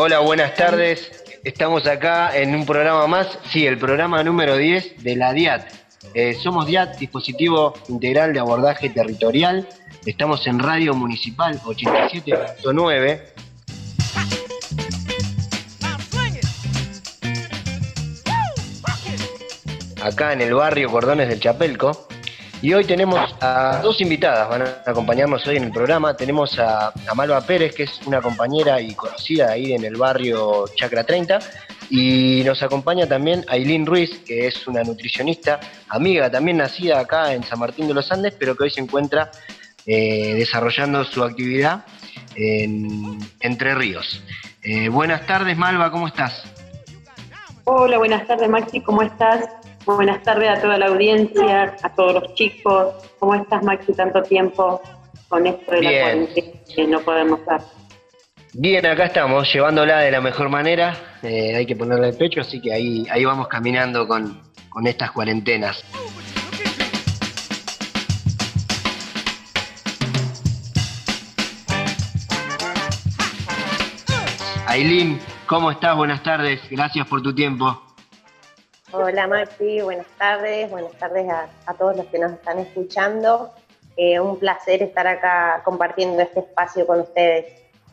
Hola, 0.00 0.20
buenas 0.20 0.54
tardes. 0.54 1.10
Estamos 1.42 1.88
acá 1.88 2.30
en 2.38 2.54
un 2.54 2.64
programa 2.64 3.08
más, 3.08 3.36
sí, 3.50 3.66
el 3.66 3.78
programa 3.78 4.22
número 4.22 4.56
10 4.56 5.02
de 5.02 5.16
la 5.16 5.32
DIAT. 5.32 5.72
Eh, 6.14 6.34
somos 6.34 6.68
DIAT, 6.68 6.98
dispositivo 6.98 7.74
integral 7.88 8.32
de 8.32 8.38
abordaje 8.38 8.90
territorial. 8.90 9.68
Estamos 10.06 10.46
en 10.46 10.60
Radio 10.60 10.94
Municipal 10.94 11.60
87.9. 11.60 13.22
Acá 20.00 20.32
en 20.32 20.42
el 20.42 20.54
barrio 20.54 20.92
Cordones 20.92 21.28
del 21.28 21.40
Chapelco. 21.40 22.06
Y 22.60 22.74
hoy 22.74 22.84
tenemos 22.84 23.36
a 23.40 23.80
dos 23.84 24.00
invitadas, 24.00 24.48
van 24.48 24.62
a 24.62 24.82
acompañarnos 24.84 25.46
hoy 25.46 25.58
en 25.58 25.64
el 25.64 25.70
programa. 25.70 26.16
Tenemos 26.16 26.58
a, 26.58 26.92
Malva 27.14 27.40
Pérez, 27.40 27.72
que 27.72 27.84
es 27.84 28.00
una 28.04 28.20
compañera 28.20 28.80
y 28.80 28.94
conocida 28.94 29.52
ahí 29.52 29.74
en 29.74 29.84
el 29.84 29.94
barrio 29.94 30.64
Chacra 30.74 31.04
30. 31.04 31.38
Y 31.90 32.42
nos 32.44 32.60
acompaña 32.64 33.06
también 33.06 33.44
Aileen 33.48 33.86
Ruiz, 33.86 34.18
que 34.26 34.48
es 34.48 34.66
una 34.66 34.82
nutricionista, 34.82 35.60
amiga 35.88 36.30
también 36.30 36.56
nacida 36.56 36.98
acá 36.98 37.32
en 37.32 37.44
San 37.44 37.60
Martín 37.60 37.86
de 37.86 37.94
los 37.94 38.10
Andes, 38.10 38.34
pero 38.36 38.56
que 38.56 38.64
hoy 38.64 38.70
se 38.70 38.80
encuentra 38.80 39.30
eh, 39.86 40.34
desarrollando 40.34 41.04
su 41.04 41.22
actividad 41.22 41.84
en 42.34 43.20
Entre 43.38 43.72
Ríos. 43.76 44.20
Eh, 44.62 44.88
buenas 44.88 45.24
tardes, 45.26 45.56
Malva, 45.56 45.92
¿cómo 45.92 46.08
estás? 46.08 46.42
Hola, 47.64 47.98
buenas 47.98 48.26
tardes, 48.26 48.48
Maxi, 48.48 48.80
¿cómo 48.80 49.02
estás? 49.02 49.44
Buenas 49.96 50.22
tardes 50.22 50.50
a 50.50 50.60
toda 50.60 50.76
la 50.76 50.88
audiencia, 50.88 51.74
a 51.82 51.94
todos 51.94 52.12
los 52.12 52.34
chicos. 52.34 52.94
¿Cómo 53.18 53.34
estás, 53.34 53.62
Maxi, 53.62 53.94
tanto 53.94 54.20
tiempo 54.22 54.82
con 55.28 55.46
esto 55.46 55.72
de 55.72 55.80
la 55.80 55.90
cuarentena 56.02 56.58
que 56.76 56.86
no 56.86 57.00
podemos 57.00 57.42
dar? 57.46 57.62
Bien, 58.52 58.84
acá 58.84 59.06
estamos, 59.06 59.50
llevándola 59.50 60.00
de 60.00 60.10
la 60.10 60.20
mejor 60.20 60.50
manera. 60.50 60.94
Eh, 61.22 61.56
hay 61.56 61.64
que 61.64 61.74
ponerle 61.74 62.10
el 62.10 62.16
pecho, 62.18 62.42
así 62.42 62.60
que 62.60 62.70
ahí, 62.70 63.06
ahí 63.10 63.24
vamos 63.24 63.48
caminando 63.48 64.06
con, 64.06 64.42
con 64.68 64.86
estas 64.86 65.10
cuarentenas. 65.12 65.82
Aileen, 74.66 75.18
¿cómo 75.46 75.70
estás? 75.70 75.96
Buenas 75.96 76.22
tardes, 76.22 76.60
gracias 76.70 77.06
por 77.08 77.22
tu 77.22 77.34
tiempo. 77.34 77.88
Hola 78.90 79.26
Maxi, 79.26 79.82
buenas 79.82 80.06
tardes, 80.16 80.70
buenas 80.70 80.92
tardes 80.92 81.26
a, 81.28 81.74
todos 81.74 81.96
los 81.96 82.06
que 82.06 82.18
nos 82.18 82.32
están 82.32 82.58
escuchando. 82.58 83.50
Eh, 83.96 84.18
un 84.18 84.38
placer 84.38 84.82
estar 84.82 85.06
acá 85.06 85.60
compartiendo 85.64 86.22
este 86.22 86.40
espacio 86.40 86.86
con 86.86 87.00
ustedes. 87.00 87.44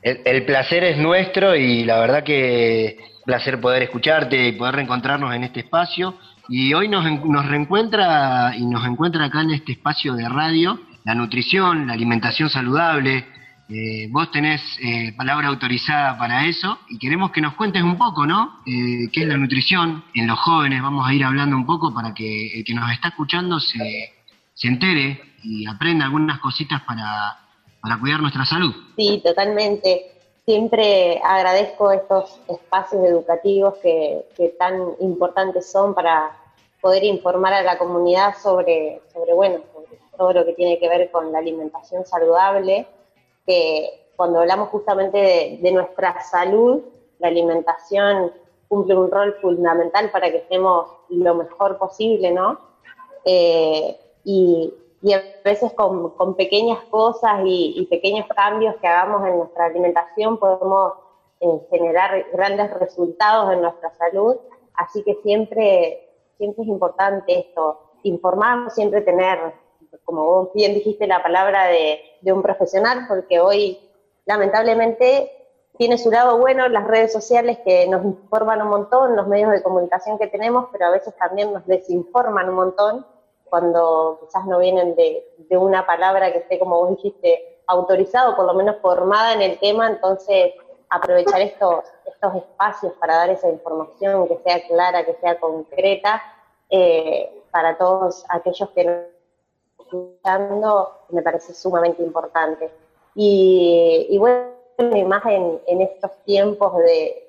El, 0.01 0.45
placer 0.45 0.83
es 0.83 0.97
nuestro 0.97 1.55
y 1.55 1.83
la 1.83 1.99
verdad 1.99 2.23
que 2.23 2.97
placer 3.25 3.59
poder 3.59 3.83
escucharte 3.83 4.47
y 4.47 4.51
poder 4.53 4.75
reencontrarnos 4.75 5.35
en 5.35 5.43
este 5.43 5.61
espacio. 5.61 6.15
Y 6.47 6.73
hoy 6.73 6.87
nos, 6.87 7.03
nos 7.25 7.45
reencuentra 7.45 8.53
y 8.55 8.65
nos 8.65 8.85
encuentra 8.85 9.25
acá 9.25 9.41
en 9.41 9.51
este 9.51 9.73
espacio 9.73 10.13
de 10.13 10.29
radio 10.29 10.79
la 11.05 11.13
nutrición, 11.13 11.87
la 11.87 11.93
alimentación 11.93 12.49
saludable, 12.49 13.25
eh, 13.67 14.07
vos 14.11 14.29
tenés 14.29 14.61
eh, 14.79 15.11
palabra 15.17 15.47
autorizada 15.47 16.15
para 16.19 16.45
eso 16.45 16.77
y 16.87 16.99
queremos 16.99 17.31
que 17.31 17.41
nos 17.41 17.55
cuentes 17.55 17.81
un 17.81 17.97
poco, 17.97 18.27
¿no? 18.27 18.59
Eh, 18.65 19.09
¿Qué 19.11 19.21
es 19.21 19.27
la 19.27 19.37
nutrición 19.37 20.03
en 20.13 20.27
los 20.27 20.37
jóvenes? 20.39 20.83
Vamos 20.83 21.07
a 21.07 21.13
ir 21.13 21.23
hablando 21.23 21.55
un 21.55 21.65
poco 21.65 21.91
para 21.91 22.13
que 22.13 22.59
el 22.59 22.63
que 22.63 22.75
nos 22.75 22.91
está 22.91 23.07
escuchando 23.07 23.59
se, 23.59 24.13
se 24.53 24.67
entere 24.67 25.19
y 25.41 25.65
aprenda 25.65 26.05
algunas 26.05 26.39
cositas 26.39 26.83
para, 26.83 27.39
para 27.81 27.99
cuidar 27.99 28.21
nuestra 28.21 28.45
salud. 28.45 28.71
Sí, 28.97 29.19
totalmente. 29.23 30.11
Siempre 30.45 31.19
agradezco 31.23 31.91
estos 31.91 32.39
espacios 32.47 33.03
educativos 33.03 33.73
que, 33.81 34.27
que 34.37 34.49
tan 34.59 34.75
importantes 34.99 35.71
son 35.71 35.95
para 35.95 36.37
poder 36.81 37.03
informar 37.03 37.53
a 37.53 37.63
la 37.63 37.79
comunidad 37.79 38.35
sobre, 38.37 39.01
sobre, 39.11 39.33
bueno, 39.33 39.57
sobre 39.73 39.99
todo 40.15 40.33
lo 40.33 40.45
que 40.45 40.53
tiene 40.53 40.77
que 40.77 40.87
ver 40.87 41.09
con 41.09 41.31
la 41.31 41.39
alimentación 41.39 42.05
saludable 42.05 42.87
que 43.45 44.11
cuando 44.15 44.39
hablamos 44.39 44.69
justamente 44.69 45.59
de, 45.61 45.71
nuestra 45.71 46.21
salud, 46.21 46.81
la 47.19 47.27
alimentación 47.27 48.31
cumple 48.67 48.95
un 48.95 49.11
rol 49.11 49.35
fundamental 49.41 50.09
para 50.11 50.31
que 50.31 50.37
estemos 50.37 50.89
lo 51.09 51.35
mejor 51.35 51.77
posible, 51.77 52.31
¿no? 52.31 52.59
Eh, 53.25 53.99
y, 54.23 54.73
a 55.13 55.21
veces 55.43 55.71
con, 55.73 56.35
pequeñas 56.35 56.79
cosas 56.89 57.41
y, 57.45 57.85
pequeños 57.91 58.25
cambios 58.35 58.75
que 58.77 58.87
hagamos 58.87 59.27
en 59.27 59.37
nuestra 59.37 59.65
alimentación 59.65 60.39
podemos 60.39 60.93
eh, 61.41 61.67
generar 61.69 62.25
grandes 62.33 62.73
resultados 62.79 63.53
en 63.53 63.61
nuestra 63.61 63.91
salud. 63.91 64.35
Así 64.73 65.03
que 65.03 65.15
siempre, 65.21 66.09
siempre 66.37 66.63
es 66.63 66.69
importante 66.69 67.39
esto, 67.39 67.79
informarnos, 68.01 68.73
siempre 68.73 69.01
tener 69.01 69.53
como 70.03 70.25
vos 70.25 70.49
bien 70.53 70.73
dijiste, 70.73 71.07
la 71.07 71.23
palabra 71.23 71.67
de, 71.67 72.01
un 72.31 72.41
profesional, 72.41 73.05
porque 73.07 73.39
hoy 73.39 73.79
lamentablemente 74.25 75.31
tiene 75.77 75.97
su 75.97 76.09
lado 76.09 76.39
bueno 76.39 76.67
las 76.69 76.87
redes 76.87 77.13
sociales 77.13 77.59
que 77.63 77.87
nos 77.87 78.03
informan 78.03 78.61
un 78.61 78.69
montón, 78.69 79.15
los 79.15 79.27
medios 79.27 79.51
de 79.51 79.61
comunicación 79.61 80.17
que 80.17 80.27
tenemos, 80.27 80.67
pero 80.71 80.87
a 80.87 80.91
veces 80.91 81.15
también 81.17 81.53
nos 81.53 81.65
desinforman 81.67 82.49
un 82.49 82.55
montón 82.55 83.05
cuando 83.43 84.19
quizás 84.21 84.45
no 84.45 84.57
vienen 84.59 84.95
de, 84.95 85.23
una 85.51 85.85
palabra 85.85 86.31
que 86.31 86.39
esté, 86.39 86.57
como 86.57 86.79
vos 86.79 86.89
dijiste, 86.97 87.61
autorizado, 87.67 88.35
por 88.35 88.45
lo 88.45 88.53
menos 88.53 88.77
formada 88.81 89.33
en 89.33 89.41
el 89.41 89.59
tema, 89.59 89.87
entonces 89.87 90.53
aprovechar 90.89 91.41
estos, 91.41 91.85
estos 92.05 92.35
espacios 92.35 92.93
para 92.93 93.17
dar 93.17 93.29
esa 93.29 93.49
información 93.49 94.27
que 94.27 94.37
sea 94.43 94.65
clara, 94.67 95.05
que 95.05 95.13
sea 95.15 95.39
concreta, 95.39 96.21
eh, 96.69 97.43
para 97.51 97.77
todos 97.77 98.25
aquellos 98.29 98.69
que 98.71 99.14
escuchando 99.85 100.91
me 101.09 101.21
parece 101.21 101.53
sumamente 101.53 102.03
importante. 102.03 102.71
Y, 103.13 104.17
bueno, 104.19 104.49
más 105.07 105.23
en, 105.25 105.81
estos 105.81 106.11
tiempos 106.25 106.73
de, 106.79 107.21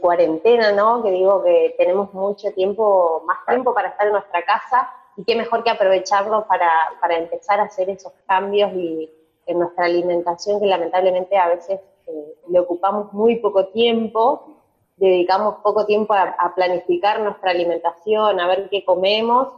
cuarentena, 0.00 0.72
¿no? 0.72 1.02
Que 1.02 1.10
digo 1.10 1.42
que 1.42 1.74
tenemos 1.76 2.14
mucho 2.14 2.52
tiempo, 2.52 3.22
más 3.26 3.38
tiempo 3.46 3.74
para 3.74 3.88
estar 3.88 4.06
en 4.06 4.12
nuestra 4.12 4.44
casa 4.44 4.88
y 5.16 5.24
qué 5.24 5.34
mejor 5.34 5.64
que 5.64 5.70
aprovecharlo 5.70 6.46
para, 6.46 6.70
para 7.00 7.16
empezar 7.16 7.58
a 7.58 7.64
hacer 7.64 7.90
esos 7.90 8.12
cambios 8.26 8.72
y 8.74 9.10
en 9.46 9.58
nuestra 9.58 9.86
alimentación 9.86 10.60
que 10.60 10.66
lamentablemente 10.66 11.36
a 11.36 11.48
veces 11.48 11.80
eh, 12.06 12.34
le 12.48 12.60
ocupamos 12.60 13.12
muy 13.12 13.36
poco 13.36 13.66
tiempo, 13.66 14.56
dedicamos 14.96 15.56
poco 15.64 15.84
tiempo 15.84 16.14
a 16.14 16.52
planificar 16.54 17.20
nuestra 17.20 17.50
alimentación, 17.50 18.38
a 18.38 18.46
ver 18.46 18.68
qué 18.70 18.84
comemos 18.84 19.48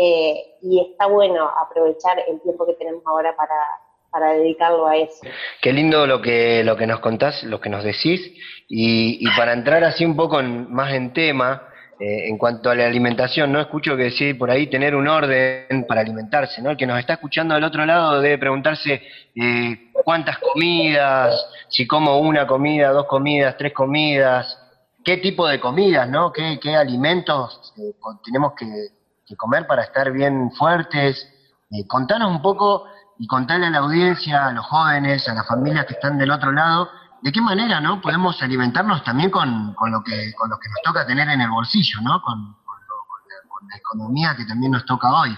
eh, 0.00 0.54
y 0.62 0.80
está 0.80 1.06
bueno 1.06 1.50
aprovechar 1.60 2.22
el 2.28 2.40
tiempo 2.40 2.64
que 2.64 2.74
tenemos 2.74 3.02
ahora 3.04 3.34
para, 3.34 4.32
dedicarlo 4.34 4.86
a 4.86 4.96
eso. 4.96 5.26
Qué 5.60 5.72
lindo 5.72 6.06
lo 6.06 6.22
que, 6.22 6.62
lo 6.64 6.76
que 6.76 6.86
nos 6.86 7.00
contás, 7.00 7.42
lo 7.42 7.60
que 7.60 7.68
nos 7.68 7.82
decís, 7.82 8.32
y, 8.68 9.24
para 9.36 9.52
entrar 9.52 9.82
así 9.82 10.04
un 10.04 10.16
poco 10.16 10.40
más 10.42 10.92
en 10.92 11.12
tema, 11.12 11.68
eh, 11.98 12.28
en 12.28 12.38
cuanto 12.38 12.70
a 12.70 12.76
la 12.76 12.86
alimentación, 12.86 13.52
no 13.52 13.60
escucho 13.60 13.96
que 13.96 14.04
decir 14.04 14.38
por 14.38 14.50
ahí 14.50 14.68
tener 14.68 14.94
un 14.94 15.08
orden 15.08 15.84
para 15.88 16.00
alimentarse, 16.00 16.62
¿no? 16.62 16.70
El 16.70 16.76
que 16.76 16.86
nos 16.86 17.00
está 17.00 17.14
escuchando 17.14 17.54
al 17.54 17.64
otro 17.64 17.84
lado 17.84 18.20
debe 18.20 18.38
preguntarse 18.38 19.02
eh, 19.34 19.90
cuántas 20.04 20.38
comidas, 20.38 21.44
si 21.68 21.88
como 21.88 22.18
una 22.18 22.46
comida, 22.46 22.90
dos 22.90 23.06
comidas, 23.06 23.56
tres 23.56 23.72
comidas, 23.72 24.56
qué 25.04 25.16
tipo 25.16 25.46
de 25.48 25.58
comidas, 25.58 26.08
¿no? 26.08 26.32
¿Qué, 26.32 26.58
qué 26.62 26.76
alimentos 26.76 27.74
tenemos 28.24 28.52
que, 28.54 28.66
que 29.28 29.36
comer 29.36 29.66
para 29.66 29.82
estar 29.82 30.10
bien 30.10 30.50
fuertes. 30.52 31.28
Eh, 31.70 31.86
contanos 31.86 32.30
un 32.30 32.40
poco 32.40 32.84
y 33.18 33.26
contarle 33.26 33.66
a 33.66 33.70
la 33.70 33.78
audiencia, 33.78 34.46
a 34.46 34.52
los 34.52 34.64
jóvenes, 34.66 35.28
a 35.28 35.34
las 35.34 35.46
familias 35.46 35.86
que 35.86 35.94
están 35.94 36.16
del 36.16 36.30
otro 36.30 36.52
lado, 36.52 36.88
de 37.20 37.32
qué 37.32 37.40
manera 37.40 37.80
no 37.80 38.00
podemos 38.00 38.40
alimentarnos 38.42 39.04
también 39.04 39.30
con, 39.30 39.74
lo 39.90 40.02
que 40.02 40.32
con 40.34 40.48
lo 40.48 40.58
que 40.58 40.68
nos 40.68 40.82
toca 40.84 41.06
tener 41.06 41.28
en 41.28 41.40
el 41.40 41.50
bolsillo, 41.50 42.00
¿no? 42.00 42.22
Con, 42.22 42.56
la, 43.68 43.76
economía 43.76 44.34
que 44.36 44.46
también 44.46 44.72
nos 44.72 44.86
toca 44.86 45.12
hoy. 45.12 45.36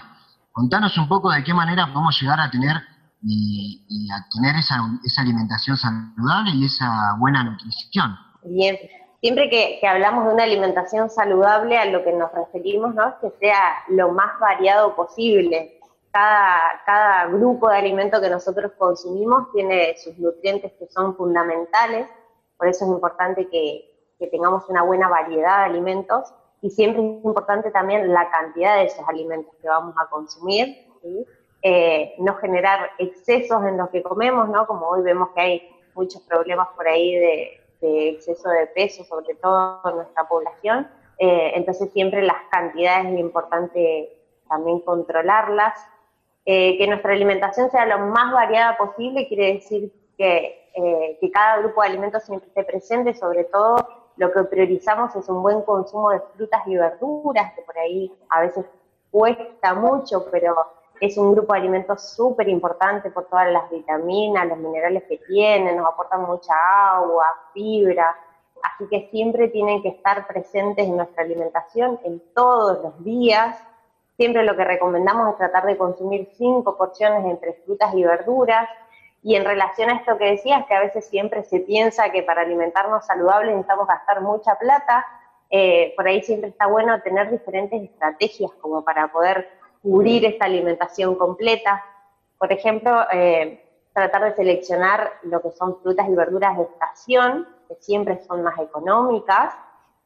Contanos 0.51 0.97
un 0.97 1.07
poco 1.07 1.31
de 1.31 1.43
qué 1.43 1.53
manera 1.53 1.87
podemos 1.87 2.19
llegar 2.21 2.39
a 2.39 2.49
tener 2.49 2.77
y 3.23 4.09
a 4.11 4.27
tener 4.29 4.55
esa, 4.55 4.77
esa 5.03 5.21
alimentación 5.21 5.75
saludable 5.75 6.51
y 6.51 6.65
esa 6.65 7.15
buena 7.17 7.43
nutrición. 7.43 8.17
Bien, 8.43 8.77
siempre 9.21 9.49
que, 9.49 9.79
hablamos 9.87 10.25
de 10.25 10.33
una 10.33 10.43
alimentación 10.43 11.09
saludable, 11.09 11.77
a 11.77 11.85
lo 11.85 12.03
que 12.03 12.11
nos 12.11 12.31
referimos 12.33 12.93
¿no? 12.95 13.07
es 13.07 13.15
que 13.21 13.31
sea 13.39 13.83
lo 13.89 14.09
más 14.09 14.39
variado 14.39 14.95
posible. 14.95 15.79
Cada, 16.11 16.81
cada 16.85 17.27
grupo 17.27 17.69
de 17.69 17.77
alimento 17.77 18.19
que 18.19 18.29
nosotros 18.29 18.73
consumimos 18.77 19.49
tiene 19.53 19.95
sus 19.97 20.17
nutrientes 20.17 20.73
que 20.73 20.87
son 20.87 21.15
fundamentales, 21.15 22.07
por 22.57 22.67
eso 22.67 22.83
es 22.85 22.91
importante 22.91 23.47
que, 23.47 23.87
tengamos 24.29 24.69
una 24.69 24.83
buena 24.83 25.09
variedad 25.09 25.65
de 25.65 25.71
alimentos 25.71 26.31
y 26.61 26.69
siempre 26.69 27.01
es 27.01 27.25
importante 27.25 27.71
también 27.71 28.13
la 28.13 28.29
cantidad 28.29 28.75
de 28.75 28.83
esos 28.83 29.03
alimentos 29.09 29.51
que 29.59 29.67
vamos 29.67 29.95
a 29.99 30.07
consumir, 30.11 30.77
eh, 31.63 32.13
no 32.19 32.35
generar 32.35 32.91
excesos 32.99 33.65
en 33.65 33.77
los 33.77 33.89
que 33.89 34.03
comemos, 34.03 34.47
¿no? 34.47 34.67
como 34.67 34.89
hoy 34.89 35.01
vemos 35.01 35.29
que 35.33 35.41
hay 35.41 35.69
muchos 35.95 36.21
problemas 36.21 36.67
por 36.75 36.87
ahí 36.87 37.15
de, 37.15 37.60
exceso 37.81 38.49
de 38.49 38.67
peso, 38.67 39.03
sobre 39.03 39.35
todo 39.35 39.81
en 39.85 39.95
nuestra 39.97 40.27
población. 40.27 40.87
Eh, 41.17 41.51
entonces 41.55 41.91
siempre 41.91 42.21
las 42.21 42.37
cantidades 42.49 43.13
es 43.13 43.19
importante 43.19 44.17
también 44.49 44.79
controlarlas. 44.79 45.79
Eh, 46.45 46.77
que 46.77 46.87
nuestra 46.87 47.13
alimentación 47.13 47.69
sea 47.69 47.85
lo 47.85 47.99
más 47.99 48.33
variada 48.33 48.75
posible 48.75 49.27
quiere 49.27 49.53
decir 49.53 49.93
que, 50.17 50.71
eh, 50.73 51.17
que 51.21 51.31
cada 51.31 51.59
grupo 51.59 51.81
de 51.81 51.89
alimentos 51.89 52.23
siempre 52.23 52.47
esté 52.47 52.63
presente, 52.63 53.13
sobre 53.13 53.43
todo 53.43 53.87
lo 54.17 54.31
que 54.31 54.43
priorizamos 54.43 55.15
es 55.15 55.29
un 55.29 55.43
buen 55.43 55.61
consumo 55.61 56.09
de 56.09 56.19
frutas 56.35 56.61
y 56.65 56.75
verduras, 56.75 57.53
que 57.53 57.61
por 57.61 57.77
ahí 57.77 58.11
a 58.29 58.41
veces 58.41 58.65
cuesta 59.11 59.75
mucho, 59.75 60.25
pero 60.31 60.55
es 61.01 61.17
un 61.17 61.33
grupo 61.33 61.53
de 61.53 61.59
alimentos 61.59 62.11
súper 62.11 62.47
importante 62.47 63.09
por 63.09 63.25
todas 63.25 63.51
las 63.51 63.69
vitaminas, 63.71 64.47
los 64.47 64.59
minerales 64.59 65.03
que 65.09 65.17
tienen, 65.17 65.75
nos 65.75 65.87
aportan 65.87 66.21
mucha 66.21 66.53
agua, 66.93 67.25
fibra, 67.53 68.15
así 68.61 68.87
que 68.87 69.09
siempre 69.09 69.47
tienen 69.47 69.81
que 69.81 69.89
estar 69.89 70.27
presentes 70.27 70.85
en 70.85 70.95
nuestra 70.95 71.23
alimentación 71.23 71.99
en 72.03 72.21
todos 72.35 72.83
los 72.83 73.03
días. 73.03 73.57
Siempre 74.15 74.43
lo 74.43 74.55
que 74.55 74.63
recomendamos 74.63 75.31
es 75.31 75.37
tratar 75.37 75.65
de 75.65 75.75
consumir 75.75 76.29
cinco 76.37 76.77
porciones 76.77 77.25
entre 77.25 77.53
frutas 77.65 77.95
y 77.95 78.03
verduras. 78.03 78.69
Y 79.23 79.35
en 79.35 79.43
relación 79.43 79.89
a 79.89 79.95
esto 79.95 80.19
que 80.19 80.25
decías, 80.25 80.67
que 80.67 80.75
a 80.75 80.81
veces 80.81 81.07
siempre 81.07 81.43
se 81.43 81.61
piensa 81.61 82.11
que 82.11 82.21
para 82.21 82.41
alimentarnos 82.41 83.07
saludables 83.07 83.55
necesitamos 83.55 83.87
gastar 83.87 84.21
mucha 84.21 84.53
plata, 84.55 85.03
eh, 85.49 85.93
por 85.97 86.07
ahí 86.07 86.21
siempre 86.21 86.49
está 86.49 86.67
bueno 86.67 87.01
tener 87.01 87.31
diferentes 87.31 87.81
estrategias 87.81 88.51
como 88.61 88.83
para 88.83 89.11
poder 89.11 89.60
cubrir 89.81 90.25
esta 90.25 90.45
alimentación 90.45 91.15
completa. 91.15 91.83
Por 92.37 92.51
ejemplo, 92.51 93.05
eh, 93.11 93.63
tratar 93.93 94.23
de 94.23 94.35
seleccionar 94.35 95.11
lo 95.23 95.41
que 95.41 95.51
son 95.51 95.79
frutas 95.81 96.07
y 96.07 96.15
verduras 96.15 96.57
de 96.57 96.63
estación, 96.63 97.47
que 97.67 97.75
siempre 97.75 98.21
son 98.23 98.43
más 98.43 98.57
económicas. 98.59 99.53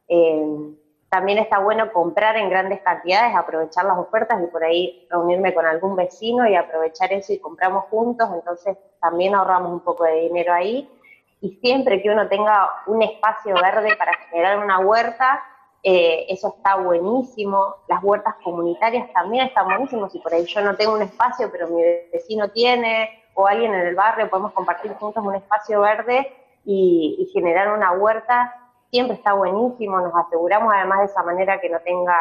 Eh, 0.08 0.74
también 1.08 1.38
está 1.38 1.60
bueno 1.60 1.92
comprar 1.92 2.36
en 2.36 2.50
grandes 2.50 2.80
cantidades, 2.80 3.34
aprovechar 3.34 3.84
las 3.84 3.96
ofertas 3.96 4.42
y 4.42 4.46
por 4.48 4.64
ahí 4.64 5.06
reunirme 5.08 5.54
con 5.54 5.64
algún 5.64 5.94
vecino 5.94 6.46
y 6.48 6.56
aprovechar 6.56 7.12
eso 7.12 7.32
y 7.32 7.38
compramos 7.38 7.84
juntos, 7.84 8.28
entonces 8.34 8.76
también 9.00 9.34
ahorramos 9.34 9.72
un 9.72 9.80
poco 9.80 10.04
de 10.04 10.22
dinero 10.22 10.52
ahí. 10.52 10.90
Y 11.40 11.50
siempre 11.62 12.02
que 12.02 12.10
uno 12.10 12.28
tenga 12.28 12.68
un 12.86 13.02
espacio 13.02 13.54
verde 13.54 13.94
para 13.96 14.12
generar 14.28 14.58
una 14.58 14.80
huerta, 14.80 15.42
eh, 15.88 16.26
eso 16.28 16.48
está 16.48 16.74
buenísimo. 16.74 17.76
Las 17.86 18.02
huertas 18.02 18.34
comunitarias 18.42 19.08
también 19.12 19.46
están 19.46 19.66
buenísimas. 19.66 20.10
Si 20.10 20.18
por 20.18 20.34
ahí 20.34 20.44
yo 20.44 20.60
no 20.60 20.74
tengo 20.74 20.94
un 20.94 21.02
espacio, 21.02 21.48
pero 21.52 21.68
mi 21.68 21.80
vecino 22.12 22.48
tiene, 22.48 23.08
o 23.34 23.46
alguien 23.46 23.72
en 23.72 23.86
el 23.86 23.94
barrio, 23.94 24.28
podemos 24.28 24.50
compartir 24.50 24.92
juntos 24.94 25.24
un 25.24 25.36
espacio 25.36 25.82
verde 25.82 26.26
y, 26.64 27.30
generar 27.32 27.72
una 27.72 27.92
huerta, 27.92 28.52
siempre 28.90 29.14
está 29.14 29.34
buenísimo. 29.34 30.00
Nos 30.00 30.12
aseguramos 30.12 30.74
además 30.74 30.98
de 30.98 31.04
esa 31.04 31.22
manera 31.22 31.60
que 31.60 31.70
no 31.70 31.78
tenga 31.78 32.18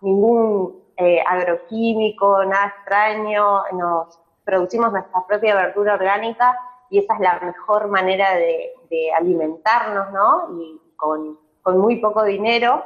ningún 0.00 0.82
eh, 0.96 1.22
agroquímico, 1.28 2.42
nada 2.46 2.68
extraño. 2.78 3.64
Nos 3.72 4.18
producimos 4.42 4.90
nuestra 4.90 5.20
propia 5.26 5.54
verdura 5.54 5.96
orgánica 5.96 6.58
y 6.88 7.00
esa 7.00 7.12
es 7.12 7.20
la 7.20 7.40
mejor 7.40 7.88
manera 7.88 8.34
de, 8.36 8.72
alimentarnos, 9.18 10.12
¿no? 10.12 10.58
Y 10.58 10.80
con, 10.96 11.38
con 11.62 11.78
muy 11.78 11.96
poco 11.96 12.24
dinero 12.24 12.84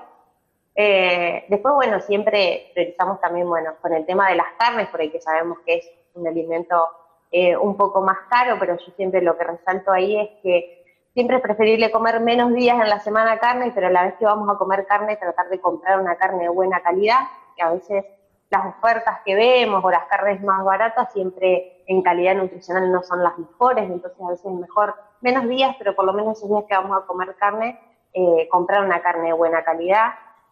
eh, 0.79 1.47
después, 1.49 1.75
bueno, 1.75 2.01
siempre 2.01 2.71
priorizamos 2.75 3.19
también, 3.23 3.49
bueno, 3.49 3.73
con 3.81 3.95
el 3.95 4.05
tema 4.05 4.29
de 4.29 4.37
las 4.37 4.49
carnes, 4.59 4.89
por 4.89 5.01
ahí 5.01 5.11
que 5.11 5.23
sabemos 5.23 5.59
que 5.65 5.77
es 5.77 5.91
un 6.15 6.29
alimento 6.29 6.87
eh, 7.31 7.57
un 7.57 7.79
poco 7.79 8.03
más 8.03 8.19
caro, 8.29 8.57
pero 8.61 8.77
yo 8.77 8.93
siempre 8.95 9.23
lo 9.23 9.39
que 9.39 9.45
resalto 9.45 9.91
ahí 9.91 10.21
es 10.21 10.29
que 10.43 10.85
siempre 11.15 11.37
es 11.37 11.43
preferible 11.43 11.91
comer 11.91 12.21
menos 12.21 12.53
días 12.53 12.79
en 12.79 12.91
la 12.91 13.01
semana 13.01 13.39
carne, 13.39 13.73
pero 13.75 13.87
a 13.87 13.91
la 13.91 14.05
vez 14.05 14.15
que 14.19 14.27
vamos 14.27 14.55
a 14.55 14.59
comer 14.59 14.87
carne, 14.87 15.17
tratar 15.17 15.49
de 15.49 15.61
comprar 15.61 15.99
una 15.99 16.17
carne 16.17 16.43
de 16.43 16.51
buena 16.51 16.81
calidad, 16.83 17.21
que 17.57 17.63
a 17.63 17.71
veces 17.71 18.05
las 18.51 18.67
ofertas 18.67 19.21
que 19.25 19.35
vemos 19.35 19.83
o 19.83 19.91
las 19.91 20.05
carnes 20.09 20.43
más 20.43 20.63
baratas 20.63 21.11
siempre 21.15 21.85
en 21.87 22.03
calidad 22.03 22.35
nutricional 22.35 22.93
no 22.93 23.03
son 23.03 23.23
las 23.23 23.39
mejores, 23.39 23.85
entonces 23.85 24.21
a 24.21 24.29
veces 24.29 24.45
es 24.45 24.53
mejor 24.53 24.95
menos 25.23 25.49
días, 25.49 25.75
pero 25.79 25.97
por 25.97 26.05
lo 26.05 26.13
menos 26.13 26.37
esos 26.37 26.51
días 26.51 26.65
que 26.69 26.77
vamos 26.77 27.03
a 27.03 27.07
comer 27.07 27.35
carne, 27.37 27.81
eh, 28.13 28.47
comprar 28.51 28.85
una 28.85 29.01
carne 29.01 29.29
de 29.29 29.33
buena 29.33 29.65
calidad 29.65 30.11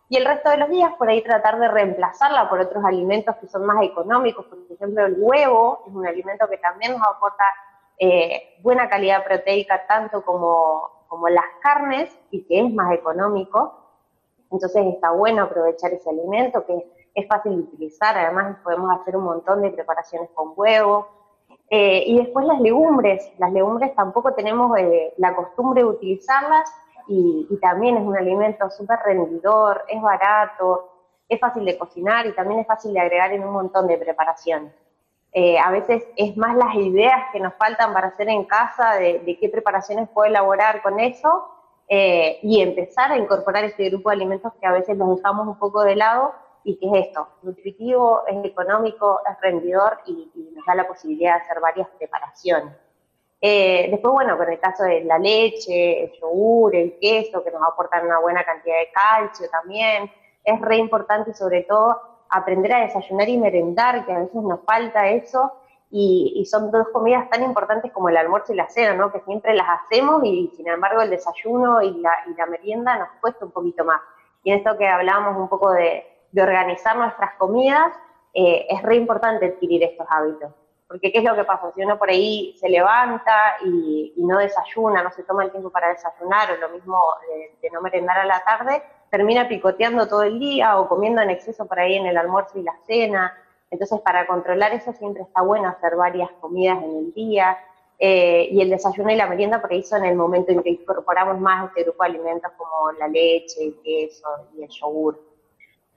y 0.09 0.17
el 0.17 0.25
resto 0.25 0.51
de 0.51 0.59
los 0.59 0.69
días 0.69 0.93
por 0.99 1.09
ahí 1.09 1.23
tratar 1.23 1.59
de 1.59 1.69
reemplazarla 1.69 2.49
por 2.49 2.61
otros 2.61 2.85
alimentos 2.85 3.37
que 3.37 3.49
son 3.49 3.65
más 3.65 3.83
económicos, 3.83 4.47
por 4.47 4.59
ejemplo 4.71 5.07
el 5.07 5.17
huevo 5.19 5.83
es 5.87 5.95
un 5.95 6.07
alimento 6.07 6.49
que 6.49 6.59
también 6.59 6.93
nos 6.93 7.03
aporta 7.03 7.45
eh, 7.99 8.59
buena 8.63 8.89
calidad 8.89 9.25
proteica 9.25 9.87
tanto 9.87 10.25
como, 10.25 11.05
como 11.09 11.29
las 11.29 11.45
carnes 11.63 12.11
y 12.31 12.45
que 12.45 12.61
es 12.61 12.73
más 12.73 12.93
económico, 12.93 13.85
entonces 14.51 14.87
está 14.87 15.11
bueno 15.11 15.45
aprovechar 15.45 15.93
ese 15.93 16.11
alimento 16.11 16.65
que 16.67 16.87
es 17.15 17.27
fácil 17.29 17.57
de 17.57 17.63
utilizar, 17.63 18.17
además 18.17 18.57
podemos 18.63 18.91
hacer 19.01 19.17
un 19.17 19.25
montón 19.25 19.63
de 19.63 19.71
preparaciones 19.71 20.31
con 20.35 20.53
huevo. 20.57 21.09
Eh, 21.71 22.05
y 22.07 22.19
después 22.19 22.45
las 22.47 22.61
legumbres, 22.61 23.33
las 23.39 23.53
legumbres 23.53 23.95
tampoco 23.95 24.35
tenemos 24.35 24.77
eh, 24.79 25.15
la 25.17 25.35
costumbre 25.35 25.83
de 25.83 25.89
utilizarlas 25.89 26.71
y, 27.07 27.59
también 27.61 27.97
es 27.97 28.03
un 28.03 28.17
alimento 28.17 28.69
súper 28.71 28.99
rendidor, 29.05 29.85
es 29.89 30.01
barato, 30.01 30.91
es 31.29 31.41
fácil 31.41 31.65
de 31.65 31.79
cocinar 31.79 32.27
y 32.27 32.33
también 32.33 32.61
es 32.61 32.67
fácil 32.67 32.93
de 32.93 33.01
agregar 33.01 33.33
en 33.33 33.45
un 33.45 33.53
montón 33.53 33.87
de 33.87 33.97
preparaciones. 33.99 34.73
Eh, 35.33 35.59
a 35.59 35.71
veces 35.71 36.05
es 36.17 36.37
más 36.37 36.57
las 36.57 36.75
ideas 36.77 37.25
que 37.33 37.41
nos 37.41 37.55
faltan 37.55 37.93
para 37.93 38.09
hacer 38.09 38.29
en 38.29 38.45
casa 38.45 38.95
de, 38.95 39.37
qué 39.41 39.49
preparaciones 39.49 40.09
puedo 40.11 40.29
elaborar 40.29 40.81
con 40.83 41.01
eso 41.01 41.49
eh, 41.89 42.39
y 42.43 42.61
empezar 42.61 43.11
a 43.11 43.17
incorporar 43.17 43.65
este 43.65 43.89
grupo 43.91 44.11
de 44.11 44.17
alimentos 44.17 44.53
que 44.61 44.67
a 44.67 44.73
veces 44.73 44.97
los 44.97 45.17
dejamos 45.17 45.49
un 45.49 45.59
poco 45.59 45.83
de 45.83 45.97
lado 45.97 46.33
y 46.63 46.79
que 46.79 46.87
es 46.87 47.09
esto, 47.09 47.29
nutritivo, 47.43 48.23
es 48.27 48.45
económico, 48.45 49.21
es 49.29 49.39
rendidor 49.41 49.99
y 50.07 50.31
nos 50.55 50.65
da 50.65 50.75
la 50.77 50.87
posibilidad 50.87 51.35
de 51.35 51.43
hacer 51.43 51.61
varias 51.61 51.89
preparaciones. 51.99 52.84
Eh, 53.47 53.89
después, 53.91 54.15
bueno, 54.15 54.39
con 54.39 54.51
el 54.51 54.59
caso 54.59 54.85
de 54.85 55.05
la 55.05 55.19
leche, 55.19 56.05
el 56.05 56.13
yogur, 56.19 56.75
el 56.75 56.99
queso, 56.99 57.45
que 57.45 57.51
nos 57.51 57.61
aportan 57.61 58.07
una 58.07 58.19
buena 58.19 58.43
cantidad 58.43 58.79
de 58.79 58.91
calcio 58.91 59.51
también, 59.51 60.11
es 60.43 60.59
re 60.63 60.79
importante 60.79 61.35
sobre 61.35 61.65
todo 61.65 62.01
aprender 62.31 62.73
a 62.73 62.81
desayunar 62.87 63.29
y 63.29 63.37
merendar, 63.37 64.07
que 64.07 64.15
a 64.15 64.21
veces 64.21 64.43
nos 64.43 64.61
falta 64.65 65.11
eso, 65.11 65.53
y, 65.91 66.43
son 66.51 66.71
dos 66.71 66.89
comidas 66.89 67.29
tan 67.29 67.43
importantes 67.43 67.93
como 67.93 68.09
el 68.09 68.17
almuerzo 68.17 68.55
y 68.55 68.57
la 68.57 68.71
cena, 68.71 68.95
¿no? 68.95 69.13
Que 69.13 69.21
siempre 69.21 69.55
las 69.55 69.69
hacemos 69.69 70.25
y 70.25 70.51
sin 70.57 70.67
embargo 70.67 71.03
el 71.03 71.11
desayuno 71.11 71.83
y 71.83 72.01
la, 72.01 72.47
merienda 72.47 72.97
nos 72.97 73.09
cuesta 73.21 73.45
un 73.45 73.51
poquito 73.51 73.85
más. 73.85 74.01
Y 74.43 74.53
en 74.53 74.61
esto 74.61 74.79
que 74.79 74.89
hablábamos 74.89 75.37
un 75.37 75.51
poco 75.51 75.71
de, 75.71 76.03
organizar 76.35 76.97
nuestras 76.97 77.35
comidas, 77.35 77.93
eh, 78.33 78.65
es 78.71 78.81
re 78.81 78.97
importante 78.97 79.45
adquirir 79.45 79.83
estos 79.83 80.07
hábitos. 80.09 80.51
Porque 80.95 81.11
¿qué 81.11 81.19
es 81.19 81.25
lo 81.25 81.35
que 81.35 81.43
pasa? 81.43 81.73
Si 81.75 81.83
uno 81.83 81.99
por 81.99 82.09
ahí 82.09 82.55
se 82.61 82.69
levanta 82.69 83.57
y, 83.65 84.13
no 84.17 84.39
desayuna, 84.39 85.03
no 85.03 85.11
se 85.11 85.25
toma 85.25 85.43
el 85.43 85.51
tiempo 85.51 85.69
para 85.69 85.89
desayunar, 85.89 86.53
o 86.53 86.57
lo 86.57 86.69
mismo 86.69 87.03
de, 87.61 87.69
no 87.71 87.81
merendar 87.81 88.19
a 88.19 88.25
la 88.25 88.41
tarde, 88.45 88.81
termina 89.11 89.49
picoteando 89.49 90.07
todo 90.07 90.23
el 90.23 90.39
día 90.39 90.79
o 90.79 90.89
comiendo 90.89 91.21
en 91.21 91.31
exceso 91.31 91.67
por 91.67 91.81
ahí 91.81 91.97
en 91.97 92.07
el 92.07 92.17
almuerzo 92.17 92.61
y 92.61 92.63
la 92.63 92.77
cena. 92.87 93.37
Entonces, 93.73 93.99
para 94.03 94.25
controlar 94.29 94.73
eso 94.73 94.93
siempre 94.93 95.25
está 95.25 95.43
bueno 95.43 95.67
hacer 95.67 95.97
varias 95.97 96.31
comidas 96.41 96.81
en 96.81 96.97
el 96.97 97.13
día. 97.13 97.59
Eh, 97.99 98.51
y 98.53 98.61
el 98.61 98.71
desayuno 98.71 99.11
y 99.11 99.17
la 99.17 99.27
merienda 99.27 99.61
por 99.61 99.73
ahí 99.73 99.83
son 99.83 100.05
el 100.05 100.15
momento 100.15 100.53
en 100.53 100.63
que 100.63 100.71
incorporamos 100.71 101.41
más 101.41 101.71
este 101.71 101.83
grupo 101.83 102.05
de 102.05 102.11
alimentos 102.11 102.53
como 102.57 102.93
la 102.93 103.09
leche, 103.09 103.65
el 103.65 103.81
queso 103.83 104.29
y 104.57 104.63
el 104.63 104.69
yogur. 104.69 105.21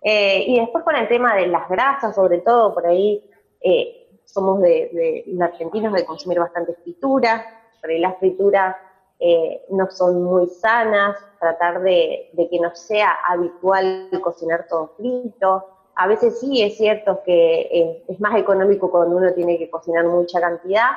Eh, 0.01 0.44
y 0.48 0.60
después 0.60 0.84
con 0.84 0.96
el 0.96 1.08
tema 1.08 1.36
de 1.36 1.46
las 1.46 1.70
grasas, 1.70 2.16
sobre 2.16 2.39
todo 2.39 2.74
por 2.74 2.88
ahí, 2.88 3.24
eh, 3.62 4.07
somos 4.27 4.62
de, 4.62 5.25
argentinos 5.41 5.93
de 5.93 6.05
consumir 6.05 6.39
bastante 6.39 6.74
fritura, 6.84 7.46
pero 7.81 7.98
las 8.00 8.17
frituras 8.17 8.75
eh, 9.19 9.65
no 9.69 9.89
son 9.89 10.22
muy 10.22 10.48
sanas, 10.48 11.17
tratar 11.39 11.81
de, 11.81 12.29
que 12.36 12.60
no 12.60 12.75
sea 12.75 13.17
habitual 13.27 14.10
cocinar 14.22 14.67
todo 14.67 14.93
frito. 14.98 15.65
A 15.96 16.07
veces 16.07 16.39
sí 16.39 16.62
es 16.62 16.77
cierto 16.77 17.22
que 17.24 17.62
eh, 17.62 18.03
es 18.07 18.19
más 18.19 18.36
económico 18.36 18.91
cuando 18.91 19.15
uno 19.15 19.34
tiene 19.34 19.57
que 19.57 19.69
cocinar 19.69 20.05
mucha 20.05 20.41
cantidad, 20.41 20.91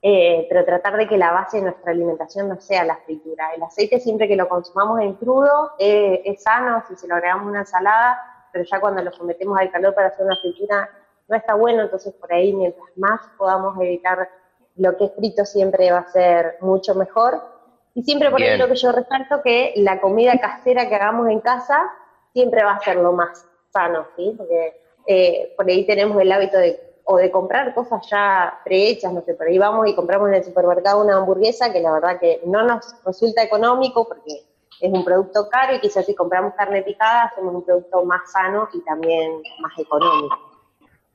eh, 0.00 0.46
pero 0.48 0.64
tratar 0.64 0.96
de 0.96 1.06
que 1.06 1.18
la 1.18 1.30
base 1.30 1.58
de 1.58 1.64
nuestra 1.64 1.92
alimentación 1.92 2.48
no 2.48 2.58
sea 2.58 2.84
la 2.84 2.96
fritura. 2.96 3.52
El 3.54 3.62
aceite 3.62 4.00
siempre 4.00 4.26
que 4.26 4.34
lo 4.34 4.48
consumamos 4.48 5.00
en 5.00 5.12
crudo 5.14 5.72
es 5.78 6.42
sano 6.42 6.82
si 6.88 6.96
se 6.96 7.06
lo 7.06 7.14
agregamos 7.14 7.46
una 7.46 7.60
ensalada, 7.60 8.18
pero 8.50 8.64
ya 8.64 8.80
cuando 8.80 9.02
lo 9.02 9.12
sometemos 9.12 9.58
al 9.58 9.70
calor 9.70 9.94
para 9.94 10.08
hacer 10.08 10.26
una 10.26 10.36
fritura 10.36 10.88
no 11.28 11.36
está 11.36 11.54
bueno, 11.54 11.82
entonces 11.82 12.12
por 12.14 12.32
ahí 12.32 12.52
mientras 12.52 12.86
más 12.96 13.20
podamos 13.38 13.80
evitar 13.80 14.28
lo 14.76 14.96
que 14.96 15.04
es 15.04 15.12
frito 15.14 15.44
siempre 15.44 15.90
va 15.90 15.98
a 15.98 16.12
ser 16.12 16.56
mucho 16.60 16.94
mejor. 16.94 17.40
Y 17.94 18.02
siempre 18.02 18.30
por 18.30 18.40
ahí 18.40 18.56
lo 18.56 18.68
que 18.68 18.76
yo 18.76 18.90
resalto 18.90 19.42
que 19.42 19.74
la 19.76 20.00
comida 20.00 20.38
casera 20.38 20.88
que 20.88 20.94
hagamos 20.94 21.28
en 21.28 21.40
casa 21.40 21.90
siempre 22.32 22.64
va 22.64 22.72
a 22.72 22.80
ser 22.80 22.96
lo 22.96 23.12
más 23.12 23.46
sano, 23.70 24.06
¿sí? 24.16 24.34
Porque 24.36 24.80
eh, 25.06 25.52
por 25.56 25.68
ahí 25.68 25.86
tenemos 25.86 26.20
el 26.20 26.32
hábito 26.32 26.56
de 26.58 26.92
o 27.04 27.16
de 27.16 27.30
comprar 27.30 27.74
cosas 27.74 28.08
ya 28.08 28.60
prehechas, 28.64 29.12
no 29.12 29.22
sé, 29.22 29.34
por 29.34 29.46
ahí 29.46 29.58
vamos 29.58 29.88
y 29.88 29.94
compramos 29.94 30.28
en 30.28 30.34
el 30.34 30.44
supermercado 30.44 31.02
una 31.02 31.16
hamburguesa 31.16 31.72
que 31.72 31.80
la 31.80 31.92
verdad 31.92 32.20
que 32.20 32.40
no 32.44 32.62
nos 32.62 32.94
resulta 33.04 33.42
económico 33.42 34.06
porque 34.06 34.44
es 34.80 34.92
un 34.92 35.04
producto 35.04 35.48
caro 35.48 35.74
y 35.74 35.80
quizás 35.80 36.06
si 36.06 36.14
compramos 36.14 36.54
carne 36.54 36.82
picada 36.82 37.24
hacemos 37.24 37.54
un 37.54 37.64
producto 37.64 38.04
más 38.04 38.30
sano 38.30 38.68
y 38.72 38.80
también 38.80 39.42
más 39.60 39.78
económico. 39.78 40.51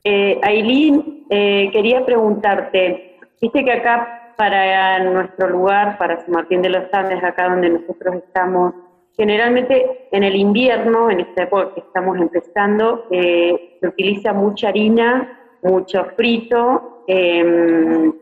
Eh, 0.10 0.40
Aileen, 0.42 1.26
eh, 1.30 1.70
quería 1.74 2.06
preguntarte, 2.06 3.18
viste 3.42 3.66
que 3.66 3.72
acá 3.74 4.34
para 4.38 5.04
nuestro 5.04 5.50
lugar, 5.50 5.98
para 5.98 6.22
San 6.22 6.32
Martín 6.32 6.62
de 6.62 6.70
los 6.70 6.86
Andes, 6.94 7.22
acá 7.22 7.50
donde 7.50 7.72
nosotros 7.72 8.16
estamos, 8.16 8.74
generalmente 9.18 10.08
en 10.14 10.24
el 10.24 10.38
invierno, 10.38 11.12
en 11.12 11.20
esta 11.20 11.44
época 11.44 11.74
que 11.74 11.82
estamos 11.82 12.18
empezando, 12.20 13.04
eh, 13.12 13.76
se 13.82 13.86
utiliza 13.86 14.32
mucha 14.32 14.70
harina, 14.70 15.42
mucho 15.62 16.06
frito. 16.16 17.04
Em, 17.06 18.14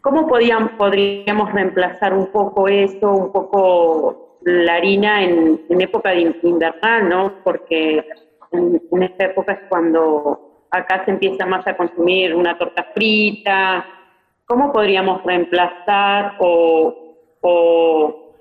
¿Cómo 0.00 0.28
podríamos 0.28 1.52
reemplazar 1.52 2.14
un 2.14 2.26
poco 2.26 2.68
eso, 2.68 3.10
un 3.10 3.32
poco 3.32 4.38
la 4.42 4.74
harina 4.74 5.24
en, 5.24 5.58
época 5.68 6.10
de 6.10 6.36
invernal, 6.44 7.08
¿no? 7.08 7.32
Porque 7.42 8.04
en 8.52 9.02
esta 9.02 9.24
época 9.24 9.54
es 9.54 9.60
cuando 9.68 10.51
acá 10.72 11.04
se 11.04 11.10
empieza 11.12 11.46
más 11.46 11.66
a 11.66 11.76
consumir 11.76 12.34
una 12.34 12.56
torta 12.58 12.84
frita. 12.94 13.86
¿Cómo 14.46 14.72
podríamos 14.72 15.22
reemplazar 15.22 16.36
o, 16.40 16.98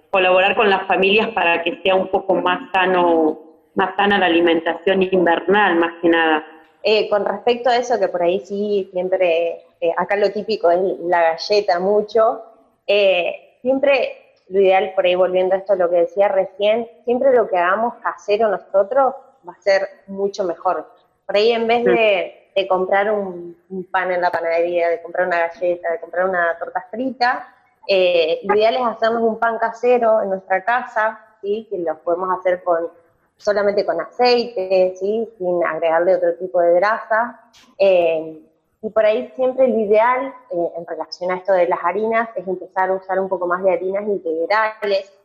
colaborar 0.10 0.56
con 0.56 0.70
las 0.70 0.86
familias 0.88 1.30
para 1.30 1.64
que 1.64 1.80
sea 1.84 1.96
un 1.96 2.08
poco 2.08 2.36
más 2.36 2.70
sano, 2.74 3.40
más 3.76 3.96
sana 3.96 4.18
la 4.18 4.26
alimentación 4.26 5.04
invernal, 5.04 5.76
más 5.76 5.94
que 6.02 6.10
nada? 6.10 6.46
Eh, 6.84 7.10
con 7.10 7.26
respecto 7.26 7.70
a 7.70 7.78
eso, 7.78 8.00
que 8.00 8.08
por 8.08 8.24
ahí 8.24 8.40
sí, 8.40 8.90
siempre, 8.92 9.64
eh, 9.80 9.94
acá 9.96 10.16
lo 10.18 10.32
típico 10.32 10.70
es 10.72 10.80
la 11.02 11.22
galleta 11.22 11.80
mucho, 11.80 12.42
eh, 12.88 13.58
siempre 13.62 14.18
lo 14.50 14.60
ideal, 14.60 14.92
por 14.96 15.06
ahí 15.06 15.16
volviendo 15.16 15.56
a 15.56 15.60
esto, 15.60 15.76
lo 15.76 15.90
que 15.90 15.98
decía 15.98 16.28
recién, 16.28 16.90
siempre 17.06 17.34
lo 17.34 17.48
que 17.48 17.58
hagamos 17.58 17.96
casero 18.04 18.50
nosotros 18.50 19.14
va 19.48 19.54
a 19.54 19.62
ser 19.62 19.82
mucho 20.08 20.44
mejor. 20.44 20.86
Por 21.32 21.38
ahí 21.38 21.54
en 21.54 21.66
vez 21.66 21.86
de, 21.86 22.68
comprar 22.68 23.10
un, 23.10 23.56
pan 23.90 24.12
en 24.12 24.20
la 24.20 24.30
panadería, 24.30 24.90
de 24.90 25.02
comprar 25.02 25.28
una 25.28 25.48
galleta, 25.48 25.94
de 25.94 26.00
comprar 26.02 26.28
una 26.28 26.58
torta 26.60 26.86
frita, 26.92 27.48
eh, 27.88 28.42
lo 28.44 28.54
ideal 28.54 28.76
es 28.76 28.82
hacernos 28.82 29.22
un 29.22 29.40
pan 29.40 29.58
casero 29.58 30.22
en 30.22 30.28
nuestra 30.32 30.62
casa, 30.66 31.22
¿sí? 31.42 31.70
que 31.70 31.78
lo 31.78 31.98
podemos 32.00 32.38
hacer 32.38 32.62
con 32.64 32.90
solamente 33.38 33.86
con 33.86 34.02
aceite, 34.02 34.94
¿sí? 35.00 35.30
sin 35.38 35.66
agregarle 35.66 36.16
otro 36.16 36.36
tipo 36.36 36.60
de 36.60 36.74
grasa. 36.74 37.40
Eh, 37.78 38.42
y 38.82 38.90
por 38.90 39.06
ahí 39.06 39.32
siempre 39.38 39.70
lo 39.70 39.80
ideal 39.80 40.34
eh, 40.50 40.72
en 40.76 40.86
relación 40.86 41.32
a 41.32 41.38
esto 41.38 41.54
de 41.54 41.70
las 41.70 41.80
harinas 41.82 42.28
es 42.36 42.46
empezar 42.46 42.90
a 42.90 42.96
usar 42.96 43.22
un 43.22 43.30
poco 43.30 43.48
más 43.48 43.64
de 43.64 43.72
harinas 43.72 44.04
integrales, 44.04 45.18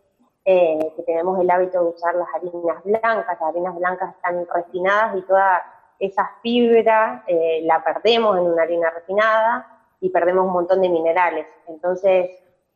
que 0.44 1.02
tenemos 1.04 1.40
el 1.40 1.50
hábito 1.50 1.82
de 1.82 1.88
usar 1.88 2.14
las 2.14 2.28
harinas 2.32 2.84
blancas. 2.84 3.26
Las 3.40 3.42
harinas 3.42 3.74
blancas 3.74 4.14
están 4.14 4.46
refinadas 4.54 5.16
y 5.16 5.22
toda 5.22 5.75
esa 5.98 6.30
fibra 6.42 7.24
eh, 7.26 7.60
la 7.64 7.82
perdemos 7.82 8.36
en 8.36 8.44
una 8.44 8.62
harina 8.62 8.90
refinada 8.90 9.66
y 10.00 10.10
perdemos 10.10 10.46
un 10.46 10.52
montón 10.52 10.82
de 10.82 10.88
minerales. 10.88 11.46
Entonces, 11.66 12.30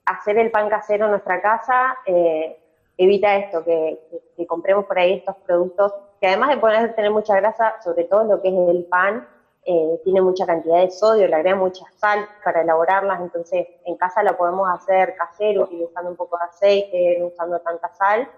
hacer 0.07 0.39
el 0.39 0.51
pan 0.51 0.69
casero 0.69 1.05
en 1.05 1.13
nuestra 1.13 1.41
casa 1.41 1.97
eh, 2.07 2.59
evita 2.97 3.37
esto, 3.37 3.65
que, 3.65 3.99
compremos 4.47 4.87
por 4.87 4.99
ahí 4.99 5.15
estos 5.15 5.37
productos 5.47 5.93
que 6.21 6.27
además 6.27 6.51
de 6.51 6.57
poder 6.57 6.95
tener 6.95 7.11
mucha 7.11 7.37
grasa, 7.37 7.75
sobre 7.83 8.05
todo 8.05 8.25
lo 8.25 8.43
que 8.43 8.49
es 8.49 8.55
el 8.55 8.85
pan, 8.87 9.27
eh, 9.65 10.01
tiene 10.03 10.21
mucha 10.23 10.47
cantidad 10.47 10.81
de 10.81 10.91
sodio, 10.91 11.29
le 11.29 11.35
agrega 11.35 11.57
mucha 11.57 11.85
sal 11.97 12.27
para 12.43 12.63
elaborarlas, 12.63 13.21
entonces 13.21 13.67
en 13.85 13.97
casa 13.97 14.23
lo 14.23 14.37
podemos 14.37 14.69
hacer 14.71 15.15
casero, 15.15 15.65
utilizando 15.65 16.11
un 16.11 16.17
poco 16.17 16.39
de 16.39 16.45
aceite, 16.45 17.17
no 17.21 17.27
usando 17.27 17.61
tanta 17.61 17.89
sal, 17.95 18.29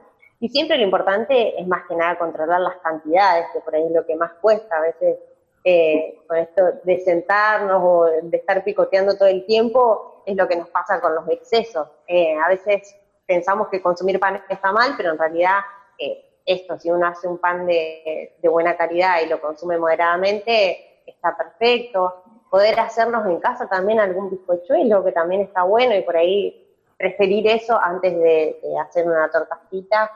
y 0.42 0.48
siempre 0.48 0.76
lo 0.76 0.82
importante 0.82 1.56
es 1.56 1.68
más 1.68 1.86
que 1.86 1.94
nada 1.94 2.18
controlar 2.18 2.60
las 2.60 2.74
cantidades, 2.78 3.46
que 3.52 3.60
por 3.60 3.76
ahí 3.76 3.84
es 3.84 3.92
lo 3.92 4.04
que 4.04 4.16
más 4.16 4.32
cuesta. 4.40 4.76
A 4.76 4.80
veces 4.80 5.16
eh, 5.62 6.18
con 6.26 6.36
esto 6.36 6.62
de 6.82 6.98
sentarnos 6.98 7.80
o 7.80 8.06
de 8.20 8.36
estar 8.38 8.64
picoteando 8.64 9.16
todo 9.16 9.28
el 9.28 9.46
tiempo 9.46 10.24
es 10.26 10.34
lo 10.34 10.48
que 10.48 10.56
nos 10.56 10.68
pasa 10.70 11.00
con 11.00 11.14
los 11.14 11.28
excesos. 11.28 11.86
Eh, 12.08 12.36
a 12.36 12.48
veces 12.48 12.92
pensamos 13.24 13.68
que 13.68 13.80
consumir 13.80 14.18
pan 14.18 14.42
está 14.48 14.72
mal, 14.72 14.94
pero 14.96 15.12
en 15.12 15.18
realidad 15.18 15.60
eh, 15.96 16.40
esto, 16.44 16.76
si 16.76 16.90
uno 16.90 17.06
hace 17.06 17.28
un 17.28 17.38
pan 17.38 17.64
de, 17.64 18.34
buena 18.42 18.76
calidad 18.76 19.20
y 19.24 19.28
lo 19.28 19.40
consume 19.40 19.78
moderadamente, 19.78 21.04
está 21.06 21.36
perfecto. 21.36 22.24
Poder 22.50 22.80
hacernos 22.80 23.24
en 23.26 23.38
casa 23.38 23.68
también 23.68 24.00
algún 24.00 24.28
bizcochuelo, 24.28 25.04
que 25.04 25.12
también 25.12 25.42
está 25.42 25.62
bueno, 25.62 25.94
y 25.94 26.02
por 26.02 26.16
ahí 26.16 26.58
preferir 26.96 27.46
eso 27.46 27.80
antes 27.80 28.12
de, 28.12 28.58
de 28.60 28.78
hacer 28.80 29.06
una 29.06 29.30
torta 29.30 29.60
frita 29.68 30.10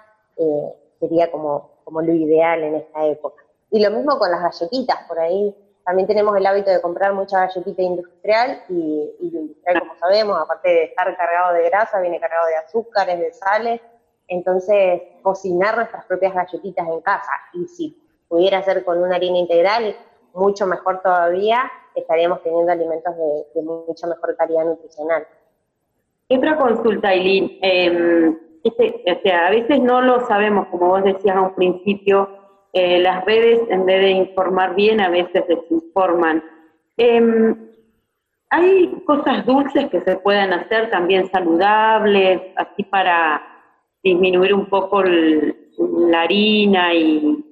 sería 1.00 1.31
como, 1.31 1.81
como 1.85 2.02
lo 2.02 2.12
ideal 2.12 2.62
en 2.62 2.76
esta 2.76 3.07
época. 3.07 3.43
Y 3.71 3.83
lo 3.83 3.90
mismo 3.90 4.19
con 4.19 4.31
las 4.31 4.43
galletitas, 4.43 4.99
por 5.09 5.19
ahí 5.19 5.55
también 5.85 6.09
tenemos 6.09 6.37
el 6.37 6.45
hábito 6.45 6.71
de 6.71 6.81
comprar 6.81 7.14
mucha 7.14 7.47
galletita 7.47 7.81
industrial 7.81 8.62
y, 8.69 9.14
industrial, 9.21 9.81
como 9.81 9.97
sabemos, 9.97 10.37
aparte 10.40 10.69
de 10.69 10.85
estar 10.85 11.16
cargado 11.16 11.55
de 11.55 11.62
grasa, 11.64 12.00
viene 12.00 12.19
cargado 12.19 12.47
de 12.49 12.57
azúcares, 12.57 13.21
de 13.21 13.33
sales. 13.33 13.81
Entonces, 14.26 15.00
cocinar 15.23 15.76
nuestras 15.76 16.05
propias 16.07 16.35
galletitas 16.35 16.88
en 16.88 17.00
casa 17.02 17.31
y 17.52 17.69
si 17.69 18.02
pudiera 18.28 18.61
ser 18.64 18.85
con 18.85 19.00
una 19.00 19.14
harina 19.14 19.38
integral, 19.38 19.97
mucho 20.35 20.66
mejor 20.66 21.02
todavía, 21.02 21.71
estaríamos 21.95 22.43
teniendo 22.43 22.73
alimentos 22.73 23.16
de, 23.16 23.47
de 23.55 23.62
mucha 23.62 24.09
mejor 24.09 24.37
calidad 24.37 24.64
nutricional. 24.64 25.25
Otra 26.28 26.57
consulta, 26.57 27.09
Aileen. 27.09 27.59
Eh, 27.62 28.37
o 28.68 29.23
sea, 29.23 29.46
a 29.46 29.50
veces 29.50 29.80
no 29.80 30.00
lo 30.00 30.26
sabemos, 30.26 30.68
como 30.68 30.88
vos 30.88 31.04
decías 31.04 31.37
a 31.37 31.42
un 31.42 31.54
principio, 31.54 32.28
eh, 32.73 32.99
las 33.00 33.25
redes 33.25 33.61
en 33.70 33.87
vez 33.87 34.00
de 34.00 34.11
informar 34.11 34.75
bien 34.75 35.00
a 35.00 35.08
veces 35.08 35.44
desinforman. 35.49 36.42
Em, 36.96 37.70
hay 38.50 39.02
cosas 39.06 39.44
dulces 39.46 39.88
que 39.90 40.00
se 40.02 40.16
pueden 40.16 40.52
hacer 40.52 40.90
también 40.90 41.30
saludables, 41.30 42.42
así 42.56 42.82
para 42.85 43.42
disminuir 44.02 44.54
un 44.54 44.66
poco 44.66 45.02
la 45.02 46.23
harina 46.23 46.94
y 46.94 47.44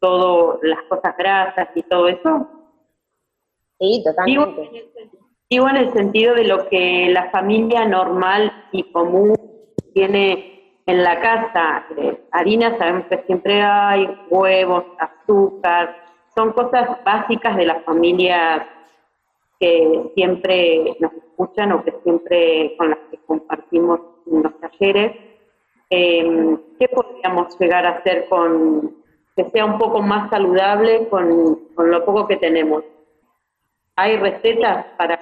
todo, 0.00 0.60
las 0.62 0.82
cosas 0.88 1.16
grasas 1.16 1.68
y 1.74 1.82
todo 1.82 2.08
eso. 2.08 2.48
Sí, 3.78 4.02
totalmente. 4.04 4.70
digo 5.50 5.68
en 5.68 5.76
el 5.76 5.92
sentido 5.92 6.34
de 6.34 6.44
lo 6.44 6.68
que 6.68 7.08
la 7.10 7.30
familia 7.30 7.84
normal 7.84 8.52
y 8.72 8.84
común 8.92 9.34
tiene 9.92 10.55
en 10.86 11.02
la 11.02 11.20
casa, 11.20 11.84
eh, 11.96 12.20
harina 12.30 12.78
sabemos 12.78 13.06
que 13.08 13.22
siempre 13.26 13.60
hay, 13.60 14.08
huevos, 14.30 14.84
azúcar, 14.98 15.96
son 16.34 16.52
cosas 16.52 17.02
básicas 17.04 17.56
de 17.56 17.66
las 17.66 17.82
familias 17.84 18.62
que 19.58 20.12
siempre 20.14 20.96
nos 21.00 21.12
escuchan 21.14 21.72
o 21.72 21.82
que 21.82 21.92
siempre 22.04 22.76
con 22.78 22.90
las 22.90 22.98
que 23.10 23.18
compartimos 23.26 24.00
en 24.30 24.42
los 24.44 24.60
talleres. 24.60 25.16
Em, 25.90 26.58
¿Qué 26.78 26.88
podríamos 26.88 27.58
llegar 27.58 27.86
a 27.86 27.98
hacer 27.98 28.28
con 28.28 28.96
que 29.34 29.44
sea 29.50 29.64
un 29.64 29.78
poco 29.78 30.00
más 30.02 30.30
saludable 30.30 31.08
con, 31.08 31.58
lo 31.76 32.04
poco 32.04 32.28
que 32.28 32.36
tenemos? 32.36 32.84
¿Hay 33.96 34.16
recetas 34.18 34.86
para...? 34.96 35.18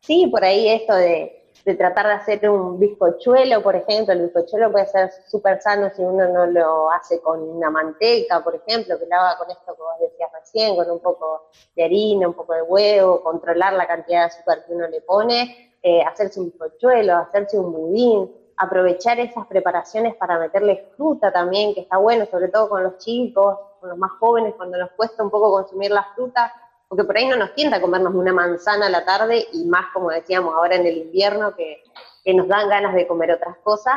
Sí, 0.00 0.28
por 0.30 0.44
ahí 0.44 0.68
esto 0.68 0.94
de 0.94 1.41
de 1.64 1.74
tratar 1.74 2.06
de 2.06 2.12
hacer 2.14 2.50
un 2.50 2.78
bizcochuelo, 2.78 3.62
por 3.62 3.76
ejemplo, 3.76 4.12
el 4.12 4.22
bizcochuelo 4.22 4.72
puede 4.72 4.86
ser 4.86 5.10
súper 5.26 5.60
sano 5.60 5.90
si 5.94 6.02
uno 6.02 6.28
no 6.28 6.46
lo 6.46 6.90
hace 6.90 7.20
con 7.20 7.40
una 7.40 7.70
manteca, 7.70 8.42
por 8.42 8.54
ejemplo, 8.54 8.98
que 8.98 9.06
lo 9.06 9.16
haga 9.16 9.38
con 9.38 9.50
esto 9.50 9.74
que 9.74 9.82
vos 9.82 10.10
decías 10.10 10.30
recién, 10.32 10.74
con 10.74 10.90
un 10.90 11.00
poco 11.00 11.50
de 11.76 11.84
harina, 11.84 12.28
un 12.28 12.34
poco 12.34 12.54
de 12.54 12.62
huevo, 12.62 13.22
controlar 13.22 13.74
la 13.74 13.86
cantidad 13.86 14.20
de 14.20 14.26
azúcar 14.26 14.64
que 14.64 14.72
uno 14.72 14.88
le 14.88 15.00
pone, 15.02 15.76
eh, 15.82 16.02
hacerse 16.02 16.40
un 16.40 16.46
bizcochuelo, 16.46 17.16
hacerse 17.16 17.58
un 17.58 17.72
budín, 17.72 18.30
aprovechar 18.56 19.18
esas 19.20 19.46
preparaciones 19.46 20.14
para 20.16 20.38
meterle 20.38 20.90
fruta 20.96 21.32
también, 21.32 21.74
que 21.74 21.80
está 21.80 21.96
bueno, 21.98 22.26
sobre 22.26 22.48
todo 22.48 22.68
con 22.68 22.82
los 22.82 22.98
chicos, 22.98 23.58
con 23.80 23.90
los 23.90 23.98
más 23.98 24.12
jóvenes, 24.20 24.54
cuando 24.56 24.78
nos 24.78 24.90
cuesta 24.92 25.22
un 25.22 25.30
poco 25.30 25.50
consumir 25.50 25.90
la 25.90 26.06
fruta, 26.14 26.52
porque 26.92 27.04
por 27.04 27.16
ahí 27.16 27.26
no 27.26 27.36
nos 27.36 27.54
tienta 27.54 27.80
comernos 27.80 28.14
una 28.14 28.34
manzana 28.34 28.88
a 28.88 28.90
la 28.90 29.02
tarde 29.06 29.46
y 29.50 29.64
más, 29.64 29.86
como 29.94 30.10
decíamos, 30.10 30.54
ahora 30.54 30.74
en 30.76 30.84
el 30.84 30.98
invierno 30.98 31.54
que, 31.56 31.82
nos 32.34 32.46
dan 32.46 32.68
ganas 32.68 32.94
de 32.94 33.06
comer 33.06 33.32
otras 33.32 33.56
cosas, 33.64 33.94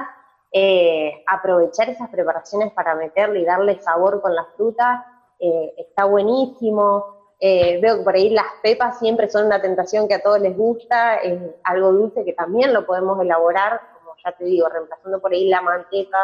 eh, 0.50 1.22
aprovechar 1.28 1.90
esas 1.90 2.10
preparaciones 2.10 2.72
para 2.72 2.96
meterle 2.96 3.42
y 3.42 3.46
darle 3.46 3.82
sabor 3.82 4.22
con 4.22 4.34
la 4.34 4.46
fruta 4.56 5.06
eh, 5.38 5.74
está 5.78 6.06
buenísimo. 6.06 7.34
Eh, 7.42 7.82
veo 7.82 7.98
que 7.98 8.04
por 8.06 8.16
ahí 8.16 8.30
las 8.30 8.46
pepas 8.64 8.98
siempre 8.98 9.30
son 9.30 9.48
una 9.48 9.62
tentación 9.62 10.08
que 10.08 10.14
a 10.14 10.24
todos 10.24 10.40
les 10.40 10.56
gusta, 10.56 11.18
es 11.18 11.38
algo 11.66 11.92
dulce 11.92 12.24
que 12.24 12.32
también 12.32 12.72
lo 12.72 12.86
podemos 12.86 13.20
elaborar, 13.22 13.82
como 14.00 14.16
ya 14.24 14.32
te 14.32 14.46
digo, 14.46 14.70
reemplazando 14.70 15.20
por 15.20 15.34
ahí 15.34 15.50
la 15.50 15.62
manteca 15.62 16.18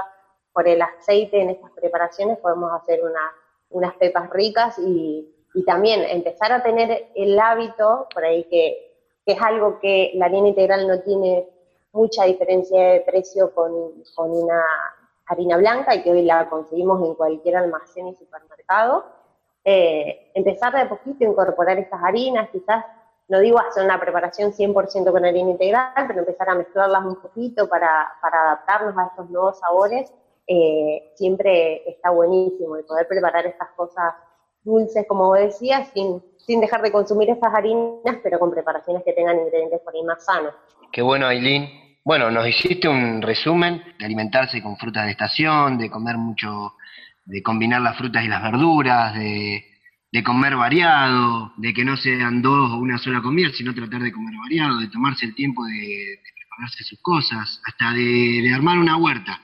por 0.54 0.70
el 0.70 0.82
aceite 0.82 1.42
en 1.42 1.50
estas 1.50 1.72
preparaciones, 1.72 2.38
podemos 2.38 2.72
hacer 2.72 3.02
unas 3.72 3.94
pepas 3.96 4.30
ricas 4.30 4.80
y 4.80 5.36
y 5.54 5.64
también 5.66 6.02
empezar 6.04 6.52
a 6.52 6.64
tener 6.64 7.10
el 7.16 7.40
hábito, 7.40 8.08
por 8.14 8.24
ahí 8.24 8.44
que, 8.46 8.96
que 9.26 9.34
es 9.34 9.42
algo 9.42 9.80
que 9.80 10.12
la 10.16 10.26
harina 10.26 10.48
integral 10.48 10.88
no 10.88 11.00
tiene 11.02 11.48
mucha 11.94 12.26
diferencia 12.26 12.94
de 12.94 13.02
precio 13.02 13.54
con, 13.54 13.72
con 14.16 14.32
una 14.32 14.64
harina 15.26 15.58
blanca 15.58 15.96
y 15.96 16.04
que 16.04 16.12
hoy 16.12 16.24
la 16.24 16.50
conseguimos 16.50 17.06
en 17.06 17.16
cualquier 17.16 17.58
almacén 17.58 18.08
y 18.08 18.16
supermercado. 18.16 19.06
Eh, 19.64 20.32
empezar 20.34 20.74
de 20.74 20.86
poquito 20.88 21.26
a 21.26 21.28
incorporar 21.30 21.78
estas 21.78 22.02
harinas, 22.04 22.50
quizás, 22.50 22.84
no 23.28 23.40
digo 23.40 23.60
hacer 23.60 23.84
una 23.84 24.00
preparación 24.00 24.52
100% 24.52 25.12
con 25.12 25.26
harina 25.26 25.52
integral, 25.52 25.94
pero 26.08 26.20
empezar 26.20 26.50
a 26.50 26.56
mezclarlas 26.56 27.06
un 27.06 27.16
poquito 27.18 27.70
para, 27.70 28.14
para 28.22 28.42
adaptarnos 28.42 28.98
a 28.98 29.08
estos 29.08 29.30
nuevos 29.30 29.60
sabores, 29.60 30.12
eh, 30.48 31.12
siempre 31.16 31.90
está 31.90 32.10
buenísimo 32.10 32.78
y 32.78 32.84
poder 32.84 33.08
preparar 33.08 33.46
estas 33.46 33.70
cosas 33.72 34.14
dulces, 34.64 35.06
como 35.08 35.28
vos 35.28 35.40
decías, 35.40 35.90
sin, 35.94 36.22
sin 36.38 36.62
dejar 36.62 36.82
de 36.82 36.92
consumir 36.92 37.30
estas 37.30 37.54
harinas, 37.54 38.18
pero 38.24 38.40
con 38.40 38.52
preparaciones 38.52 39.04
que 39.04 39.14
tengan 39.14 39.40
ingredientes 39.40 39.80
por 39.82 39.96
ahí 39.96 40.04
más 40.04 40.24
sanos. 40.26 40.54
Qué 40.92 41.02
bueno, 41.02 41.28
Aileen. 41.28 41.70
Bueno, 42.04 42.32
nos 42.32 42.48
hiciste 42.48 42.88
un 42.88 43.22
resumen 43.22 43.84
de 44.00 44.06
alimentarse 44.06 44.62
con 44.62 44.76
frutas 44.76 45.06
de 45.06 45.12
estación, 45.12 45.78
de 45.78 45.90
comer 45.90 46.18
mucho, 46.18 46.74
de 47.26 47.44
combinar 47.44 47.82
las 47.82 47.96
frutas 47.96 48.26
y 48.26 48.28
las 48.28 48.42
verduras, 48.42 49.14
de, 49.14 49.64
comer 50.26 50.56
variado, 50.56 51.54
de 51.58 51.74
que 51.74 51.86
no 51.86 51.96
sean 51.96 52.42
dos 52.42 52.72
o 52.72 52.78
una 52.78 52.98
sola 52.98 53.22
comida, 53.22 53.50
sino 53.54 53.74
tratar 53.74 54.02
de 54.02 54.12
comer 54.12 54.34
variado, 54.36 54.80
de 54.80 54.88
tomarse 54.88 55.28
el 55.28 55.36
tiempo 55.36 55.64
de, 55.66 56.20
prepararse 56.36 56.84
sus 56.84 57.00
cosas, 57.02 57.62
hasta 57.66 57.94
de, 57.94 58.52
armar 58.54 58.80
una 58.80 58.98
huerta. 58.98 59.40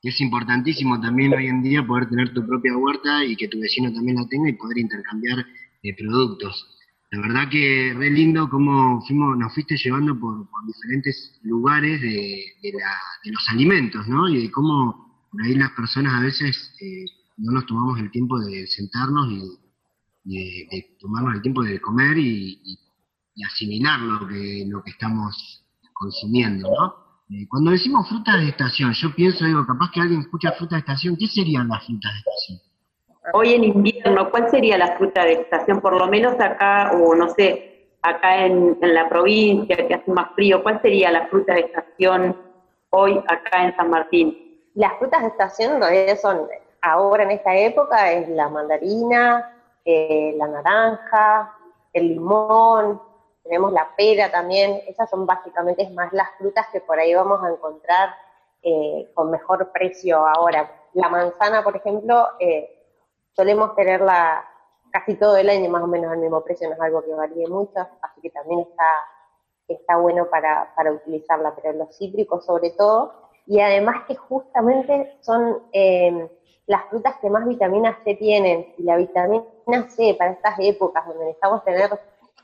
Y 0.00 0.10
es 0.10 0.20
importantísimo 0.20 1.00
también 1.00 1.34
hoy 1.34 1.48
en 1.48 1.62
día 1.62 1.84
poder 1.84 2.08
tener 2.08 2.32
tu 2.32 2.46
propia 2.46 2.76
huerta 2.76 3.24
y 3.24 3.36
que 3.36 3.48
tu 3.48 3.58
vecino 3.58 3.92
también 3.92 4.16
la 4.16 4.28
tenga 4.28 4.48
y 4.48 4.52
poder 4.52 4.78
intercambiar 4.78 5.44
eh, 5.82 5.96
productos. 5.96 6.66
La 7.10 7.20
verdad 7.20 7.48
que 7.48 7.94
re 7.96 8.10
lindo 8.10 8.48
cómo 8.48 9.02
fuimos, 9.06 9.36
nos 9.36 9.52
fuiste 9.54 9.76
llevando 9.76 10.18
por, 10.18 10.46
diferentes 10.66 11.40
lugares 11.42 12.00
de, 12.02 12.44
los 13.24 13.48
alimentos, 13.48 14.06
¿no? 14.06 14.28
Y 14.28 14.42
de 14.42 14.50
cómo 14.50 15.26
por 15.30 15.42
ahí 15.42 15.54
las 15.54 15.70
personas 15.72 16.14
a 16.14 16.20
veces 16.20 16.74
eh, 16.80 17.04
no 17.38 17.52
nos 17.52 17.66
tomamos 17.66 17.98
el 17.98 18.10
tiempo 18.10 18.38
de 18.38 18.66
sentarnos 18.66 19.32
y, 20.24 20.66
de, 20.70 20.96
tomarnos 21.00 21.36
el 21.36 21.42
tiempo 21.42 21.62
de 21.62 21.80
comer 21.80 22.18
y, 22.18 22.78
asimilar 23.46 24.00
lo 24.00 24.26
que, 24.26 24.66
lo 24.68 24.82
que 24.82 24.90
estamos 24.90 25.64
consumiendo, 25.94 26.68
¿no? 26.68 27.07
Eh, 27.30 27.46
cuando 27.46 27.72
decimos 27.72 28.08
frutas 28.08 28.40
de 28.40 28.48
estación, 28.48 28.92
yo 28.94 29.14
pienso, 29.14 29.44
digo, 29.44 29.66
capaz 29.66 29.90
que 29.92 30.00
alguien 30.00 30.20
escucha 30.20 30.52
frutas 30.52 30.76
de 30.76 30.80
estación, 30.80 31.16
¿qué 31.18 31.26
serían 31.26 31.68
las 31.68 31.84
frutas 31.84 32.10
de 32.12 32.18
estación? 32.20 32.58
Hoy 33.34 33.52
en 33.52 33.64
invierno, 33.64 34.30
¿cuál 34.30 34.50
sería 34.50 34.78
la 34.78 34.96
fruta 34.96 35.24
de 35.24 35.32
estación? 35.34 35.82
Por 35.82 35.92
lo 35.98 36.06
menos 36.08 36.40
acá, 36.40 36.92
o 36.94 37.14
no 37.14 37.28
sé, 37.34 37.90
acá 38.00 38.46
en, 38.46 38.78
la 38.80 39.10
provincia, 39.10 39.76
que 39.76 39.94
hace 39.94 40.10
más 40.10 40.30
frío, 40.34 40.62
¿cuál 40.62 40.80
sería 40.80 41.10
la 41.10 41.26
fruta 41.26 41.52
de 41.52 41.60
estación 41.60 42.34
hoy 42.88 43.22
acá 43.28 43.64
en 43.64 43.76
San 43.76 43.90
Martín? 43.90 44.62
Las 44.74 44.98
frutas 44.98 45.20
de 45.20 45.28
estación 45.28 45.74
en 45.74 45.82
realidad 45.82 46.18
son, 46.22 46.46
ahora 46.80 47.24
en 47.24 47.32
esta 47.32 47.54
época, 47.54 48.10
es 48.10 48.26
la 48.30 48.48
mandarina, 48.48 49.52
eh, 49.84 50.34
la 50.38 50.48
naranja, 50.48 51.54
el 51.92 52.08
limón, 52.08 53.02
tenemos 53.48 53.72
la 53.72 53.88
pera 53.96 54.30
también, 54.30 54.82
esas 54.86 55.08
son 55.08 55.24
básicamente 55.24 55.88
más 55.90 56.12
las 56.12 56.28
frutas 56.36 56.66
que 56.70 56.80
por 56.80 56.98
ahí 56.98 57.14
vamos 57.14 57.42
a 57.42 57.48
encontrar 57.48 58.10
eh, 58.62 59.10
con 59.14 59.30
mejor 59.30 59.72
precio 59.72 60.26
ahora. 60.26 60.70
La 60.92 61.08
manzana, 61.08 61.64
por 61.64 61.76
ejemplo, 61.76 62.28
eh, 62.38 62.68
solemos 63.32 63.74
tenerla 63.74 64.44
casi 64.90 65.14
todo 65.14 65.36
el 65.38 65.48
año 65.48 65.70
más 65.70 65.82
o 65.82 65.86
menos 65.86 66.12
al 66.12 66.18
mismo 66.18 66.42
precio, 66.42 66.68
no 66.68 66.74
es 66.74 66.80
algo 66.80 67.02
que 67.02 67.14
varíe 67.14 67.46
mucho, 67.48 67.80
así 68.02 68.20
que 68.20 68.30
también 68.30 68.60
está, 68.60 68.84
está 69.66 69.96
bueno 69.96 70.28
para, 70.28 70.74
para 70.74 70.92
utilizarla, 70.92 71.54
pero 71.54 71.72
los 71.72 71.96
cítricos 71.96 72.44
sobre 72.44 72.70
todo, 72.70 73.30
y 73.46 73.60
además 73.60 74.04
que 74.06 74.14
justamente 74.14 75.16
son 75.20 75.62
eh, 75.72 76.28
las 76.66 76.84
frutas 76.90 77.16
que 77.22 77.30
más 77.30 77.46
vitamina 77.46 77.98
C 78.04 78.14
tienen, 78.14 78.74
y 78.76 78.82
la 78.82 78.96
vitamina 78.96 79.88
C 79.88 80.14
para 80.18 80.32
estas 80.32 80.58
épocas 80.58 81.06
donde 81.06 81.24
necesitamos 81.24 81.64
tener 81.64 81.90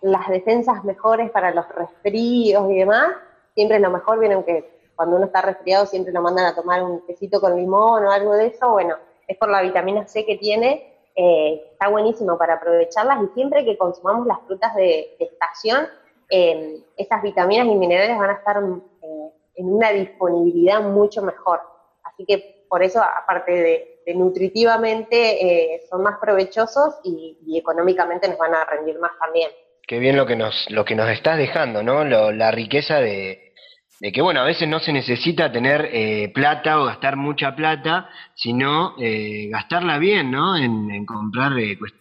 las 0.01 0.29
defensas 0.29 0.85
mejores 0.85 1.31
para 1.31 1.53
los 1.53 1.69
resfríos 1.69 2.71
y 2.71 2.79
demás, 2.79 3.09
siempre 3.55 3.79
lo 3.79 3.91
mejor, 3.91 4.19
vieron 4.19 4.43
que 4.45 4.75
cuando 4.95 5.17
uno 5.17 5.27
está 5.27 5.43
resfriado 5.43 5.87
siempre 5.87 6.13
lo 6.13 6.23
mandan 6.23 6.47
a 6.47 6.55
tomar 6.55 6.83
un 6.83 7.05
tecito 7.07 7.41
con 7.41 7.57
limón 7.57 8.05
o 8.05 8.11
algo 8.11 8.35
de 8.35 8.47
eso, 8.47 8.71
bueno, 8.71 8.97
es 9.27 9.37
por 9.39 9.49
la 9.49 9.63
vitamina 9.63 10.07
C 10.07 10.25
que 10.25 10.37
tiene, 10.37 10.95
eh, 11.17 11.69
está 11.73 11.89
buenísimo 11.89 12.37
para 12.37 12.55
aprovecharlas 12.55 13.23
y 13.23 13.35
siempre 13.35 13.65
que 13.65 13.79
consumamos 13.79 14.27
las 14.27 14.41
frutas 14.47 14.75
de, 14.75 15.17
estación, 15.19 15.87
eh, 16.31 16.83
estas 16.97 17.23
vitaminas 17.23 17.67
y 17.67 17.75
minerales 17.75 18.19
van 18.19 18.31
a 18.31 18.35
estar 18.35 18.57
eh, 19.03 19.31
en 19.57 19.73
una 19.73 19.91
disponibilidad 19.91 20.83
mucho 20.83 21.23
mejor. 21.23 21.61
Así 22.03 22.25
que 22.25 22.65
por 22.69 22.83
eso, 22.83 23.01
aparte 23.01 23.53
de, 23.53 24.15
nutritivamente, 24.15 25.81
son 25.89 26.03
más 26.03 26.19
provechosos 26.19 26.99
y, 27.05 27.57
económicamente 27.57 28.29
nos 28.29 28.37
van 28.37 28.55
a 28.55 28.65
rendir 28.65 28.99
más 28.99 29.13
también. 29.19 29.51
Qué 29.87 29.99
bien 29.99 30.17
lo 30.17 30.27
que 30.27 30.37
nos, 30.37 30.71
lo 30.71 30.85
que 30.85 30.95
nos 30.95 31.11
estás 31.11 31.37
dejando, 31.37 31.83
¿no? 31.83 32.05
la 32.05 32.51
riqueza 32.51 33.01
de, 33.01 33.53
de 34.01 34.13
que 34.13 34.23
bueno, 34.23 34.41
a 34.41 34.45
veces 34.45 34.69
no 34.69 34.81
se 34.81 34.93
necesita 34.93 35.53
tener 35.53 35.91
eh, 35.93 36.31
plata 36.35 36.81
o 36.81 36.87
gastar 36.87 37.17
mucha 37.17 37.55
plata, 37.55 38.09
sino 38.35 38.95
eh, 38.99 39.49
gastarla 39.51 39.99
bien, 39.99 40.31
¿no? 40.31 40.57
En, 40.57 41.05
comprar 41.05 41.59
eh, 41.59 41.77
pues, 41.79 41.93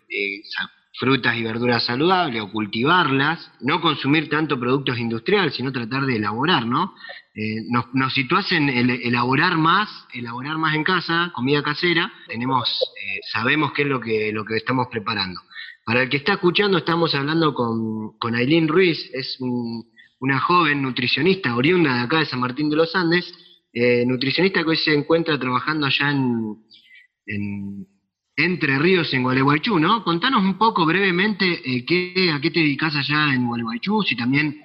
frutas 0.98 1.36
y 1.36 1.44
verduras 1.44 1.86
saludables 1.86 2.42
o 2.42 2.52
cultivarlas, 2.52 3.52
no 3.62 3.82
consumir 3.82 4.30
tanto 4.30 4.60
productos 4.60 4.98
industriales, 4.98 5.54
sino 5.54 5.72
tratar 5.72 6.06
de 6.06 6.16
elaborar, 6.16 6.66
¿no? 6.66 6.94
nos, 7.72 7.86
nos 7.94 8.14
situás 8.14 8.52
en 8.52 8.70
elaborar 8.70 9.58
más, 9.58 9.90
elaborar 10.14 10.58
más 10.58 10.76
en 10.76 10.84
casa, 10.84 11.32
comida 11.34 11.64
casera, 11.64 12.14
tenemos, 12.28 12.80
sabemos 13.32 13.74
qué 13.74 13.82
es 13.82 13.88
lo 13.88 14.00
que, 14.00 14.32
lo 14.32 14.46
que 14.46 14.58
estamos 14.58 14.88
preparando. 14.92 15.42
Para 15.86 16.04
el 16.04 16.10
que 16.10 16.18
está 16.18 16.34
escuchando, 16.34 16.78
estamos 16.78 17.14
hablando 17.14 17.54
con, 17.54 18.18
con 18.18 18.36
Aileen 18.36 18.68
Ruiz, 18.68 19.10
es 19.14 19.38
un 19.40 19.94
una 20.24 20.40
joven 20.40 20.82
nutricionista 20.82 21.54
oriunda 21.54 21.96
de 21.96 22.00
acá 22.00 22.20
de 22.20 22.26
San 22.26 22.40
Martín 22.40 22.70
de 22.70 22.78
los 22.78 22.96
Andes, 22.96 23.30
eh, 23.74 24.06
nutricionista 24.06 24.64
que 24.64 24.70
hoy 24.70 24.78
se 24.78 24.94
encuentra 24.94 25.38
trabajando 25.38 25.86
allá 25.86 26.12
en, 26.12 27.86
Entre 28.38 28.80
Ríos, 28.80 29.14
en 29.14 29.22
Gualeguaychú, 29.22 29.78
¿no? 29.80 30.02
Contanos 30.02 30.42
un 30.42 30.58
poco 30.58 30.86
brevemente 30.86 31.46
eh, 31.46 31.86
qué, 31.86 32.32
a 32.32 32.40
qué 32.40 32.52
te 32.52 32.62
dedicas 32.62 32.96
allá 32.96 33.34
en 33.34 33.46
Gualeguaychú, 33.46 34.02
si 34.04 34.16
también 34.16 34.62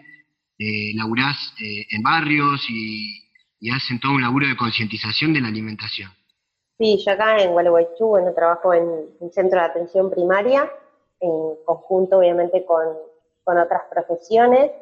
eh, 0.60 0.92
eh, 0.92 1.86
en 1.90 2.02
barrios 2.02 2.64
y, 2.70 3.24
hacen 3.72 3.98
todo 3.98 4.12
un 4.12 4.22
laburo 4.22 4.46
de 4.46 4.56
concientización 4.56 5.32
de 5.32 5.40
la 5.40 5.48
alimentación. 5.48 6.12
Sí, 6.78 7.02
yo 7.04 7.12
acá 7.12 7.42
en 7.42 7.50
Gualeguaychú, 7.50 8.06
bueno, 8.06 8.32
trabajo 8.32 8.72
en 8.72 8.84
un 9.18 9.32
centro 9.32 9.58
de 9.58 9.66
atención 9.66 10.08
primaria, 10.08 10.70
en 11.20 11.56
conjunto 11.64 12.18
obviamente 12.18 12.64
con, 12.64 12.96
con 13.44 13.58
otras 13.58 13.82
profesiones, 13.90 14.72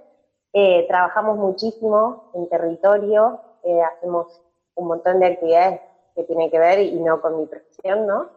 eh, 0.58 0.86
trabajamos 0.88 1.36
muchísimo 1.36 2.30
en 2.34 2.48
territorio, 2.48 3.40
eh, 3.62 3.82
hacemos 3.82 4.40
un 4.74 4.88
montón 4.88 5.20
de 5.20 5.26
actividades 5.26 5.80
que 6.14 6.24
tienen 6.24 6.50
que 6.50 6.58
ver 6.58 6.78
y 6.80 6.98
no 6.98 7.20
con 7.20 7.38
mi 7.38 7.46
profesión, 7.46 8.06
¿no? 8.06 8.30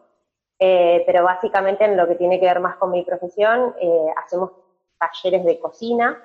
Eh, 0.59 1.03
pero 1.05 1.23
básicamente 1.23 1.85
en 1.85 1.95
lo 1.95 2.07
que 2.09 2.15
tiene 2.15 2.39
que 2.39 2.45
ver 2.45 2.59
más 2.59 2.75
con 2.75 2.91
mi 2.91 3.03
profesión, 3.03 3.73
hacemos 4.17 4.51
talleres 4.99 5.45
de 5.45 5.59
cocina. 5.59 6.21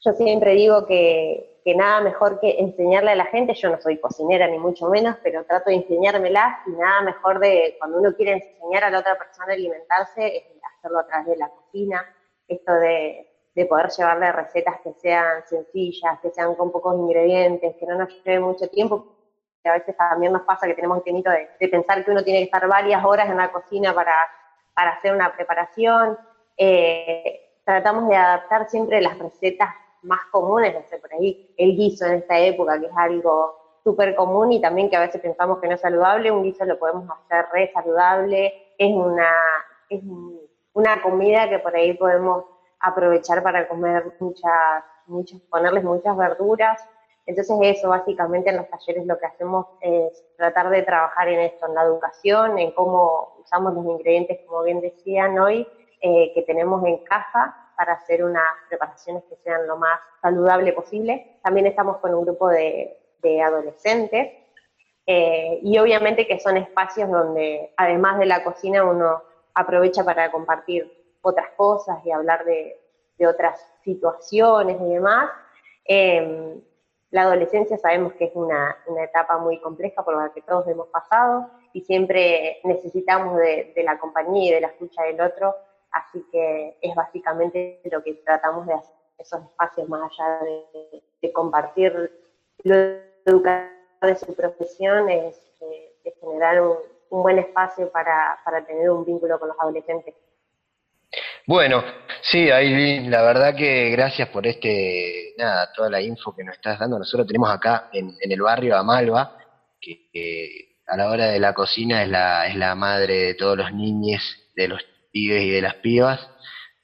Yo 0.00 0.12
siempre 0.12 0.52
digo 0.52 0.84
que, 0.84 1.62
que, 1.64 1.74
nada 1.74 2.02
mejor 2.02 2.38
que 2.38 2.60
enseñarle 2.60 3.12
a 3.12 3.16
la 3.16 3.24
gente, 3.24 3.54
yo 3.54 3.70
no 3.70 3.80
soy 3.80 3.98
cocinera 3.98 4.46
ni 4.46 4.58
mucho 4.58 4.90
menos, 4.90 5.16
pero 5.22 5.44
trato 5.44 5.70
de 5.70 5.76
enseñármelas 5.76 6.58
y 6.66 6.72
nada 6.72 7.00
mejor 7.00 7.38
de 7.38 7.76
cuando 7.78 7.98
uno 7.98 8.14
quiere 8.14 8.32
enseñar 8.32 8.84
a 8.84 8.90
la 8.90 8.98
otra 8.98 9.16
persona 9.16 9.52
a 9.52 9.54
alimentarse, 9.54 10.36
es 10.36 10.44
hacerlo 10.84 11.00
a 11.00 11.06
través 11.06 11.26
de 11.26 11.36
la 11.36 11.48
cocina. 11.48 12.04
Esto 12.46 12.72
de 12.74 13.34
de 13.54 13.66
poder 13.66 13.88
llevarle 13.90 14.32
recetas 14.32 14.80
que 14.82 14.92
sean 14.94 15.46
sencillas, 15.46 16.18
que 16.20 16.30
sean 16.30 16.54
con 16.54 16.72
pocos 16.72 16.96
ingredientes, 16.96 17.76
que 17.76 17.86
no 17.86 17.96
nos 17.96 18.08
lleve 18.24 18.40
mucho 18.40 18.68
tiempo. 18.68 19.06
Que 19.62 19.70
a 19.70 19.74
veces 19.74 19.96
también 19.96 20.32
nos 20.32 20.42
pasa 20.42 20.66
que 20.66 20.74
tenemos 20.74 20.98
un 20.98 21.04
tenito 21.04 21.30
de, 21.30 21.68
pensar 21.68 22.04
que 22.04 22.10
uno 22.10 22.22
tiene 22.22 22.40
que 22.40 22.44
estar 22.46 22.66
varias 22.68 23.04
horas 23.04 23.30
en 23.30 23.36
la 23.36 23.50
cocina 23.52 23.94
para, 23.94 24.12
para 24.74 24.90
hacer 24.92 25.14
una 25.14 25.34
preparación. 25.34 26.18
Eh, 26.56 27.60
tratamos 27.64 28.08
de 28.08 28.16
adaptar 28.16 28.68
siempre 28.68 29.00
las 29.00 29.18
recetas 29.18 29.70
más 30.02 30.20
comunes, 30.30 30.74
no 30.74 30.82
sé, 30.86 30.98
por 30.98 31.14
ahí 31.14 31.54
el 31.56 31.76
guiso 31.76 32.04
en 32.06 32.14
esta 32.14 32.38
época, 32.38 32.78
que 32.78 32.86
es 32.86 32.96
algo 32.96 33.78
súper 33.84 34.14
común 34.16 34.52
y 34.52 34.60
también 34.60 34.90
que 34.90 34.96
a 34.96 35.00
veces 35.00 35.20
pensamos 35.20 35.60
que 35.60 35.68
no 35.68 35.74
es 35.74 35.80
saludable, 35.80 36.30
un 36.30 36.42
guiso 36.42 36.64
lo 36.64 36.78
podemos 36.78 37.08
hacer 37.08 37.46
re 37.52 37.70
saludable, 37.72 38.74
es 38.76 38.94
una, 38.94 39.30
es 39.88 40.02
una 40.74 41.00
comida 41.00 41.48
que 41.48 41.58
por 41.60 41.74
ahí 41.74 41.94
podemos 41.94 42.44
aprovechar 42.80 43.42
para 43.42 43.66
comer 43.66 44.12
muchas, 44.20 44.84
muchas, 45.06 45.40
ponerles 45.42 45.84
muchas 45.84 46.16
verduras. 46.16 46.86
Entonces 47.26 47.56
eso, 47.62 47.88
básicamente 47.88 48.50
en 48.50 48.58
los 48.58 48.68
talleres 48.68 49.06
lo 49.06 49.18
que 49.18 49.26
hacemos 49.26 49.66
es 49.80 50.22
tratar 50.36 50.68
de 50.68 50.82
trabajar 50.82 51.28
en 51.28 51.40
esto, 51.40 51.66
en 51.66 51.74
la 51.74 51.84
educación, 51.84 52.58
en 52.58 52.72
cómo 52.72 53.38
usamos 53.40 53.72
los 53.72 53.86
ingredientes, 53.86 54.40
como 54.46 54.62
bien 54.62 54.80
decían 54.82 55.38
hoy, 55.38 55.66
eh, 56.02 56.32
que 56.34 56.42
tenemos 56.42 56.84
en 56.84 56.98
casa 56.98 57.56
para 57.76 57.94
hacer 57.94 58.22
unas 58.24 58.44
preparaciones 58.68 59.24
que 59.24 59.36
sean 59.36 59.66
lo 59.66 59.76
más 59.78 59.98
saludable 60.20 60.72
posible. 60.72 61.38
También 61.42 61.66
estamos 61.66 61.96
con 61.98 62.14
un 62.14 62.24
grupo 62.24 62.48
de, 62.48 62.98
adolescentes 63.42 64.34
eh, 65.06 65.58
y 65.62 65.78
obviamente 65.78 66.26
que 66.26 66.38
son 66.38 66.58
espacios 66.58 67.10
donde 67.10 67.72
además 67.78 68.18
de 68.18 68.26
la 68.26 68.44
cocina 68.44 68.84
uno 68.84 69.22
aprovecha 69.54 70.04
para 70.04 70.30
compartir 70.30 70.90
otras 71.22 71.50
cosas 71.56 72.04
y 72.04 72.12
hablar 72.12 72.44
de, 72.44 72.80
otras 73.26 73.58
situaciones 73.82 74.76
y 74.80 74.94
demás. 74.94 75.30
Em, 75.84 76.60
la 77.10 77.22
adolescencia 77.22 77.78
sabemos 77.78 78.12
que 78.14 78.24
es 78.24 78.32
una, 78.34 78.76
etapa 79.00 79.38
muy 79.38 79.60
compleja 79.60 80.04
por 80.04 80.16
la 80.16 80.32
que 80.32 80.42
todos 80.42 80.66
hemos 80.66 80.88
pasado 80.88 81.48
y 81.72 81.80
siempre 81.82 82.60
necesitamos 82.64 83.36
de, 83.38 83.72
la 83.84 83.98
compañía 83.98 84.50
y 84.50 84.54
de 84.54 84.60
la 84.60 84.66
escucha 84.66 85.04
del 85.04 85.20
otro, 85.20 85.54
así 85.92 86.26
que 86.32 86.76
es 86.82 86.94
básicamente 86.94 87.80
lo 87.84 88.02
que 88.02 88.14
tratamos 88.14 88.66
de 88.66 88.74
hacer, 88.74 88.94
esos 89.16 89.42
espacios 89.44 89.88
más 89.88 90.10
allá 90.10 90.40
de, 91.22 91.32
compartir 91.32 92.12
lo 92.64 92.74
educativo 93.24 93.70
de 94.02 94.16
su 94.16 94.34
profesión, 94.34 95.08
es, 95.08 95.40
eh, 95.62 95.94
generar 96.20 96.60
un, 96.60 96.76
buen 97.10 97.38
espacio 97.38 97.90
para 97.90 98.38
tener 98.66 98.90
un 98.90 99.04
vínculo 99.04 99.38
con 99.38 99.48
los 99.48 99.56
adolescentes. 99.60 100.14
Bueno, 101.46 101.84
sí, 102.22 102.50
ahí 102.50 103.06
la 103.06 103.22
verdad 103.22 103.54
que 103.54 103.90
gracias 103.90 104.28
por 104.28 104.46
este, 104.46 105.34
nada, 105.36 105.70
toda 105.74 105.90
la 105.90 106.00
info 106.00 106.34
que 106.34 106.42
nos 106.42 106.56
estás 106.56 106.78
dando. 106.78 106.98
Nosotros 106.98 107.26
tenemos 107.26 107.50
acá 107.50 107.90
en, 107.92 108.14
el 108.20 108.40
barrio 108.40 108.76
a 108.76 108.82
Malva, 108.82 109.36
que, 109.80 110.78
a 110.86 110.96
la 110.96 111.10
hora 111.10 111.26
de 111.26 111.38
la 111.38 111.52
cocina 111.52 112.02
es 112.02 112.08
la, 112.08 112.46
es 112.46 112.56
la 112.56 112.74
madre 112.74 113.14
de 113.14 113.34
todos 113.34 113.58
los 113.58 113.72
niños, 113.72 114.22
de 114.56 114.68
los 114.68 114.82
pibes 115.12 115.42
y 115.42 115.50
de 115.50 115.60
las 115.60 115.74
pibas, 115.76 116.30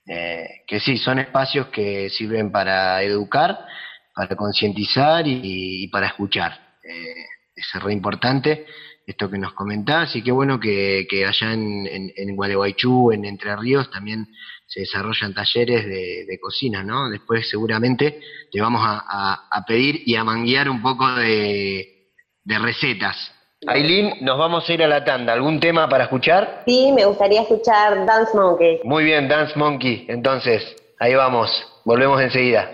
eh, 0.07 0.63
que 0.67 0.79
sí, 0.81 0.99
son 0.99 1.19
espacios 1.19 1.69
que 1.69 2.11
sirven 2.11 2.53
para 2.53 3.03
educar, 3.03 3.67
para 4.15 4.37
concientizar 4.37 5.27
y, 5.27 5.89
para 5.89 6.09
escuchar. 6.09 6.53
Eh, 6.83 7.25
es 7.55 7.83
re 7.83 7.93
importante 7.93 8.67
esto 9.07 9.31
que 9.31 9.39
nos 9.39 9.53
comentás, 9.55 10.15
y 10.15 10.23
qué 10.23 10.33
bueno 10.33 10.61
que, 10.61 11.07
allá 11.27 11.53
en, 11.53 11.87
en, 11.87 12.13
en, 12.17 12.37
Gualeguaychú, 12.37 13.13
en 13.13 13.25
Entre 13.25 13.55
Ríos, 13.57 13.91
también 13.91 14.29
se 14.71 14.81
desarrollan 14.81 15.35
talleres 15.35 15.85
de, 15.85 16.39
cocina, 16.41 16.85
¿no? 16.85 17.11
Después 17.11 17.49
seguramente 17.51 18.21
te 18.53 18.61
vamos 18.61 18.81
a, 18.85 19.65
pedir 19.67 20.03
y 20.07 20.15
a 20.15 20.23
manguear 20.23 20.71
un 20.71 20.81
poco 20.81 21.13
de, 21.13 22.13
recetas. 22.47 23.17
Aileen, 23.67 24.15
nos 24.23 24.39
vamos 24.39 24.69
a 24.69 24.73
ir 24.73 24.83
a 24.83 24.89
la 24.89 25.05
tanda. 25.05 25.33
¿Algún 25.33 25.61
tema 25.61 25.89
para 25.89 26.05
escuchar? 26.05 26.63
Sí, 26.67 26.93
me 26.95 27.05
gustaría 27.05 27.43
escuchar 27.43 28.07
Dance 28.07 28.35
Monkey. 28.35 28.81
Muy 28.85 29.05
bien, 29.05 29.29
Dance 29.29 29.59
Monkey. 29.59 30.07
Entonces, 30.09 30.63
ahí 30.99 31.15
vamos. 31.15 31.51
Volvemos 31.85 32.21
enseguida. 32.21 32.71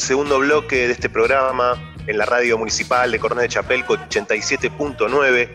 Segundo 0.00 0.38
bloque 0.38 0.86
de 0.86 0.92
este 0.92 1.10
programa 1.10 1.74
en 2.06 2.16
la 2.16 2.24
radio 2.24 2.56
municipal 2.56 3.12
de 3.12 3.18
Coronel 3.18 3.42
de 3.42 3.48
Chapelco 3.50 3.96
87.9. 3.96 5.48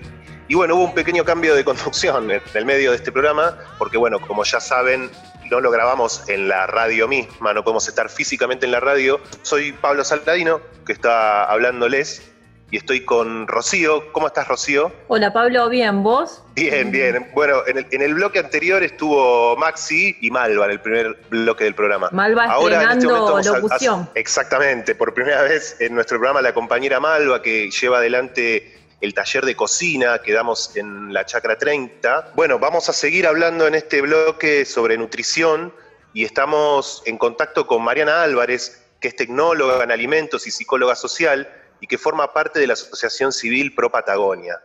Y 0.48 0.54
bueno, 0.54 0.76
hubo 0.76 0.84
un 0.86 0.94
pequeño 0.94 1.26
cambio 1.26 1.56
de 1.56 1.66
conducción 1.66 2.30
en 2.30 2.42
el 2.54 2.66
medio 2.66 2.92
de 2.92 2.98
este 2.98 3.12
programa, 3.12 3.58
porque 3.80 3.98
bueno, 3.98 4.20
como 4.20 4.44
ya 4.44 4.60
saben, 4.60 5.10
no 5.50 5.60
lo 5.60 5.72
grabamos 5.72 6.30
en 6.30 6.48
la 6.48 6.68
radio 6.68 7.08
misma, 7.08 7.54
no 7.54 7.64
podemos 7.64 7.88
estar 7.88 8.10
físicamente 8.10 8.68
en 8.68 8.72
la 8.72 8.80
radio. 8.80 9.20
Soy 9.42 9.72
Pablo 9.72 10.04
Saltadino, 10.04 10.62
que 10.86 10.94
está 10.94 11.46
hablándoles 11.46 12.35
y 12.76 12.80
estoy 12.80 13.06
con 13.06 13.48
Rocío. 13.48 14.12
¿Cómo 14.12 14.28
estás, 14.28 14.50
Rocío? 14.50 14.92
Hola, 15.08 15.32
Pablo, 15.32 15.70
bien, 15.70 16.04
¿vos? 16.04 16.44
Bien, 16.56 16.92
bien. 16.92 17.32
Bueno, 17.34 17.62
en 17.68 18.02
el, 18.02 18.14
bloque 18.16 18.40
anterior 18.40 18.84
estuvo 18.84 19.56
Maxi 19.56 20.18
y 20.20 20.30
Malva 20.30 20.66
en 20.66 20.72
el 20.72 20.82
primer 20.82 21.18
bloque 21.30 21.64
del 21.64 21.74
programa. 21.74 22.10
Malva 22.12 22.44
Ahora, 22.44 22.82
estrenando 22.82 23.40
este 23.40 23.52
locución. 23.54 24.10
exactamente, 24.14 24.94
por 24.94 25.14
primera 25.14 25.44
vez 25.44 25.78
en 25.80 25.96
nuestro 25.96 26.18
programa 26.18 26.42
la 26.42 26.54
compañera 26.54 27.00
Malva 27.00 27.42
que 27.42 27.72
lleva 27.72 28.00
adelante 28.00 28.78
el 29.00 29.14
taller 29.14 29.46
de 29.46 29.56
cocina 29.56 30.20
que 30.20 30.34
damos 30.34 30.76
en 30.76 31.14
la 31.14 31.26
Chacra 31.26 31.58
30. 31.58 32.34
Bueno, 32.36 32.60
vamos 32.60 32.90
a 32.90 32.94
seguir 32.94 33.26
hablando 33.26 33.68
en 33.68 33.76
este 33.76 34.02
bloque 34.02 34.66
sobre 34.66 34.98
nutrición 34.98 35.74
y 36.14 36.26
estamos 36.26 37.04
en 37.06 37.18
contacto 37.18 37.68
con 37.68 37.82
Mariana 37.86 38.22
Álvarez, 38.22 38.86
que 39.00 39.08
es 39.08 39.16
tecnóloga 39.16 39.82
en 39.82 39.92
alimentos 39.92 40.46
y 40.46 40.52
psicóloga 40.52 40.96
social 40.96 41.48
y 41.80 41.88
que 41.88 41.98
forma 41.98 42.32
parte 42.34 42.60
de 42.60 42.68
la 42.68 42.74
Asociación 42.74 43.32
Civil 43.32 43.74
Pro 43.74 43.92
Patagonia. 43.92 44.60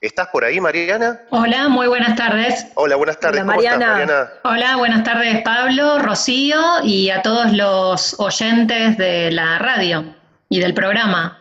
¿Estás 0.00 0.28
por 0.28 0.44
ahí, 0.44 0.60
Mariana? 0.60 1.22
Hola, 1.30 1.68
muy 1.68 1.88
buenas 1.88 2.14
tardes. 2.14 2.66
Hola, 2.76 2.94
buenas 2.94 3.18
tardes. 3.18 3.40
¿Cómo 3.40 3.60
Estás, 3.60 3.78
Mariana? 3.80 4.32
Hola, 4.44 4.76
buenas 4.76 5.02
tardes, 5.02 5.42
Pablo, 5.42 5.98
Rocío 5.98 6.60
y 6.84 7.10
a 7.10 7.20
todos 7.22 7.52
los 7.52 8.14
oyentes 8.20 8.96
de 8.96 9.32
la 9.32 9.58
radio 9.58 10.14
y 10.48 10.60
del 10.60 10.72
programa. 10.72 11.38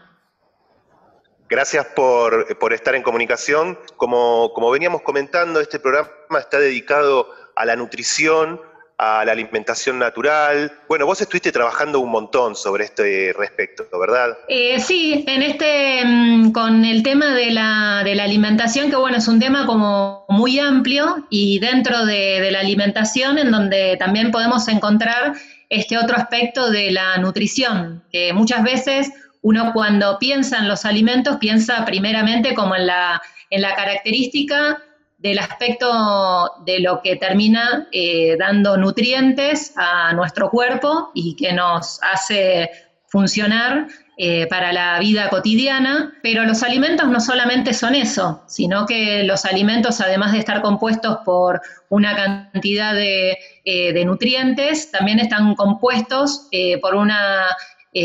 Gracias 1.50 1.86
por, 1.86 2.58
por 2.58 2.74
estar 2.74 2.96
en 2.96 3.04
comunicación. 3.04 3.78
Como, 3.96 4.52
como 4.54 4.72
veníamos 4.72 5.04
comentando, 5.04 5.62
este 5.62 5.80
programa 5.80 6.10
está 6.40 6.60
dedicado 6.60 7.30
a 7.56 7.64
la 7.64 7.76
nutrición, 7.76 8.60
a 8.98 9.24
la 9.26 9.32
alimentación 9.32 10.00
natural. 10.00 10.72
Bueno, 10.88 11.06
vos 11.06 11.22
estuviste 11.22 11.52
trabajando 11.52 12.00
un 12.00 12.10
montón 12.10 12.56
sobre 12.56 12.86
este 12.86 13.34
respecto, 13.38 13.86
¿verdad? 14.00 14.38
Eh, 14.48 14.80
sí, 14.80 15.24
en 15.28 15.44
este, 15.44 16.04
mm, 16.04 16.52
con 16.52 16.84
el 16.84 17.04
tema 17.04 17.36
de 17.36 17.52
la, 17.52 18.02
de 18.04 18.16
la, 18.16 18.24
alimentación, 18.24 18.90
que 18.90 18.96
bueno, 18.96 19.18
es 19.18 19.28
un 19.28 19.40
tema 19.40 19.66
como 19.66 20.26
muy 20.30 20.60
amplio 20.60 21.28
y 21.30 21.60
dentro 21.60 22.06
de, 22.06 22.42
de 22.42 22.52
la 22.52 22.60
alimentación 22.60 23.38
en 23.38 23.52
donde 23.52 23.98
también 23.98 24.32
podemos 24.32 24.68
encontrar 24.68 25.34
este 25.70 25.98
otro 25.98 26.18
aspecto 26.18 26.72
de 26.72 26.92
la 26.92 27.18
nutrición, 27.18 28.04
que 28.12 28.34
muchas 28.34 28.64
veces 28.64 29.12
uno 29.42 29.72
cuando 29.74 30.18
piensa 30.18 30.58
en 30.58 30.68
los 30.68 30.86
alimentos 30.86 31.38
piensa 31.38 31.86
primeramente 31.86 32.56
como 32.56 32.76
en 32.76 32.88
la, 32.88 33.22
en 33.50 33.62
la 33.62 33.76
característica 33.76 34.82
del 35.18 35.40
aspecto 35.40 36.52
de 36.66 36.80
lo 36.80 37.02
que 37.02 37.16
termina 37.16 37.88
eh, 37.92 38.38
dando 38.38 38.78
nutrientes 38.78 39.74
a 39.76 40.14
nuestro 40.14 40.50
cuerpo 40.50 41.12
y 41.16 41.36
que 41.36 41.54
nos 41.54 42.00
hace 42.04 42.70
funcionar 43.08 43.88
eh, 44.18 44.48
para 44.48 44.74
la 44.74 45.00
vida 45.00 45.30
cotidiana, 45.30 46.14
pero 46.22 46.44
los 46.44 46.62
alimentos 46.62 47.08
no 47.08 47.20
solamente 47.20 47.74
son 47.74 47.96
eso, 47.96 48.44
sino 48.48 48.86
que 48.86 49.24
los 49.24 49.46
alimentos, 49.46 50.02
además 50.02 50.34
de 50.34 50.40
estar 50.40 50.62
compuestos 50.62 51.18
por 51.24 51.62
una 51.90 52.16
cantidad 52.16 52.94
de, 52.94 53.38
eh, 53.64 53.94
de 53.94 54.06
nutrientes, 54.06 54.92
también 54.92 55.20
están 55.20 55.56
compuestos 55.56 56.48
por 56.82 56.96
una 56.96 57.46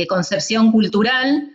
concepción 0.08 0.72
cultural 0.72 1.51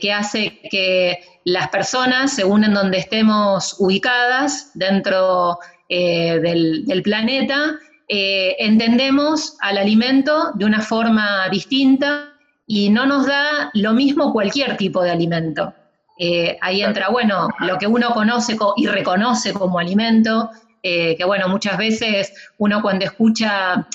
que 0.00 0.12
hace 0.12 0.60
que 0.70 1.18
las 1.44 1.68
personas, 1.68 2.34
según 2.34 2.64
en 2.64 2.74
donde 2.74 2.98
estemos 2.98 3.76
ubicadas 3.78 4.70
dentro 4.74 5.58
eh, 5.88 6.40
del, 6.40 7.02
planeta, 7.02 7.76
eh, 8.08 8.56
entendemos 8.58 9.56
al 9.60 9.76
alimento 9.76 10.52
de 10.54 10.64
una 10.64 10.80
forma 10.80 11.48
distinta 11.50 12.32
y 12.66 12.88
no 12.88 13.04
nos 13.04 13.26
da 13.26 13.70
lo 13.74 13.92
mismo 13.92 14.32
cualquier 14.32 14.78
tipo 14.78 15.02
de 15.02 15.10
alimento. 15.10 15.74
Eh, 16.18 16.56
ahí 16.62 16.82
entra, 16.82 17.10
bueno, 17.10 17.48
lo 17.60 17.76
que 17.76 17.86
uno 17.86 18.14
conoce 18.14 18.56
y 18.76 18.86
reconoce 18.86 19.52
como 19.52 19.78
alimento, 19.78 20.50
que 20.82 21.24
bueno, 21.24 21.48
muchas 21.48 21.78
veces 21.78 22.34
uno 22.58 22.82
cuando 22.82 23.06
escucha 23.06 23.88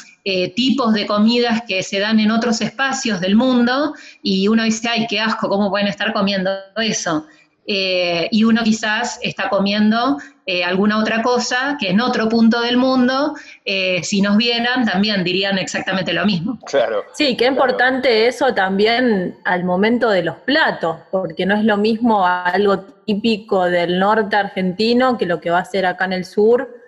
tipos 0.56 0.94
de 0.94 1.06
comidas 1.06 1.64
que 1.68 1.82
se 1.84 2.00
dan 2.00 2.20
en 2.20 2.32
otros 2.32 2.62
espacios 2.62 3.20
del 3.20 3.36
mundo 3.36 3.94
y 4.22 4.48
uno 4.48 4.64
dice, 4.64 4.90
ay, 4.90 5.08
qué 5.10 5.20
asco, 5.20 5.50
¿cómo 5.50 5.70
pueden 5.70 5.88
estar 5.88 6.14
comiendo 6.14 6.52
eso? 6.78 7.26
Eh, 7.72 8.28
y 8.32 8.46
uno 8.46 8.64
quizás 8.64 9.20
está 9.22 9.48
comiendo 9.48 10.18
eh, 10.48 10.64
alguna 10.64 10.98
otra 10.98 11.22
cosa 11.22 11.78
que 11.80 11.92
en 11.92 12.02
otro 12.02 12.28
punto 12.28 12.62
del 12.62 12.78
mundo, 12.78 13.36
eh, 13.64 14.02
si 14.02 14.24
nos 14.24 14.38
vieran, 14.38 14.86
también 14.86 15.24
dirían 15.24 15.60
exactamente 15.60 16.12
lo 16.12 16.26
mismo. 16.26 16.58
Claro. 16.66 17.04
Sí, 17.14 17.38
qué 17.38 17.46
importante 17.46 18.26
eso 18.26 18.56
también 18.56 19.36
al 19.46 19.66
momento 19.66 20.10
de 20.10 20.24
los 20.24 20.38
platos, 20.38 20.98
porque 21.12 21.46
no 21.46 21.56
es 21.56 21.64
lo 21.64 21.78
mismo 21.78 22.26
algo 22.26 22.80
típico 23.06 23.66
del 23.66 24.00
norte 24.00 24.36
argentino 24.36 25.20
que 25.20 25.28
lo 25.28 25.40
que 25.40 25.52
va 25.52 25.60
a 25.60 25.66
ser 25.66 25.86
acá 25.86 26.06
en 26.06 26.14
el 26.14 26.26
sur, 26.26 26.79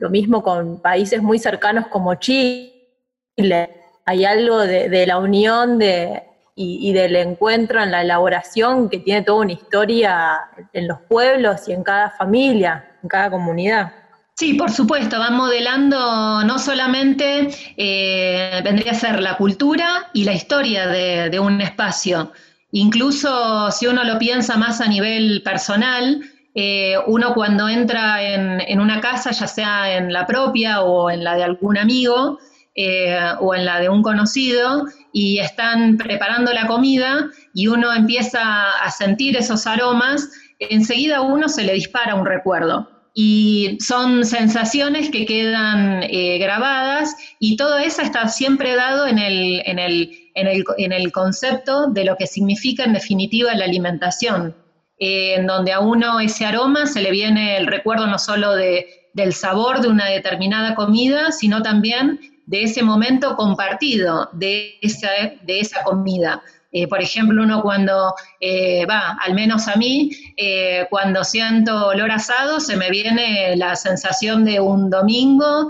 lo 0.00 0.10
mismo 0.10 0.42
con 0.42 0.80
países 0.80 1.22
muy 1.22 1.38
cercanos 1.38 1.86
como 1.88 2.14
Chile. 2.16 2.72
Hay 4.06 4.24
algo 4.24 4.58
de 4.58 5.06
la 5.06 5.18
unión 5.18 5.78
de, 5.78 6.22
y, 6.62 6.92
del 6.92 7.16
encuentro 7.16 7.82
en 7.82 7.90
la 7.90 8.02
elaboración 8.02 8.90
que 8.90 8.98
tiene 8.98 9.22
toda 9.22 9.40
una 9.40 9.52
historia 9.52 10.40
en 10.72 10.88
los 10.88 10.98
pueblos 11.08 11.68
y 11.68 11.72
en 11.72 11.82
cada 11.82 12.10
familia, 12.10 12.84
en 13.02 13.08
cada 13.08 13.30
comunidad. 13.30 13.92
Sí, 14.34 14.54
por 14.54 14.70
supuesto, 14.70 15.18
van 15.18 15.36
modelando 15.36 16.42
no 16.44 16.58
solamente, 16.58 17.48
eh, 17.76 18.60
vendría 18.64 18.92
a 18.92 18.94
ser 18.94 19.20
la 19.20 19.36
cultura 19.36 20.10
y 20.12 20.24
la 20.24 20.32
historia 20.32 20.86
de, 20.86 21.38
un 21.40 21.60
espacio. 21.60 22.32
Incluso 22.72 23.70
si 23.70 23.86
uno 23.86 24.04
lo 24.04 24.18
piensa 24.18 24.56
más 24.56 24.80
a 24.80 24.86
nivel 24.86 25.42
personal, 25.42 26.22
eh, 26.54 26.96
uno 27.06 27.34
cuando 27.34 27.68
entra 27.68 28.22
en, 28.22 28.80
una 28.80 29.00
casa, 29.00 29.30
ya 29.30 29.46
sea 29.46 29.96
en 29.96 30.12
la 30.12 30.26
propia 30.26 30.82
o 30.82 31.10
en 31.10 31.22
la 31.22 31.36
de 31.36 31.44
algún 31.44 31.78
amigo, 31.78 32.38
eh, 32.74 33.18
o 33.40 33.54
en 33.54 33.64
la 33.64 33.80
de 33.80 33.88
un 33.88 34.02
conocido 34.02 34.86
y 35.12 35.38
están 35.38 35.96
preparando 35.96 36.52
la 36.52 36.68
comida 36.68 37.28
y 37.52 37.66
uno 37.66 37.92
empieza 37.92 38.70
a 38.70 38.90
sentir 38.90 39.36
esos 39.36 39.66
aromas, 39.66 40.30
enseguida 40.60 41.18
a 41.18 41.20
uno 41.22 41.48
se 41.48 41.64
le 41.64 41.72
dispara 41.74 42.14
un 42.14 42.26
recuerdo. 42.26 42.88
Y 43.12 43.76
son 43.80 44.24
sensaciones 44.24 45.10
que 45.10 45.26
quedan 45.26 46.04
eh, 46.04 46.38
grabadas 46.38 47.16
y 47.40 47.56
todo 47.56 47.76
eso 47.78 48.02
está 48.02 48.28
siempre 48.28 48.76
dado 48.76 49.08
en 49.08 49.18
el, 49.18 49.62
en, 49.66 49.80
el, 49.80 50.30
en, 50.34 50.46
el, 50.46 50.64
en 50.78 50.92
el, 50.92 51.10
concepto 51.10 51.88
de 51.88 52.04
lo 52.04 52.16
que 52.16 52.28
significa 52.28 52.84
en 52.84 52.92
definitiva 52.92 53.52
la 53.54 53.64
alimentación, 53.64 54.54
eh, 55.00 55.34
en 55.34 55.46
donde 55.46 55.72
a 55.72 55.80
uno 55.80 56.20
ese 56.20 56.46
aroma 56.46 56.86
se 56.86 57.00
le 57.00 57.10
viene 57.10 57.56
el 57.56 57.66
recuerdo 57.66 58.06
no 58.06 58.18
solo 58.18 58.54
de, 58.54 59.08
del 59.14 59.32
sabor 59.32 59.80
de 59.80 59.88
una 59.88 60.06
determinada 60.06 60.76
comida, 60.76 61.32
sino 61.32 61.62
también 61.62 62.20
de 62.46 62.62
ese 62.62 62.82
momento 62.82 63.34
compartido, 63.36 64.28
de 64.32 64.78
esa, 64.82 65.08
de 65.42 65.60
esa 65.60 65.82
comida. 65.82 66.42
Eh, 66.72 66.86
por 66.86 67.02
ejemplo, 67.02 67.42
uno 67.42 67.62
cuando 67.62 68.14
eh, 68.38 68.86
va, 68.86 69.16
al 69.20 69.34
menos 69.34 69.66
a 69.66 69.74
mí, 69.74 70.10
eh, 70.36 70.86
cuando 70.88 71.24
siento 71.24 71.88
olor 71.88 72.12
asado, 72.12 72.60
se 72.60 72.76
me 72.76 72.90
viene 72.90 73.56
la 73.56 73.74
sensación 73.74 74.44
de 74.44 74.60
un 74.60 74.88
domingo, 74.88 75.68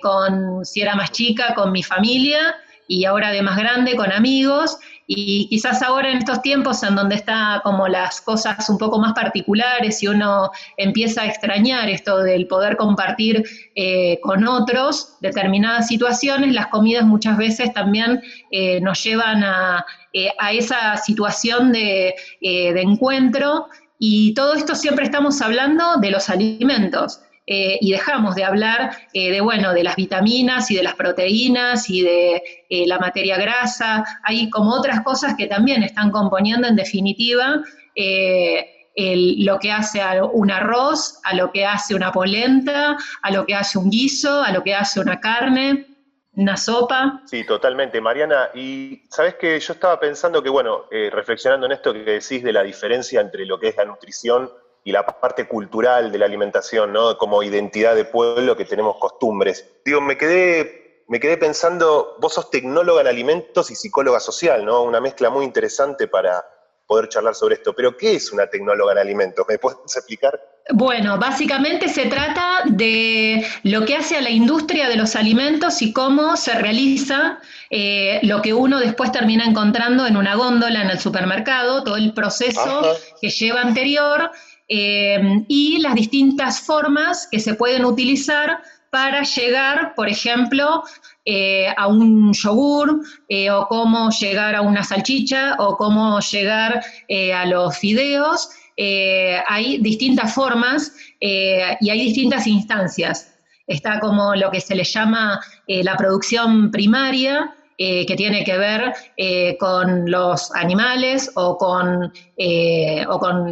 con, 0.00 0.64
si 0.64 0.80
era 0.80 0.94
más 0.94 1.10
chica, 1.10 1.54
con 1.54 1.72
mi 1.72 1.82
familia, 1.82 2.54
y 2.86 3.04
ahora 3.04 3.30
de 3.30 3.42
más 3.42 3.56
grande, 3.56 3.96
con 3.96 4.12
amigos, 4.12 4.78
y 5.06 5.48
quizás 5.48 5.82
ahora 5.82 6.10
en 6.10 6.18
estos 6.18 6.42
tiempos 6.42 6.82
en 6.82 6.94
donde 6.94 7.16
está 7.16 7.60
como 7.64 7.88
las 7.88 8.20
cosas 8.20 8.68
un 8.68 8.78
poco 8.78 8.98
más 8.98 9.12
particulares 9.12 10.02
y 10.02 10.08
uno 10.08 10.50
empieza 10.76 11.22
a 11.22 11.26
extrañar 11.26 11.88
esto 11.88 12.18
del 12.18 12.46
poder 12.46 12.76
compartir 12.76 13.44
eh, 13.74 14.20
con 14.22 14.46
otros 14.46 15.16
determinadas 15.20 15.88
situaciones, 15.88 16.52
las 16.52 16.68
comidas 16.68 17.04
muchas 17.04 17.36
veces 17.36 17.72
también 17.72 18.22
eh, 18.50 18.80
nos 18.80 19.02
llevan 19.02 19.44
a, 19.44 19.84
eh, 20.12 20.30
esa 20.52 20.96
situación 20.96 21.72
de, 21.72 22.14
de 22.40 22.80
encuentro 22.80 23.66
y 23.98 24.34
todo 24.34 24.54
esto 24.54 24.74
siempre 24.74 25.04
estamos 25.04 25.40
hablando 25.40 25.96
de 25.96 26.10
los 26.10 26.28
alimentos. 26.28 27.20
Eh, 27.44 27.78
y 27.80 27.90
dejamos 27.90 28.36
de 28.36 28.44
hablar 28.44 28.96
eh, 29.12 29.32
de, 29.32 29.40
bueno, 29.40 29.72
de 29.72 29.82
las 29.82 29.96
vitaminas 29.96 30.70
y 30.70 30.76
de 30.76 30.84
las 30.84 30.94
proteínas 30.94 31.90
y 31.90 32.02
de 32.02 32.42
eh, 32.68 32.86
la 32.86 33.00
materia 33.00 33.36
grasa. 33.36 34.04
Hay 34.22 34.48
como 34.48 34.72
otras 34.72 35.00
cosas 35.00 35.34
que 35.36 35.48
también 35.48 35.82
están 35.82 36.12
componiendo 36.12 36.68
en 36.68 36.76
definitiva 36.76 37.62
lo 38.94 39.58
que 39.58 39.72
hace 39.72 40.00
un 40.32 40.50
arroz, 40.50 41.18
a 41.24 41.34
lo 41.34 41.50
que 41.50 41.66
hace 41.66 41.94
una 41.94 42.12
polenta, 42.12 42.96
a 43.22 43.30
lo 43.30 43.44
que 43.44 43.54
hace 43.54 43.78
un 43.78 43.90
guiso, 43.90 44.42
a 44.42 44.52
lo 44.52 44.62
que 44.62 44.74
hace 44.74 45.00
una 45.00 45.18
carne. 45.18 45.86
una 46.34 46.56
sopa. 46.56 47.22
Sí, 47.26 47.44
totalmente, 47.44 48.00
Mariana. 48.00 48.50
Y 48.54 49.02
sabes 49.10 49.34
que 49.34 49.58
yo 49.60 49.72
estaba 49.72 49.98
pensando 49.98 50.42
que, 50.42 50.48
bueno, 50.48 50.84
reflexionando 50.90 51.66
en 51.66 51.72
esto 51.72 51.92
que 51.92 52.00
decís 52.00 52.42
de 52.42 52.52
la 52.52 52.62
diferencia 52.62 53.20
entre 53.20 53.44
lo 53.44 53.58
que 53.58 53.68
es 53.68 53.76
la 53.76 53.84
nutrición 53.84 54.50
y 54.84 54.92
la 54.92 55.06
parte 55.06 55.46
cultural 55.46 56.10
de 56.10 56.18
la 56.18 56.26
alimentación, 56.26 56.92
¿no? 56.92 57.16
Como 57.16 57.42
identidad 57.42 57.94
de 57.94 58.04
pueblo 58.04 58.56
que 58.56 58.64
tenemos 58.64 58.96
costumbres. 58.98 59.64
Digo, 59.84 60.00
me 60.00 60.18
quedé, 60.18 61.04
me 61.08 61.20
quedé 61.20 61.36
pensando, 61.36 62.16
vos 62.20 62.34
sos 62.34 62.50
tecnóloga 62.50 63.00
en 63.02 63.06
alimentos 63.06 63.70
y 63.70 63.76
psicóloga 63.76 64.18
social, 64.18 64.64
¿no? 64.64 64.82
Una 64.82 65.00
mezcla 65.00 65.30
muy 65.30 65.44
interesante 65.44 66.08
para 66.08 66.44
poder 66.86 67.08
charlar 67.08 67.34
sobre 67.34 67.54
esto. 67.54 67.74
Pero, 67.74 67.96
¿qué 67.96 68.16
es 68.16 68.32
una 68.32 68.46
tecnóloga 68.48 68.92
en 68.92 68.98
alimentos? 68.98 69.46
¿Me 69.48 69.58
puedes 69.58 69.78
explicar? 69.96 70.38
Bueno, 70.70 71.18
básicamente 71.18 71.88
se 71.88 72.06
trata 72.06 72.62
de 72.66 73.44
lo 73.62 73.84
que 73.84 73.96
hace 73.96 74.16
a 74.16 74.20
la 74.20 74.30
industria 74.30 74.88
de 74.88 74.96
los 74.96 75.16
alimentos 75.16 75.82
y 75.82 75.92
cómo 75.92 76.36
se 76.36 76.54
realiza 76.54 77.40
eh, 77.70 78.20
lo 78.22 78.42
que 78.42 78.52
uno 78.52 78.78
después 78.78 79.10
termina 79.10 79.44
encontrando 79.44 80.06
en 80.06 80.16
una 80.16 80.34
góndola 80.34 80.82
en 80.82 80.90
el 80.90 81.00
supermercado, 81.00 81.82
todo 81.82 81.96
el 81.96 82.12
proceso 82.14 82.82
que 83.20 83.30
lleva 83.30 83.60
anterior 83.60 84.30
eh, 84.74 85.44
y 85.48 85.78
las 85.78 85.94
distintas 85.94 86.60
formas 86.60 87.28
que 87.30 87.40
se 87.40 87.54
pueden 87.54 87.84
utilizar 87.84 88.62
para 88.90 89.22
llegar, 89.22 89.94
por 89.94 90.08
ejemplo, 90.08 90.82
eh, 91.24 91.68
a 91.76 91.86
un 91.86 92.32
yogur, 92.32 93.02
o 93.52 93.66
cómo 93.68 94.10
llegar 94.10 94.54
a 94.54 94.62
una 94.62 94.82
salchicha, 94.82 95.56
o 95.58 95.76
cómo 95.76 96.20
llegar 96.20 96.82
a 97.34 97.46
los 97.46 97.78
fideos, 97.78 98.50
eh, 98.76 99.38
hay 99.46 99.78
distintas 99.78 100.34
formas 100.34 100.94
eh, 101.20 101.76
y 101.80 101.90
hay 101.90 102.00
distintas 102.04 102.46
instancias. 102.46 103.34
Está 103.66 104.00
como 104.00 104.34
lo 104.34 104.50
que 104.50 104.60
se 104.60 104.74
le 104.74 104.84
llama 104.84 105.40
eh, 105.66 105.84
la 105.84 105.96
producción 105.96 106.70
primaria, 106.70 107.54
que 107.78 108.14
tiene 108.16 108.44
que 108.44 108.56
ver 108.56 108.94
con 109.58 110.10
los 110.10 110.54
animales 110.54 111.30
o 111.34 111.56
con, 111.56 112.12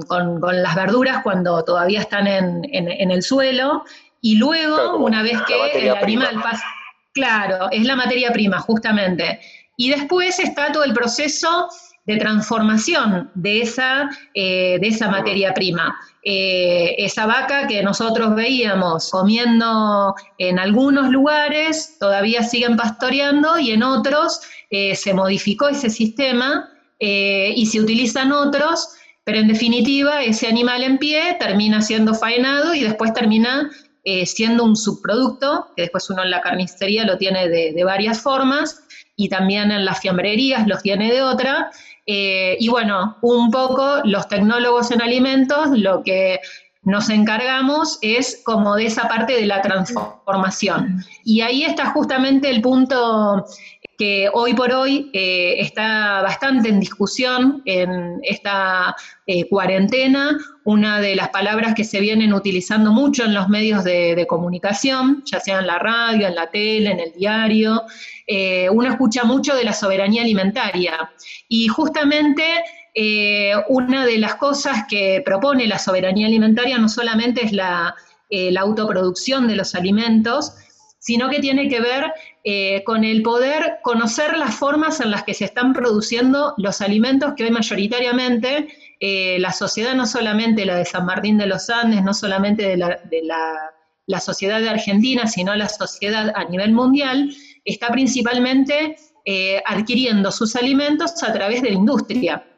con, 0.07 0.63
las 0.63 0.75
verduras 0.75 1.23
cuando 1.23 1.65
todavía 1.65 2.01
están 2.01 2.27
en, 2.27 3.11
el 3.11 3.23
suelo. 3.23 3.85
Y 4.21 4.37
luego, 4.37 4.97
una 4.99 5.23
vez 5.23 5.39
que 5.47 5.89
el 5.89 5.91
animal 5.91 6.41
pasa... 6.43 6.65
Claro, 7.13 7.69
es 7.73 7.85
la 7.85 7.97
materia 7.97 8.33
prima, 8.33 8.61
justamente. 8.61 9.41
Y 9.77 9.91
después 9.91 10.39
está 10.39 10.71
todo 10.73 10.85
el 10.85 10.93
proceso 10.93 11.69
de 12.11 12.17
transformación 12.17 13.31
de 13.35 13.63
esa, 13.63 14.11
eh, 14.35 14.79
de 14.81 14.89
esa 14.89 15.09
materia 15.09 15.55
prima. 15.55 15.97
Eh, 16.25 16.97
esa 16.99 17.25
vaca 17.25 17.69
que 17.69 17.85
nosotros 17.85 18.35
veíamos 18.35 19.11
comiendo 19.11 20.15
en 20.39 20.59
algunos 20.59 21.11
lugares, 21.11 21.97
todavía 22.01 22.43
siguen 22.43 22.77
pastoreando 22.77 23.61
y 23.61 23.71
en 23.71 23.85
otros 23.85 24.41
eh, 24.71 24.97
se 24.97 25.15
modificó 25.15 25.69
ese 25.69 25.89
sistema 25.89 26.69
y 27.03 27.65
se 27.65 27.81
utilizan 27.81 28.31
otros, 28.31 28.89
pero 29.25 29.39
en 29.39 29.49
definitiva 29.49 30.23
ese 30.23 30.49
animal 30.49 30.83
en 30.83 30.99
pie 30.99 31.35
termina 31.41 31.81
siendo 31.81 32.13
faenado 32.15 32.75
y 32.75 32.83
después 32.83 33.15
termina 33.15 33.71
siendo 34.27 34.65
un 34.65 34.77
subproducto, 34.77 35.69
que 35.75 35.83
después 35.85 36.11
uno 36.11 36.23
en 36.25 36.31
la 36.31 36.43
carnicería 36.43 37.07
lo 37.07 37.17
tiene 37.17 37.49
de, 37.49 37.73
de 37.73 37.85
varias 37.85 38.21
formas, 38.21 38.83
y 39.21 39.29
también 39.29 39.71
en 39.71 39.85
las 39.85 40.01
fiambrerías 40.01 40.67
los 40.67 40.83
tiene 40.83 41.13
de 41.13 41.21
otra, 41.21 41.71
eh, 42.07 42.57
y 42.59 42.69
bueno, 42.69 43.17
un 43.23 43.51
poco 43.51 44.01
los 44.05 44.29
tecnólogos 44.29 44.91
en 44.91 45.03
alimentos 45.03 45.71
lo 45.71 46.03
que 46.03 46.41
nos 46.83 47.11
encargamos 47.11 47.99
es 48.01 48.41
como 48.45 48.77
de 48.77 48.87
esa 48.87 49.07
parte 49.09 49.35
de 49.35 49.47
la 49.47 49.61
transformación. 49.61 51.05
Y 51.25 51.43
ahí 51.43 51.63
está 51.63 51.91
justamente 51.91 52.49
el 52.49 52.63
punto 52.63 53.45
que 54.01 54.31
hoy 54.33 54.55
por 54.55 54.73
hoy 54.73 55.11
eh, 55.13 55.57
está 55.59 56.23
bastante 56.23 56.71
en 56.71 56.81
discusión 56.81 57.61
en 57.67 58.19
esta 58.23 58.97
eh, 59.27 59.47
cuarentena, 59.47 60.39
una 60.65 61.03
de 61.03 61.15
las 61.15 61.29
palabras 61.29 61.75
que 61.75 61.85
se 61.85 62.01
vienen 62.01 62.33
utilizando 62.33 62.93
mucho 62.93 63.27
en 63.27 63.35
los 63.35 63.51
medios 63.51 63.85
de, 63.85 64.25
comunicación, 64.27 65.23
ya 65.27 65.39
sea 65.39 65.59
en 65.59 65.67
la 65.67 65.79
radio, 65.79 66.27
en 66.29 66.35
la 66.35 66.51
tele, 66.51 66.93
en 66.93 66.99
el 66.99 67.13
diario, 67.13 67.83
eh, 68.27 68.71
uno 68.71 68.89
escucha 68.89 69.25
mucho 69.25 69.55
de 69.55 69.65
la 69.65 69.75
soberanía 69.75 70.23
alimentaria. 70.23 71.13
Y 71.47 71.69
justamente 71.69 72.43
una 73.69 74.07
de 74.07 74.17
las 74.17 74.37
cosas 74.37 74.85
que 74.89 75.23
propone 75.27 75.67
la 75.67 75.79
soberanía 75.79 76.27
alimentaria 76.27 76.79
no 76.79 76.89
solamente 76.89 77.45
es 77.45 77.53
la 77.53 77.95
autoproducción 78.59 79.47
de 79.47 79.57
los 79.57 79.75
alimentos, 79.75 80.55
sino 81.01 81.29
que 81.29 81.41
tiene 81.41 81.69
que 81.69 81.81
ver 81.81 82.13
eh, 82.43 82.83
con 82.85 83.05
el 83.05 83.23
poder 83.23 83.81
conocer 83.83 84.39
las 84.39 84.55
formas 84.55 85.01
en 85.01 85.11
las 85.11 85.25
que 85.25 85.35
se 85.35 85.45
están 85.45 85.75
produciendo 85.75 86.55
los 86.57 86.81
alimentos 86.81 87.35
que 87.37 87.45
hoy 87.45 87.51
mayoritariamente 87.51 88.69
eh, 88.99 89.39
la 89.41 89.53
sociedad, 89.53 89.95
no 89.95 90.07
solamente 90.07 90.65
la 90.65 90.77
de 90.77 90.87
San 90.87 91.05
Martín 91.05 91.37
de 91.37 91.47
los 91.47 91.69
Andes, 91.69 92.03
no 92.03 92.15
solamente 92.15 92.67
de 92.67 92.77
la, 92.79 94.21
sociedad 94.21 94.59
de 94.59 94.71
Argentina, 94.71 95.27
sino 95.27 95.55
la 95.55 95.69
sociedad 95.69 96.33
a 96.35 96.45
nivel 96.45 96.73
mundial, 96.73 97.31
está 97.65 97.89
principalmente 97.89 98.97
eh, 99.27 99.63
adquiriendo 99.67 100.33
sus 100.33 100.57
alimentos 100.57 101.23
a 101.23 101.33
través 101.35 101.61
de 101.61 101.71
la 101.71 101.77
industria. 101.77 102.50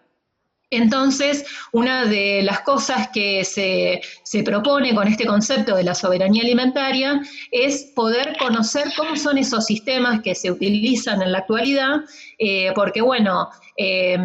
Entonces, 0.73 1.45
una 1.73 2.07
de 2.07 2.41
las 2.43 2.61
cosas 2.61 3.09
que 3.13 3.45
se, 3.45 4.01
propone 4.43 4.95
con 4.95 5.07
este 5.07 5.27
concepto 5.27 5.77
de 5.77 5.85
la 5.85 5.95
soberanía 5.95 6.43
alimentaria 6.43 7.21
es 7.51 7.93
poder 7.95 8.39
conocer 8.39 8.85
cómo 8.97 9.15
son 9.17 9.37
esos 9.37 9.67
sistemas 9.67 10.23
que 10.23 10.35
se 10.35 10.51
utilizan 10.51 11.21
en 11.21 11.33
la 11.33 11.39
actualidad, 11.41 11.97
eh, 12.39 12.73
porque 12.75 13.03
bueno, 13.03 13.51
eh, 13.77 14.17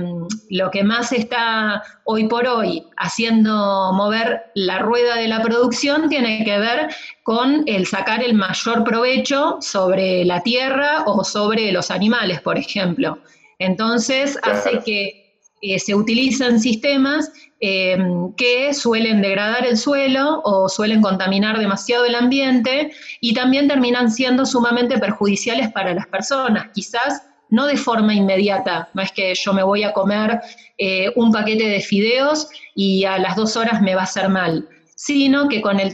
lo 0.50 0.72
que 0.72 0.86
más 0.86 1.12
está 1.12 1.84
hoy 2.06 2.30
por 2.30 2.48
hoy 2.48 2.86
haciendo 2.96 3.92
mover 3.92 4.44
la 4.56 4.80
rueda 4.80 5.16
de 5.18 5.28
la 5.28 5.42
producción 5.42 6.08
tiene 6.08 6.46
que 6.46 6.60
ver 6.60 6.88
con 7.24 7.64
el 7.66 7.86
sacar 7.88 8.24
el 8.24 8.36
mayor 8.36 8.86
provecho 8.86 9.58
sobre 9.60 10.24
la 10.24 10.42
tierra 10.44 11.04
o 11.08 11.26
sobre 11.26 11.74
los 11.74 11.92
animales, 11.92 12.40
por 12.40 12.58
ejemplo. 12.58 13.20
Entonces, 13.60 14.40
hace 14.44 14.80
que 14.86 15.27
eh, 15.62 15.80
se 15.80 15.96
utilizan 15.96 16.60
sistemas 16.60 17.32
eh, 17.60 17.98
que 18.38 18.74
suelen 18.74 19.22
degradar 19.22 19.66
el 19.66 19.78
suelo 19.78 20.42
o 20.44 20.70
suelen 20.70 21.02
contaminar 21.02 21.58
demasiado 21.58 22.06
el 22.06 22.14
ambiente 22.14 22.92
y 23.20 23.34
también 23.34 23.68
terminan 23.68 24.12
siendo 24.12 24.46
sumamente 24.46 25.00
perjudiciales 25.00 25.72
para 25.72 25.96
las 25.96 26.06
personas, 26.08 26.68
quizás 26.74 27.24
no 27.50 27.66
de 27.66 27.78
forma 27.78 28.14
inmediata, 28.14 28.90
no 28.94 29.02
es 29.02 29.12
que 29.12 29.34
yo 29.34 29.54
me 29.54 29.64
voy 29.64 29.84
a 29.84 29.94
comer 29.94 30.42
eh, 30.78 31.12
un 31.16 31.32
paquete 31.32 31.68
de 31.68 31.80
fideos 31.80 32.48
y 32.76 33.06
a 33.06 33.18
las 33.18 33.36
dos 33.36 33.56
horas 33.56 33.82
me 33.82 33.96
va 33.96 34.02
a 34.02 34.04
hacer 34.04 34.30
mal, 34.30 34.68
sino 34.96 35.48
que 35.48 35.62
con 35.62 35.80
el, 35.80 35.94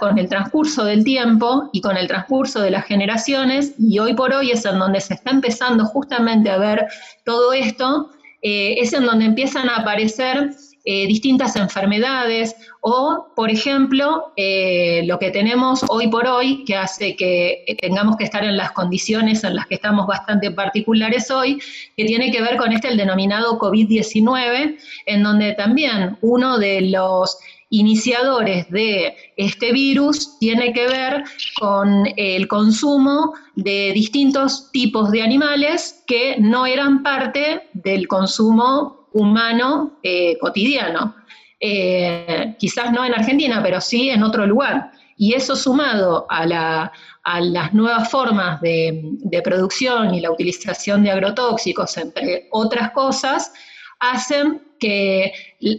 con 0.00 0.18
el 0.18 0.28
transcurso 0.28 0.84
del 0.84 1.04
tiempo 1.04 1.68
y 1.72 1.80
con 1.80 1.96
el 1.96 2.08
transcurso 2.08 2.60
de 2.60 2.70
las 2.70 2.86
generaciones, 2.86 3.74
y 3.78 3.98
hoy 3.98 4.14
por 4.14 4.32
hoy 4.32 4.50
es 4.50 4.64
en 4.64 4.78
donde 4.78 5.00
se 5.00 5.14
está 5.14 5.30
empezando 5.30 5.84
justamente 5.84 6.50
a 6.50 6.58
ver 6.58 6.86
todo 7.24 7.52
esto, 7.52 8.10
eh, 8.44 8.76
es 8.78 8.92
en 8.92 9.06
donde 9.06 9.24
empiezan 9.24 9.70
a 9.70 9.76
aparecer 9.76 10.50
eh, 10.84 11.06
distintas 11.06 11.56
enfermedades 11.56 12.54
o, 12.82 13.28
por 13.34 13.50
ejemplo, 13.50 14.34
eh, 14.36 15.00
lo 15.06 15.18
que 15.18 15.30
tenemos 15.30 15.82
hoy 15.88 16.08
por 16.08 16.26
hoy, 16.26 16.62
que 16.66 16.76
hace 16.76 17.16
que 17.16 17.64
tengamos 17.80 18.18
que 18.18 18.24
estar 18.24 18.44
en 18.44 18.58
las 18.58 18.72
condiciones 18.72 19.44
en 19.44 19.56
las 19.56 19.66
que 19.66 19.76
estamos 19.76 20.06
bastante 20.06 20.50
particulares 20.50 21.30
hoy, 21.30 21.58
que 21.96 22.04
tiene 22.04 22.30
que 22.30 22.42
ver 22.42 22.58
con 22.58 22.70
este, 22.70 22.88
el 22.88 22.98
denominado 22.98 23.58
COVID-19, 23.58 24.76
en 25.06 25.22
donde 25.22 25.54
también 25.54 26.18
uno 26.20 26.58
de 26.58 26.82
los 26.82 27.38
iniciadores 27.78 28.70
de 28.70 29.16
este 29.36 29.72
virus 29.72 30.38
tiene 30.38 30.72
que 30.72 30.86
ver 30.86 31.24
con 31.58 32.06
el 32.16 32.46
consumo 32.48 33.34
de 33.56 33.92
distintos 33.94 34.70
tipos 34.72 35.10
de 35.10 35.22
animales 35.22 36.02
que 36.06 36.36
no 36.38 36.66
eran 36.66 37.02
parte 37.02 37.68
del 37.72 38.06
consumo 38.08 39.08
humano 39.12 39.98
eh, 40.02 40.36
cotidiano. 40.38 41.14
Eh, 41.60 42.54
quizás 42.58 42.92
no 42.92 43.04
en 43.04 43.14
Argentina, 43.14 43.60
pero 43.62 43.80
sí 43.80 44.10
en 44.10 44.22
otro 44.22 44.46
lugar. 44.46 44.90
Y 45.16 45.34
eso 45.34 45.54
sumado 45.54 46.26
a, 46.28 46.44
las 46.46 47.72
nuevas 47.72 48.10
formas 48.10 48.60
de 48.60 49.40
producción 49.44 50.14
y 50.14 50.20
la 50.20 50.32
utilización 50.32 51.04
de 51.04 51.12
agrotóxicos, 51.12 51.96
entre 51.96 52.48
otras 52.50 52.90
cosas, 52.90 53.52
hacen 54.10 54.62
que 54.78 55.32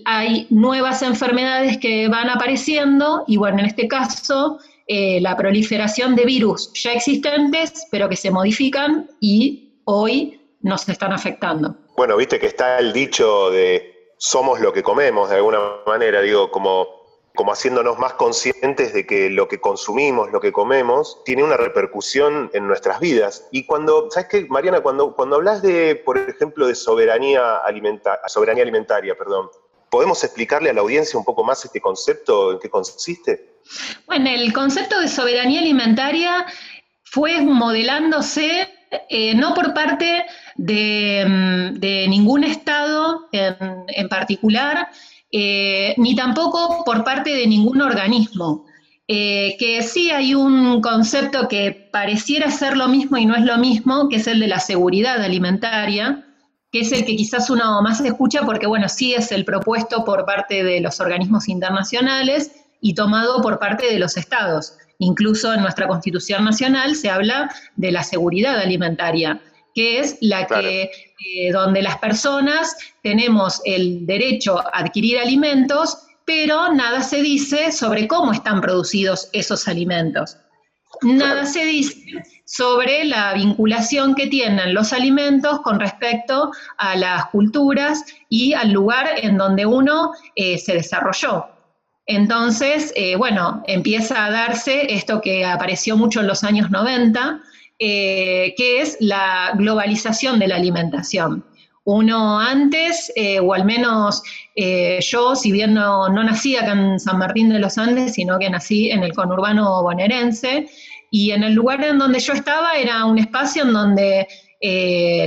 hay 0.06 0.48
nuevas 0.50 1.02
enfermedades 1.02 1.78
que 1.78 2.08
van 2.08 2.30
apareciendo 2.30 3.24
y 3.28 3.38
bueno, 3.38 3.60
en 3.60 3.66
este 3.66 3.88
caso 3.88 4.60
eh, 4.88 5.20
la 5.22 5.36
proliferación 5.36 6.16
de 6.16 6.26
virus 6.26 6.72
ya 6.74 6.94
existentes, 6.94 7.88
pero 7.92 8.10
que 8.10 8.16
se 8.16 8.32
modifican 8.32 9.10
y 9.20 9.82
hoy 9.86 10.42
nos 10.62 10.88
están 10.90 11.14
afectando. 11.14 11.76
Bueno, 11.98 12.18
viste 12.18 12.40
que 12.40 12.48
está 12.48 12.80
el 12.80 12.94
dicho 12.94 13.50
de 13.52 14.12
somos 14.18 14.60
lo 14.60 14.74
que 14.74 14.84
comemos, 14.84 15.30
de 15.30 15.36
alguna 15.36 15.60
manera, 15.86 16.22
digo, 16.22 16.50
como 16.50 17.05
como 17.36 17.52
haciéndonos 17.52 18.00
más 18.00 18.14
conscientes 18.14 18.94
de 18.94 19.06
que 19.06 19.30
lo 19.30 19.48
que 19.48 19.60
consumimos, 19.60 20.32
lo 20.32 20.40
que 20.40 20.52
comemos, 20.52 21.22
tiene 21.24 21.44
una 21.44 21.58
repercusión 21.58 22.50
en 22.54 22.68
nuestras 22.68 23.00
vidas. 23.00 23.48
Y 23.52 23.66
cuando, 23.66 24.10
¿sabes 24.10 24.30
qué, 24.30 24.46
Mariana? 24.50 24.82
Cuando, 24.82 25.16
cuando 25.16 25.36
hablas 25.36 25.62
de, 25.62 25.96
por 25.96 26.18
ejemplo, 26.18 26.68
de 26.68 26.76
soberanía, 26.76 27.62
soberanía 28.28 28.64
alimentaria, 28.64 29.16
perdón, 29.16 29.50
¿podemos 29.90 30.24
explicarle 30.24 30.70
a 30.70 30.74
la 30.74 30.82
audiencia 30.82 31.20
un 31.20 31.26
poco 31.26 31.44
más 31.44 31.64
este 31.64 31.80
concepto, 31.80 32.54
en 32.54 32.60
qué 32.60 32.70
consiste? 32.70 33.60
Bueno, 34.08 34.30
el 34.30 34.52
concepto 34.54 35.00
de 35.00 35.08
soberanía 35.08 35.60
alimentaria 35.60 36.46
fue 37.04 37.42
modelándose 37.42 38.70
eh, 39.10 39.36
no 39.36 39.54
por 39.54 39.74
parte 39.74 40.26
de, 40.56 41.26
mm, 41.28 42.10
ningún 42.10 42.44
Estado 42.44 43.28
en 43.32 44.10
particular, 44.10 44.88
eh, 45.38 45.94
ni 45.98 46.16
tampoco 46.16 46.86
por 46.86 47.04
parte 47.04 47.32
de 47.32 47.46
ningún 47.46 47.82
organismo. 47.82 48.66
Eh, 49.06 49.58
que 49.60 49.84
sí 49.84 50.10
hay 50.10 50.34
un 50.34 50.80
concepto 50.80 51.50
que 51.50 51.90
pareciera 51.92 52.50
ser 52.50 52.78
lo 52.78 52.88
mismo 52.88 53.18
y 53.18 53.26
no 53.26 53.36
es 53.36 53.44
lo 53.44 53.58
mismo, 53.58 54.08
que 54.08 54.16
es 54.16 54.28
el 54.28 54.40
de 54.40 54.48
la 54.48 54.60
seguridad 54.62 55.22
alimentaria, 55.22 56.26
que 56.72 56.80
es 56.80 56.92
el 56.94 57.04
que 57.04 57.18
quizás 57.18 57.50
uno 57.50 57.82
más 57.82 58.00
escucha 58.00 58.44
porque, 58.46 58.66
bueno, 58.66 58.88
sí 58.88 59.14
es 59.14 59.34
el 59.34 59.44
propuesto 59.44 60.06
por 60.06 60.26
parte 60.26 60.64
de 60.64 60.80
los 60.80 61.02
organismos 61.02 61.50
internacionales 61.50 62.52
y 62.80 62.94
tomado 62.94 63.42
por 63.42 63.60
parte 63.60 63.88
de 63.88 64.00
los 64.00 64.16
estados. 64.16 64.78
Incluso 65.00 65.54
en 65.54 65.62
nuestra 65.62 65.86
Constitución 65.86 66.46
Nacional 66.46 66.96
se 66.96 67.10
habla 67.10 67.54
de 67.76 67.92
la 67.92 68.04
seguridad 68.04 68.58
alimentaria 68.58 69.42
que 69.76 70.00
es 70.00 70.18
la 70.22 70.48
que, 70.48 70.84
eh, 70.84 71.52
donde 71.52 71.82
las 71.82 71.98
personas 71.98 72.76
tenemos 73.04 73.62
el 73.66 74.06
derecho 74.08 74.58
a 74.60 74.80
adquirir 74.80 75.20
alimentos, 75.20 76.08
pero 76.26 76.74
nada 76.74 77.04
se 77.04 77.22
dice 77.22 77.72
sobre 77.72 78.08
cómo 78.08 78.32
están 78.32 78.62
producidos 78.62 79.30
esos 79.34 79.68
alimentos. 79.68 80.38
Nada 81.02 81.46
se 81.46 81.66
dice 81.66 82.24
sobre 82.46 83.04
la 83.04 83.34
vinculación 83.34 84.16
que 84.16 84.28
tienen 84.28 84.74
los 84.74 84.94
alimentos 84.94 85.60
con 85.62 85.80
respecto 85.80 86.52
a 86.78 86.96
las 86.96 87.26
culturas 87.28 88.06
y 88.30 88.54
al 88.54 88.72
lugar 88.72 89.08
en 89.18 89.38
donde 89.38 89.66
uno 89.66 90.14
eh, 90.36 90.58
se 90.58 90.74
desarrolló. 90.74 91.48
Entonces, 92.06 92.94
eh, 92.96 93.16
bueno, 93.16 93.64
empieza 93.66 94.26
a 94.26 94.32
darse 94.32 94.94
esto 94.94 95.22
que 95.22 95.44
apareció 95.44 95.98
mucho 95.98 96.22
en 96.22 96.28
los 96.28 96.44
años 96.44 96.70
90, 96.70 97.42
eh, 97.78 98.54
que 98.56 98.80
es 98.80 98.96
la 99.02 99.52
globalización 99.56 100.40
de 100.40 100.48
la 100.48 100.56
alimentación. 100.56 101.46
Uno 101.84 102.40
antes, 102.40 103.12
eh, 103.18 103.42
o 103.42 103.54
al 103.54 103.66
menos 103.66 104.24
eh, 104.56 105.00
yo, 105.02 105.36
si 105.36 105.52
bien 105.52 105.74
no, 105.74 106.08
nací 106.08 106.56
acá 106.56 106.72
en 106.72 106.98
San 107.02 107.18
Martín 107.18 107.50
de 107.50 107.60
los 107.60 107.78
Andes, 107.78 108.14
sino 108.14 108.40
que 108.40 108.50
nací 108.50 108.92
en 108.92 109.04
el 109.04 109.12
conurbano 109.12 109.84
bonaerense, 109.84 110.70
y 111.12 111.32
en 111.32 111.44
el 111.44 111.52
lugar 111.54 111.84
en 111.84 112.00
donde 112.00 112.22
yo 112.22 112.32
estaba 112.32 112.76
era 112.76 113.04
un 113.04 113.20
espacio 113.20 113.64
en 113.64 113.74
donde 113.74 114.28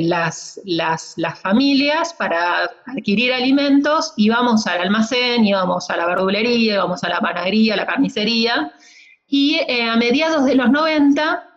las, 0.00 0.58
las, 0.64 1.14
familias 1.40 2.14
para 2.14 2.70
adquirir 2.86 3.32
alimentos 3.32 4.14
íbamos 4.16 4.66
al 4.66 4.80
almacén, 4.80 5.44
íbamos 5.44 5.90
a 5.90 5.96
la 5.98 6.06
verdulería, 6.06 6.74
íbamos 6.74 7.04
a 7.04 7.10
la 7.10 7.20
panadería, 7.20 7.74
a 7.74 7.76
la 7.76 7.86
carnicería, 7.86 8.72
y 9.28 9.60
a 9.80 9.96
mediados 9.96 10.46
de 10.46 10.54
los 10.54 10.70
90 10.70 11.47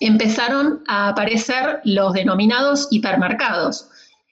empezaron 0.00 0.82
a 0.86 1.08
aparecer 1.08 1.80
los 1.84 2.12
denominados 2.12 2.88
hipermercados, 2.90 3.88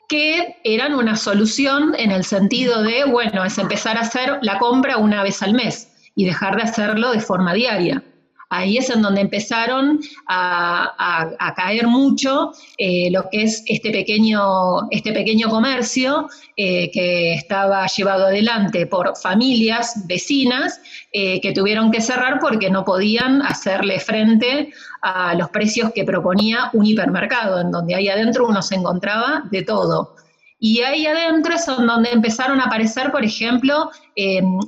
que 0.08 0.56
eran 0.64 0.94
una 0.94 1.16
solución 1.16 1.94
en 1.98 2.10
el 2.10 2.24
sentido 2.24 2.82
de, 2.82 3.04
bueno, 3.04 3.44
es 3.44 3.58
empezar 3.58 3.96
a 3.96 4.02
hacer 4.02 4.38
la 4.42 4.58
compra 4.58 4.98
una 4.98 5.22
vez 5.22 5.42
al 5.42 5.54
mes 5.54 5.88
y 6.14 6.24
dejar 6.24 6.56
de 6.56 6.62
hacerlo 6.62 7.12
de 7.12 7.20
forma 7.20 7.54
diaria. 7.54 8.02
Ahí 8.50 8.76
es 8.76 8.90
en 8.90 9.02
donde 9.02 9.20
empezaron 9.20 10.00
a, 10.26 11.52
caer 11.56 11.86
mucho 11.86 12.52
eh, 12.78 13.10
lo 13.10 13.28
que 13.30 13.42
es 13.42 13.62
este 13.66 13.90
pequeño, 13.90 14.90
este 14.90 15.12
pequeño 15.12 15.48
comercio 15.48 16.28
eh, 16.56 16.90
que 16.90 17.34
estaba 17.34 17.86
llevado 17.86 18.26
adelante 18.26 18.86
por 18.86 19.16
familias 19.16 20.06
vecinas 20.06 20.80
eh, 21.12 21.40
que 21.40 21.52
tuvieron 21.52 21.90
que 21.90 22.00
cerrar 22.00 22.38
porque 22.40 22.70
no 22.70 22.84
podían 22.84 23.42
hacerle 23.42 23.98
frente 24.00 24.72
a 25.02 25.34
los 25.34 25.48
precios 25.50 25.92
que 25.94 26.04
proponía 26.04 26.70
un 26.72 26.86
hipermercado, 26.86 27.60
en 27.60 27.70
donde 27.70 27.94
ahí 27.94 28.08
adentro 28.08 28.46
uno 28.46 28.62
se 28.62 28.76
encontraba 28.76 29.44
de 29.50 29.62
todo. 29.62 30.16
Y 30.58 30.80
ahí 30.80 31.06
adentro 31.06 31.54
es 31.54 31.66
donde 31.66 32.10
empezaron 32.10 32.60
a 32.60 32.64
aparecer, 32.64 33.10
por 33.10 33.24
ejemplo, 33.24 33.90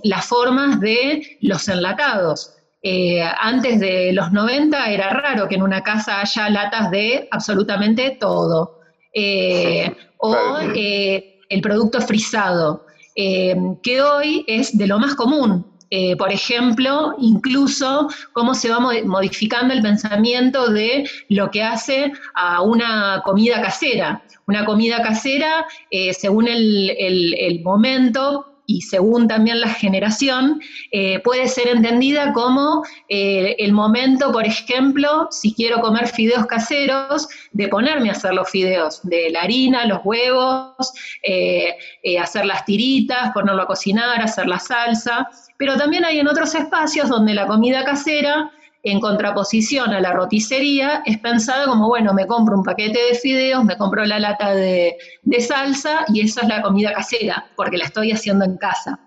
las 0.02 0.26
formas 0.26 0.78
de 0.80 1.38
los 1.40 1.68
enlatados. 1.68 2.55
Eh, 2.88 3.20
antes 3.20 3.80
de 3.80 4.12
los 4.12 4.30
90 4.30 4.92
era 4.92 5.10
raro 5.10 5.48
que 5.48 5.56
en 5.56 5.62
una 5.64 5.82
casa 5.82 6.20
haya 6.20 6.48
latas 6.48 6.88
de 6.92 7.26
absolutamente 7.32 8.16
todo. 8.20 8.78
Eh, 9.12 9.92
o 10.18 10.36
eh, 10.72 11.40
el 11.48 11.60
producto 11.60 12.00
frisado, 12.00 12.86
que 13.16 14.02
hoy 14.02 14.44
es 14.46 14.78
de 14.78 14.86
lo 14.86 15.00
más 15.00 15.16
común. 15.16 15.66
por 16.16 16.30
ejemplo, 16.30 17.14
incluso 17.18 18.08
cómo 18.32 18.54
se 18.54 18.70
va 18.70 18.78
modificando 18.78 19.74
el 19.74 19.82
pensamiento 19.82 20.68
de 20.68 21.08
lo 21.28 21.50
que 21.50 21.64
hace 21.64 22.12
a 22.34 22.62
una 22.62 23.20
comida 23.24 23.60
casera. 23.60 24.22
Una 24.46 24.64
comida 24.64 25.02
casera, 25.02 25.66
según 26.12 26.46
el 26.46 27.60
momento, 27.64 28.55
y 28.66 28.82
según 28.82 29.28
también 29.28 29.60
la 29.60 29.68
generación, 29.68 30.60
eh, 30.90 31.20
puede 31.20 31.48
ser 31.48 31.68
entendida 31.68 32.32
como 32.32 32.84
eh, 33.08 33.56
el 33.58 33.72
momento, 33.72 34.32
por 34.32 34.44
ejemplo, 34.44 35.28
si 35.30 35.54
quiero 35.54 35.80
comer 35.80 36.08
fideos 36.08 36.46
caseros, 36.46 37.28
de 37.52 37.68
ponerme 37.68 38.08
a 38.08 38.12
hacer 38.12 38.34
los 38.34 38.50
fideos, 38.50 39.00
de 39.02 39.30
la 39.30 39.42
harina, 39.42 39.86
los 39.86 40.00
huevos, 40.04 40.92
eh, 41.22 41.76
hacer 42.20 42.44
las 42.44 42.64
tiritas, 42.64 43.32
ponerlo 43.32 43.62
a 43.62 43.66
cocinar, 43.66 44.20
hacer 44.20 44.46
la 44.46 44.58
salsa, 44.58 45.28
pero 45.56 45.76
también 45.76 46.04
hay 46.04 46.18
en 46.18 46.28
otros 46.28 46.54
espacios 46.54 47.08
donde 47.08 47.34
la 47.34 47.46
comida 47.46 47.84
casera 47.84 48.50
en 48.82 49.00
contraposición 49.00 49.92
a 49.92 50.00
la 50.00 50.12
roticería, 50.12 51.02
es 51.06 51.18
pensada 51.18 51.66
como, 51.66 51.88
bueno, 51.88 52.14
me 52.14 52.26
compro 52.26 52.56
un 52.56 52.62
paquete 52.62 52.98
de 53.10 53.18
fideos, 53.18 53.64
me 53.64 53.76
compro 53.76 54.04
la 54.04 54.20
lata 54.20 54.54
de, 54.54 54.96
salsa 55.40 56.04
y 56.08 56.20
esa 56.20 56.42
es 56.42 56.48
la 56.48 56.62
comida 56.62 56.92
casera, 56.92 57.46
porque 57.56 57.78
la 57.78 57.84
estoy 57.84 58.12
haciendo 58.12 58.44
en 58.44 58.56
casa. 58.56 59.00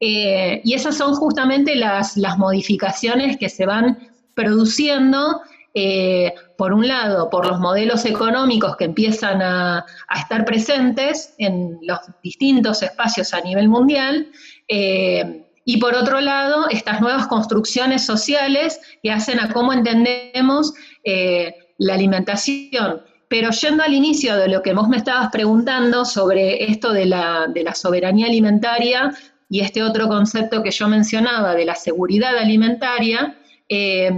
Eh, 0.00 0.60
y 0.64 0.74
esas 0.74 0.96
son 0.96 1.14
justamente 1.14 1.76
las, 1.76 2.16
modificaciones 2.36 3.38
que 3.38 3.48
se 3.48 3.64
van 3.64 4.10
produciendo, 4.34 5.40
eh, 5.74 6.34
por 6.58 6.74
un 6.74 6.86
lado, 6.86 7.30
por 7.30 7.46
los 7.46 7.58
modelos 7.58 8.04
económicos 8.04 8.76
que 8.76 8.84
empiezan 8.84 9.40
a, 9.40 9.86
estar 10.14 10.44
presentes 10.44 11.34
en 11.38 11.78
los 11.82 12.00
distintos 12.22 12.82
espacios 12.82 13.32
a 13.32 13.40
nivel 13.40 13.68
mundial, 13.68 14.26
eh, 14.68 15.46
y 15.64 15.76
por 15.78 15.94
otro 15.94 16.20
lado, 16.20 16.68
estas 16.70 17.00
nuevas 17.00 17.26
construcciones 17.28 18.04
sociales 18.04 18.80
que 19.02 19.12
hacen 19.12 19.38
a 19.38 19.52
cómo 19.52 19.72
entendemos 19.72 20.72
eh, 21.04 21.54
la 21.78 21.94
alimentación. 21.94 23.02
Pero 23.28 23.50
yendo 23.50 23.82
al 23.82 23.94
inicio 23.94 24.36
de 24.36 24.48
lo 24.48 24.62
que 24.62 24.74
vos 24.74 24.88
me 24.88 24.96
estabas 24.96 25.30
preguntando 25.30 26.04
sobre 26.04 26.64
esto 26.64 26.92
de 26.92 27.06
la, 27.06 27.48
soberanía 27.74 28.26
alimentaria 28.26 29.12
y 29.48 29.60
este 29.60 29.82
otro 29.82 30.08
concepto 30.08 30.62
que 30.62 30.70
yo 30.70 30.88
mencionaba 30.88 31.54
de 31.54 31.64
la 31.64 31.74
seguridad 31.74 32.36
alimentaria, 32.36 33.38
eh, 33.68 34.10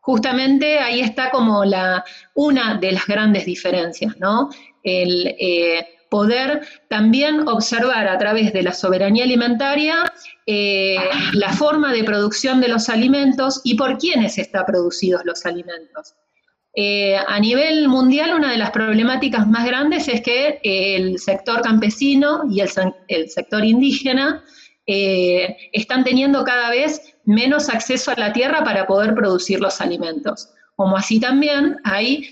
justamente 0.00 0.78
ahí 0.78 1.00
está 1.00 1.30
como 1.30 1.64
la, 1.64 2.04
una 2.34 2.78
de 2.78 2.92
las 2.92 3.06
grandes 3.06 3.44
diferencias, 3.44 4.16
¿no? 4.18 4.48
El, 4.82 5.36
eh, 5.38 5.86
poder 6.10 6.62
también 6.88 7.46
observar 7.48 8.08
a 8.08 8.18
través 8.18 8.52
de 8.52 8.62
la 8.62 8.72
soberanía 8.72 9.24
alimentaria 9.24 10.10
eh, 10.46 10.96
la 11.34 11.52
forma 11.52 11.92
de 11.92 12.04
producción 12.04 12.60
de 12.60 12.68
los 12.68 12.88
alimentos 12.88 13.60
y 13.64 13.74
por 13.74 13.98
quiénes 13.98 14.38
están 14.38 14.64
producidos 14.66 15.22
los 15.24 15.44
alimentos. 15.44 16.14
Eh, 16.74 17.16
a 17.16 17.40
nivel 17.40 17.88
mundial, 17.88 18.34
una 18.34 18.52
de 18.52 18.58
las 18.58 18.70
problemáticas 18.70 19.46
más 19.48 19.66
grandes 19.66 20.06
es 20.08 20.20
que 20.22 20.60
el 20.62 21.18
sector 21.18 21.60
campesino 21.60 22.42
y 22.50 22.60
el, 22.60 23.28
sector 23.28 23.64
indígena 23.64 24.44
eh, 24.86 25.56
están 25.72 26.04
teniendo 26.04 26.44
cada 26.44 26.70
vez 26.70 27.16
menos 27.24 27.68
acceso 27.68 28.12
a 28.12 28.14
la 28.16 28.32
tierra 28.32 28.64
para 28.64 28.86
poder 28.86 29.14
producir 29.14 29.60
los 29.60 29.80
alimentos. 29.80 30.50
Como 30.76 30.96
así 30.96 31.18
también 31.18 31.76
hay 31.82 32.28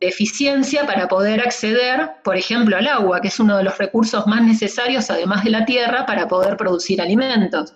deficiencia 0.00 0.86
para 0.86 1.08
poder 1.08 1.40
acceder, 1.40 2.10
por 2.24 2.36
ejemplo, 2.36 2.76
al 2.76 2.86
agua, 2.86 3.20
que 3.20 3.28
es 3.28 3.38
uno 3.38 3.58
de 3.58 3.64
los 3.64 3.76
recursos 3.76 4.26
más 4.26 4.42
necesarios, 4.42 5.10
además 5.10 5.44
de 5.44 5.50
la 5.50 5.64
tierra, 5.64 6.06
para 6.06 6.26
poder 6.26 6.56
producir 6.56 7.00
alimentos. 7.02 7.74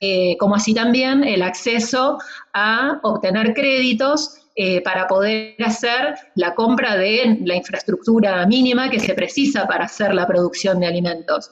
Eh, 0.00 0.36
como 0.38 0.54
así 0.54 0.72
también 0.72 1.22
el 1.24 1.42
acceso 1.42 2.18
a 2.54 2.98
obtener 3.02 3.52
créditos 3.52 4.38
eh, 4.56 4.80
para 4.82 5.06
poder 5.06 5.56
hacer 5.62 6.14
la 6.36 6.54
compra 6.54 6.96
de 6.96 7.38
la 7.44 7.54
infraestructura 7.54 8.46
mínima 8.46 8.88
que 8.88 8.98
se 8.98 9.12
precisa 9.12 9.66
para 9.66 9.84
hacer 9.84 10.14
la 10.14 10.26
producción 10.26 10.80
de 10.80 10.86
alimentos. 10.86 11.50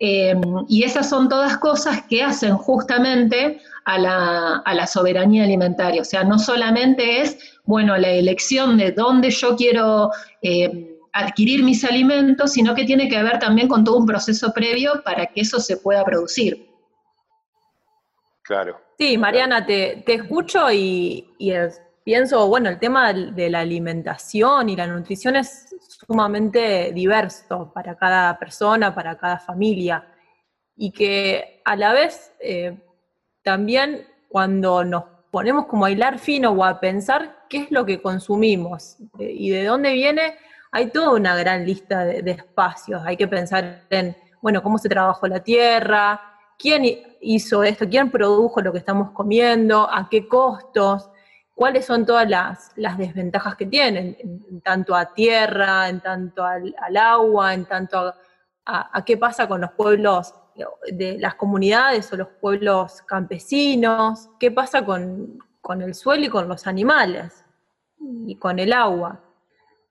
Em, 0.00 0.40
y 0.68 0.84
esas 0.84 1.08
son 1.08 1.28
todas 1.28 1.58
cosas 1.58 2.02
que 2.08 2.22
hacen 2.22 2.56
justamente 2.56 3.60
a 3.84 3.98
la, 3.98 4.86
soberanía 4.86 5.44
alimentaria. 5.44 6.02
O 6.02 6.04
sea, 6.04 6.22
no 6.24 6.38
solamente 6.38 7.22
es, 7.22 7.58
bueno, 7.64 7.96
la 7.96 8.10
elección 8.10 8.76
de 8.76 8.92
dónde 8.92 9.30
yo 9.30 9.56
quiero 9.56 10.10
em, 10.42 10.88
adquirir 11.12 11.64
mis 11.64 11.84
alimentos, 11.84 12.52
sino 12.52 12.74
que 12.74 12.84
tiene 12.84 13.08
que 13.08 13.22
ver 13.22 13.38
también 13.38 13.66
con 13.66 13.82
todo 13.82 13.96
un 13.96 14.06
proceso 14.06 14.52
previo 14.52 15.02
para 15.04 15.26
que 15.26 15.40
eso 15.40 15.58
se 15.58 15.78
pueda 15.78 16.04
producir. 16.04 16.68
Claro. 18.42 18.80
Sí, 18.98 19.18
Mariana, 19.18 19.66
te, 19.66 20.02
escucho 20.06 20.70
y, 20.70 21.34
y 21.38 21.52
pienso, 22.08 22.48
bueno, 22.48 22.70
el 22.70 22.78
tema 22.78 23.12
de 23.12 23.50
la 23.50 23.60
alimentación 23.60 24.70
y 24.70 24.76
la 24.76 24.86
nutrición 24.86 25.36
es 25.36 25.76
sumamente 26.06 26.90
diverso 26.94 27.70
para 27.74 27.96
cada 27.96 28.38
persona, 28.38 28.94
para 28.94 29.18
cada 29.18 29.38
familia, 29.38 30.08
y 30.74 30.90
que 30.90 31.60
a 31.66 31.76
la 31.76 31.92
vez 31.92 32.32
eh, 32.40 32.78
también 33.42 34.06
cuando 34.26 34.84
nos 34.84 35.04
ponemos 35.30 35.66
como 35.66 35.84
a 35.84 35.90
hilar 35.90 36.18
fino 36.18 36.52
o 36.52 36.64
a 36.64 36.80
pensar 36.80 37.44
qué 37.46 37.58
es 37.58 37.70
lo 37.70 37.84
que 37.84 38.00
consumimos 38.00 38.96
y 39.18 39.50
de 39.50 39.64
dónde 39.66 39.92
viene, 39.92 40.38
hay 40.72 40.86
toda 40.86 41.10
una 41.10 41.36
gran 41.36 41.66
lista 41.66 42.06
de, 42.06 42.30
espacios. 42.30 43.02
Hay 43.04 43.18
que 43.18 43.28
pensar 43.28 43.82
en, 43.90 44.16
bueno, 44.40 44.62
cómo 44.62 44.78
se 44.78 44.88
trabajó 44.88 45.26
la 45.26 45.40
tierra, 45.40 46.22
quién 46.58 46.84
hizo 47.20 47.62
esto, 47.64 47.86
quién 47.86 48.10
produjo 48.10 48.62
lo 48.62 48.72
que 48.72 48.78
estamos 48.78 49.10
comiendo, 49.10 49.86
a 49.92 50.08
qué 50.08 50.26
costos 50.26 51.10
cuáles 51.58 51.86
son 51.86 52.06
todas 52.06 52.30
las, 52.76 52.98
desventajas 52.98 53.56
que 53.56 53.66
tienen, 53.66 54.16
en, 54.20 54.60
tanto 54.60 54.94
a 54.94 55.12
tierra, 55.12 55.88
en 55.88 55.98
tanto 55.98 56.44
al, 56.44 56.72
agua, 56.96 57.52
en 57.52 57.64
tanto 57.64 58.14
a, 58.64 59.04
qué 59.04 59.16
pasa 59.16 59.48
con 59.48 59.62
los 59.62 59.72
pueblos 59.72 60.32
de 60.92 61.18
las 61.18 61.34
comunidades 61.34 62.12
o 62.12 62.16
los 62.16 62.28
pueblos 62.40 63.02
campesinos, 63.02 64.30
qué 64.38 64.52
pasa 64.52 64.84
con, 64.84 65.40
el 65.80 65.94
suelo 65.96 66.26
y 66.26 66.28
con 66.28 66.46
los 66.46 66.68
animales 66.68 67.44
y 67.98 68.36
con 68.36 68.60
el 68.60 68.72
agua. 68.72 69.20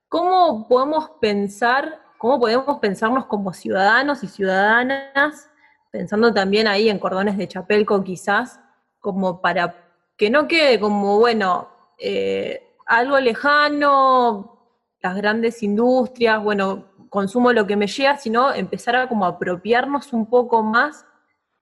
¿Cómo 0.08 0.66
podemos 0.68 1.10
pensar, 1.20 2.00
cómo 2.16 2.40
podemos 2.40 2.78
pensarnos 2.78 3.26
como 3.26 3.52
ciudadanos 3.52 4.22
y 4.22 4.28
ciudadanas, 4.28 5.50
pensando 5.90 6.32
también 6.32 6.66
ahí 6.66 6.88
en 6.88 6.98
cordones 6.98 7.36
de 7.36 7.46
Chapelco 7.46 8.02
quizás, 8.02 8.58
como 9.00 9.42
para 9.42 9.87
que 10.18 10.30
no 10.30 10.48
quede 10.48 10.80
como, 10.80 11.18
bueno, 11.18 11.68
eh, 11.96 12.74
algo 12.86 13.20
lejano, 13.20 14.58
las 15.00 15.16
grandes 15.16 15.62
industrias, 15.62 16.42
bueno, 16.42 16.86
consumo 17.08 17.52
lo 17.52 17.66
que 17.66 17.76
me 17.76 17.86
llega, 17.86 18.18
sino 18.18 18.52
empezar 18.52 18.96
a 18.96 19.08
como 19.08 19.24
apropiarnos 19.24 20.12
un 20.12 20.28
poco 20.28 20.62
más 20.64 21.06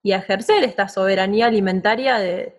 y 0.03 0.13
a 0.13 0.17
ejercer 0.17 0.65
esta 0.65 0.89
soberanía 0.89 1.47
alimentaria 1.47 2.19
de, 2.19 2.55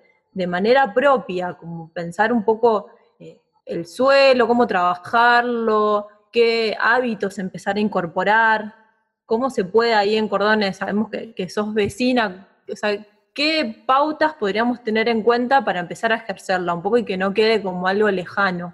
manera 0.48 0.93
propia, 0.93 1.56
como 1.56 1.91
pensar 1.91 2.32
un 2.32 2.45
poco 2.45 2.91
eh, 3.20 3.41
el 3.66 3.88
suelo, 3.88 4.48
cómo 4.48 4.68
trabajarlo, 4.68 6.08
qué 6.32 6.78
hábitos 6.80 7.39
empezar 7.39 7.78
a 7.78 7.80
incorporar, 7.80 8.76
cómo 9.26 9.50
se 9.50 9.66
puede 9.66 9.95
ahí 9.95 10.16
en 10.16 10.28
Cordones, 10.28 10.78
sabemos 10.78 11.10
que, 11.10 11.34
que 11.34 11.50
sos 11.50 11.74
vecina, 11.74 12.48
o 12.72 12.76
sea, 12.76 13.04
¿qué 13.38 13.84
pautas 13.86 14.34
podríamos 14.34 14.84
tener 14.84 15.08
en 15.08 15.22
cuenta 15.22 15.64
para 15.64 15.80
empezar 15.80 16.12
a 16.12 16.16
ejercerla 16.16 16.74
un 16.74 16.82
poco 16.82 16.98
y 16.98 17.06
que 17.06 17.18
no 17.18 17.36
quede 17.36 17.62
como 17.62 17.88
algo 17.88 18.10
lejano? 18.10 18.74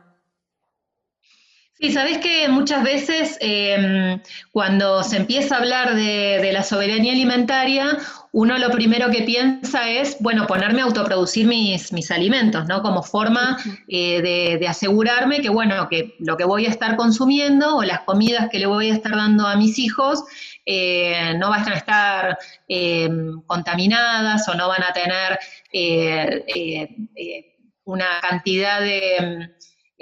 Sí, 1.74 1.91
sabes 1.91 2.20
que 2.20 2.47
muchas 2.47 2.82
veces 2.82 3.38
em, 3.41 4.22
cuando 4.53 5.03
se 5.03 5.18
empieza 5.18 5.55
a 5.55 5.57
hablar 5.57 5.95
de, 5.95 6.49
la 6.53 6.64
soberanía 6.64 7.11
alimentaria, 7.11 7.97
uno 8.32 8.57
lo 8.57 8.70
primero 8.70 9.11
que 9.11 9.24
piensa 9.24 9.89
es, 9.89 10.16
bueno, 10.22 10.47
ponerme 10.47 10.80
a 10.80 10.86
autoproducir 10.86 11.45
mis, 11.45 11.91
mis 11.91 12.09
alimentos, 12.09 12.66
¿no? 12.66 12.82
Como 12.84 13.03
forma 13.03 13.57
eh, 13.89 14.22
de, 14.61 14.66
asegurarme 14.66 15.41
que, 15.41 15.49
bueno, 15.49 15.89
que 15.89 16.16
lo 16.20 16.38
que 16.38 16.45
voy 16.45 16.68
a 16.68 16.70
estar 16.70 16.95
consumiendo 16.95 17.76
o 17.76 17.84
las 17.84 17.99
comidas 18.01 18.47
que 18.49 18.59
le 18.59 18.66
voy 18.68 18.89
a 18.89 18.93
estar 18.93 19.11
dando 19.11 19.45
a 19.45 19.57
mis 19.57 19.78
hijos 19.78 20.24
eh, 20.66 21.34
no 21.38 21.49
van 21.49 21.68
a 21.70 21.76
estar 21.76 22.38
em, 22.68 23.41
contaminadas 23.43 24.47
o 24.47 24.55
no 24.55 24.68
van 24.68 24.84
a 24.84 24.93
tener 24.93 25.39
eh, 25.72 27.55
una 27.86 28.20
cantidad 28.22 28.80
de 28.80 29.49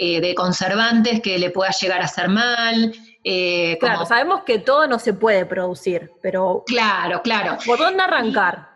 eh, 0.04 0.20
de 0.20 0.34
conservantes 0.34 1.22
que 1.22 1.38
le 1.38 1.52
pueda 1.52 1.70
llegar 1.70 2.02
a 2.02 2.06
hacer 2.06 2.28
mal. 2.28 2.92
Eh, 3.24 3.78
claro, 3.80 4.04
sabemos 4.08 4.42
que 4.44 4.58
todo 4.58 4.88
no 4.88 4.98
se 4.98 5.14
puede 5.14 5.46
producir, 5.46 6.12
pero... 6.24 6.64
Claro, 6.66 7.22
claro. 7.22 7.60
¿Por 7.64 7.78
dónde 7.78 8.02
arrancar? 8.02 8.71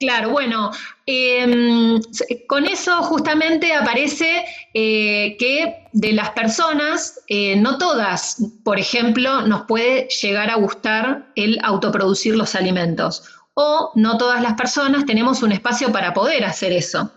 Claro, 0.00 0.30
bueno, 0.30 0.70
em, 1.06 2.00
con 2.46 2.66
eso 2.66 3.02
justamente 3.02 3.74
aparece 3.74 4.44
eh, 4.72 5.36
que 5.38 5.88
de 5.92 6.12
las 6.12 6.30
personas, 6.30 7.20
no 7.56 7.78
todas, 7.78 8.36
por 8.62 8.78
ejemplo, 8.78 9.42
nos 9.42 9.62
puede 9.62 10.06
llegar 10.22 10.50
a 10.50 10.54
gustar 10.54 11.32
el 11.34 11.58
autoproducir 11.64 12.36
los 12.36 12.54
alimentos. 12.54 13.24
O 13.54 13.90
no 13.96 14.18
todas 14.18 14.40
las 14.40 14.54
personas 14.54 15.04
tenemos 15.04 15.42
un 15.42 15.50
espacio 15.50 15.90
para 15.90 16.14
poder 16.14 16.44
hacer 16.44 16.72
eso. 16.72 17.12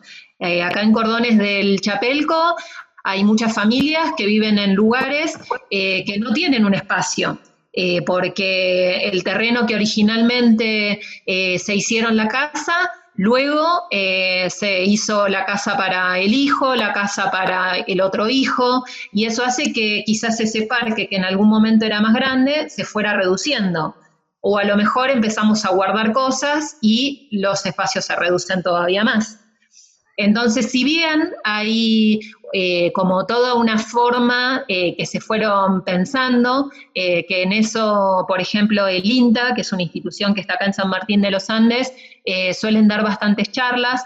acá 0.63 0.81
en 0.81 0.91
Cordones 0.91 1.37
del 1.37 1.79
Chapelco 1.81 2.55
hay 3.03 3.23
muchas 3.23 3.53
familias 3.53 4.13
que 4.15 4.25
viven 4.25 4.59
en 4.59 4.75
lugares 4.75 5.37
eh, 5.69 6.03
que 6.05 6.19
no 6.19 6.33
tienen 6.33 6.65
un 6.65 6.73
espacio. 6.73 7.39
Eh, 7.73 8.01
porque 8.03 9.07
el 9.09 9.23
terreno 9.23 9.65
que 9.65 9.75
originalmente 9.75 10.99
eh, 11.25 11.57
se 11.57 11.75
hicieron 11.75 12.17
la 12.17 12.27
casa, 12.27 12.91
luego 13.15 13.87
se 13.91 14.83
hizo 14.83 15.27
la 15.27 15.45
casa 15.45 15.77
para 15.77 16.17
el 16.17 16.33
hijo, 16.33 16.75
la 16.75 16.91
casa 16.91 17.29
para 17.29 17.77
el 17.77 18.01
otro 18.01 18.27
hijo, 18.27 18.83
y 19.13 19.25
eso 19.25 19.43
hace 19.43 19.71
que 19.73 20.03
quizás 20.05 20.39
ese 20.39 20.63
parque 20.63 21.07
que 21.07 21.15
en 21.15 21.23
algún 21.23 21.47
momento 21.47 21.85
era 21.85 22.01
más 22.01 22.13
grande 22.13 22.69
se 22.69 22.83
fuera 22.83 23.15
reduciendo. 23.15 23.95
O 24.41 24.57
a 24.57 24.63
lo 24.63 24.75
mejor 24.75 25.11
empezamos 25.11 25.65
a 25.65 25.69
guardar 25.69 26.13
cosas 26.13 26.77
y 26.81 27.29
los 27.31 27.63
espacios 27.65 28.05
se 28.05 28.15
reducen 28.15 28.63
todavía 28.63 29.03
más. 29.03 29.40
Entonces, 30.23 30.71
si 30.71 30.83
bien 30.83 31.33
hay 31.43 32.19
eh, 32.53 32.91
como 32.93 33.25
toda 33.25 33.53
una 33.53 33.77
forma 33.77 34.65
eh, 34.67 34.95
que 34.97 35.05
se 35.05 35.21
fueron 35.21 35.85
pensando, 35.85 36.69
eh, 36.93 37.25
que 37.25 37.43
en 37.43 37.53
eso, 37.53 38.25
por 38.27 38.41
ejemplo, 38.41 38.87
el 38.87 39.09
INTA, 39.09 39.53
que 39.55 39.61
es 39.61 39.71
una 39.71 39.83
institución 39.83 40.33
que 40.33 40.41
está 40.41 40.55
acá 40.55 40.65
en 40.65 40.73
San 40.73 40.89
Martín 40.89 41.21
de 41.21 41.31
los 41.31 41.49
Andes, 41.49 41.93
suelen 42.53 42.87
dar 42.87 43.03
bastantes 43.03 43.51
charlas, 43.51 44.03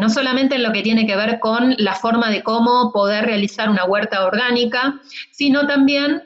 no 0.00 0.10
solamente 0.10 0.56
en 0.56 0.64
lo 0.64 0.72
que 0.72 0.82
tiene 0.82 1.06
que 1.06 1.14
ver 1.14 1.38
con 1.38 1.76
la 1.78 1.94
forma 1.94 2.28
de 2.28 2.42
cómo 2.42 2.90
poder 2.92 3.24
realizar 3.24 3.70
una 3.70 3.84
huerta 3.84 4.24
orgánica, 4.24 5.00
sino 5.30 5.64
también 5.68 6.24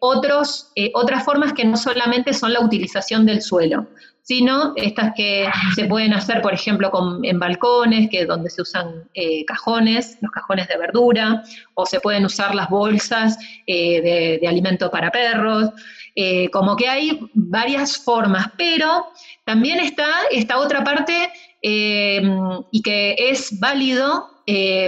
otros, 0.00 0.72
otras 0.94 1.24
formas 1.24 1.52
que 1.52 1.64
no 1.64 1.76
solamente 1.76 2.34
son 2.34 2.52
la 2.52 2.60
utilización 2.60 3.24
del 3.24 3.40
suelo, 3.40 3.86
sino 4.24 4.72
estas 4.76 5.12
que 5.14 5.46
se 5.74 5.84
pueden 5.84 6.14
hacer, 6.14 6.40
por 6.40 6.54
ejemplo, 6.54 6.90
en 7.22 7.38
balcones, 7.38 8.08
que 8.08 8.24
donde 8.24 8.48
se 8.48 8.62
usan 8.62 9.06
eh, 9.12 9.44
cajones, 9.44 10.16
los 10.22 10.32
cajones 10.32 10.66
de 10.66 10.78
verdura, 10.78 11.42
o 11.74 11.84
se 11.84 12.00
pueden 12.00 12.24
usar 12.24 12.54
las 12.54 12.70
bolsas 12.70 13.36
eh, 13.66 14.40
de, 14.40 14.48
alimento 14.48 14.90
para 14.90 15.10
perros, 15.10 15.68
eh, 16.16 16.48
como 16.50 16.74
que 16.74 16.88
hay 16.88 17.20
varias 17.34 17.98
formas, 17.98 18.46
pero 18.56 19.08
también 19.44 19.78
está 19.78 20.08
esta 20.30 20.58
otra 20.58 20.82
parte 20.82 21.30
y 21.60 22.82
que 22.82 23.16
es 23.18 23.58
válido 23.58 24.42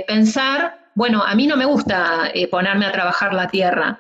pensar, 0.07 0.79
bueno, 0.95 1.23
a 1.23 1.35
mí 1.35 1.47
no 1.47 1.57
me 1.57 1.65
gusta 1.65 2.31
ponerme 2.51 2.87
a 2.87 2.93
trabajar 2.93 3.33
la 3.33 3.49
tierra. 3.49 3.99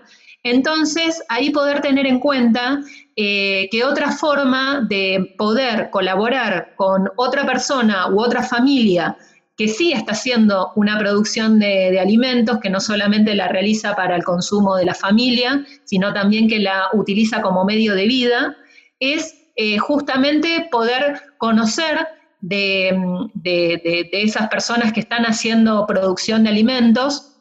Entonces, 0.50 1.22
ahí 1.28 1.50
poder 1.50 1.80
tener 1.80 2.06
en 2.06 2.20
cuenta 2.20 2.80
eh, 3.16 3.68
que 3.70 3.84
otra 3.84 4.12
forma 4.12 4.86
de 4.88 5.34
poder 5.36 5.90
colaborar 5.90 6.74
con 6.76 7.10
otra 7.16 7.44
persona 7.44 8.08
u 8.10 8.20
otra 8.20 8.42
familia 8.42 9.16
que 9.56 9.68
sí 9.68 9.92
está 9.92 10.12
haciendo 10.12 10.72
una 10.76 10.98
producción 10.98 11.58
de, 11.58 11.98
alimentos, 11.98 12.58
que 12.60 12.68
no 12.68 12.78
solamente 12.78 13.34
la 13.34 13.48
realiza 13.48 13.96
para 13.96 14.14
el 14.14 14.22
consumo 14.22 14.76
de 14.76 14.84
la 14.84 14.94
familia, 14.94 15.64
sino 15.84 16.12
también 16.12 16.46
que 16.46 16.58
la 16.58 16.88
utiliza 16.92 17.40
como 17.40 17.64
medio 17.64 17.94
de 17.94 18.06
vida, 18.06 18.56
es 19.00 19.34
eh, 19.56 19.78
justamente 19.78 20.68
poder 20.70 21.22
conocer 21.38 22.06
de, 22.42 24.08
esas 24.12 24.48
personas 24.48 24.92
que 24.92 25.00
están 25.00 25.24
haciendo 25.24 25.86
producción 25.86 26.44
de 26.44 26.50
alimentos 26.50 27.35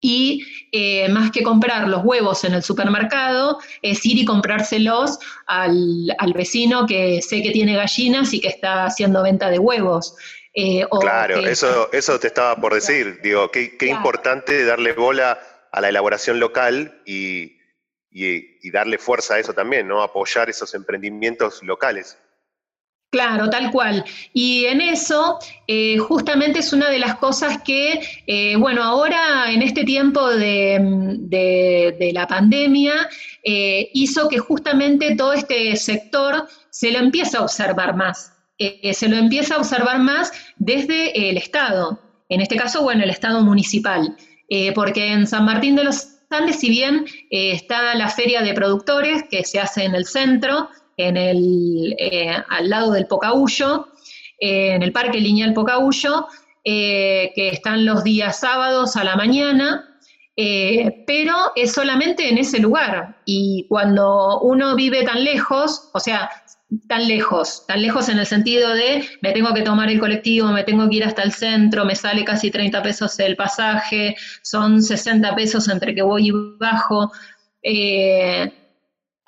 y 0.00 0.46
eh, 0.72 1.08
más 1.08 1.30
que 1.30 1.42
comprar 1.42 1.88
los 1.88 2.04
huevos 2.04 2.44
en 2.44 2.54
el 2.54 2.62
supermercado, 2.62 3.58
es 3.82 4.04
ir 4.06 4.18
y 4.18 4.24
comprárselos 4.24 5.18
al, 5.46 6.14
vecino 6.34 6.86
que 6.86 7.20
sé 7.22 7.42
que 7.42 7.50
tiene 7.50 7.76
gallinas 7.76 8.32
y 8.32 8.40
que 8.40 8.48
está 8.48 8.86
haciendo 8.86 9.22
venta 9.22 9.50
de 9.50 9.58
huevos. 9.58 10.16
Eh, 10.54 10.84
claro, 11.00 11.38
eso, 11.38 11.90
eso 11.92 12.18
te 12.18 12.28
estaba 12.28 12.56
por 12.56 12.74
decir, 12.74 13.20
digo, 13.22 13.50
qué, 13.50 13.76
importante 13.82 14.64
darle 14.64 14.92
bola 14.92 15.38
a 15.70 15.80
la 15.80 15.88
elaboración 15.90 16.40
local 16.40 17.00
y, 17.04 17.58
y, 18.10 18.70
darle 18.70 18.98
fuerza 18.98 19.34
a 19.34 19.38
eso 19.38 19.52
también, 19.52 19.86
¿no? 19.86 20.02
Apoyar 20.02 20.50
esos 20.50 20.74
emprendimientos 20.74 21.62
locales. 21.62 22.18
Claro, 23.10 23.50
tal 23.50 23.72
cual. 23.72 24.04
Y 24.32 24.66
en 24.66 24.80
eso, 24.80 25.40
eh, 25.66 25.98
justamente 25.98 26.60
es 26.60 26.72
una 26.72 26.88
de 26.88 27.00
las 27.00 27.16
cosas 27.16 27.60
que, 27.62 28.00
eh, 28.28 28.54
bueno, 28.56 28.84
ahora 28.84 29.50
en 29.50 29.62
este 29.62 29.82
tiempo 29.82 30.28
de, 30.28 32.10
la 32.14 32.26
pandemia, 32.28 33.08
eh, 33.42 33.90
hizo 33.94 34.28
que 34.28 34.38
justamente 34.38 35.16
todo 35.16 35.32
este 35.32 35.74
sector 35.74 36.46
se 36.70 36.92
lo 36.92 36.98
empiece 36.98 37.36
a 37.36 37.42
observar 37.42 37.96
más. 37.96 38.36
se 38.92 39.08
lo 39.08 39.16
empieza 39.16 39.54
a 39.54 39.58
observar 39.58 39.98
más 40.00 40.32
desde 40.58 41.30
el 41.30 41.38
Estado. 41.38 41.98
En 42.28 42.42
este 42.42 42.56
caso, 42.56 42.82
bueno, 42.82 43.02
el 43.02 43.10
Estado 43.10 43.42
municipal. 43.42 44.16
porque 44.74 45.12
en 45.12 45.26
San 45.26 45.44
Martín 45.44 45.76
de 45.76 45.84
los 45.84 46.08
Andes, 46.30 46.60
si 46.60 46.68
bien 46.68 47.06
está 47.30 47.94
la 47.94 48.08
feria 48.08 48.42
de 48.42 48.52
productores 48.54 49.24
que 49.30 49.44
se 49.44 49.60
hace 49.60 49.84
en 49.84 49.94
el 49.94 50.04
centro, 50.06 50.68
en 51.08 51.16
el, 51.16 51.94
eh, 51.98 52.36
al 52.48 52.68
lado 52.68 52.92
del 52.92 53.06
Pocahuyo, 53.06 53.88
eh, 54.38 54.74
en 54.74 54.82
el 54.82 54.92
Parque 54.92 55.20
Lineal 55.20 55.54
Pocahuyo, 55.54 56.26
eh, 56.64 57.32
que 57.34 57.48
están 57.48 57.84
los 57.84 58.04
días 58.04 58.40
sábados 58.40 58.96
a 58.96 59.04
la 59.04 59.16
mañana, 59.16 59.86
pero 61.06 61.34
es 61.54 61.72
solamente 61.72 62.30
en 62.30 62.38
ese 62.38 62.60
lugar. 62.60 63.20
Y 63.26 63.66
cuando 63.68 64.40
uno 64.40 64.74
vive 64.74 65.02
tan 65.02 65.22
lejos, 65.22 65.90
o 65.92 66.00
sea, 66.00 66.30
tan 66.88 67.08
lejos, 67.08 67.66
tan 67.66 67.82
lejos 67.82 68.08
en 68.08 68.18
el 68.18 68.26
sentido 68.26 68.72
de 68.72 69.04
me 69.22 69.32
tengo 69.32 69.52
que 69.52 69.62
tomar 69.62 69.90
el 69.90 69.98
colectivo, 69.98 70.48
me 70.48 70.64
tengo 70.64 70.88
que 70.88 70.96
ir 70.96 71.04
hasta 71.04 71.22
el 71.22 71.32
centro, 71.32 71.84
me 71.84 71.96
sale 71.96 72.24
casi 72.24 72.50
30 72.50 72.82
pesos 72.82 73.18
el 73.18 73.36
pasaje, 73.36 74.16
son 74.42 74.82
60 74.82 75.34
pesos 75.34 75.68
entre 75.68 75.94
que 75.94 76.02
voy 76.02 76.28
y 76.28 76.32
bajo 76.58 77.10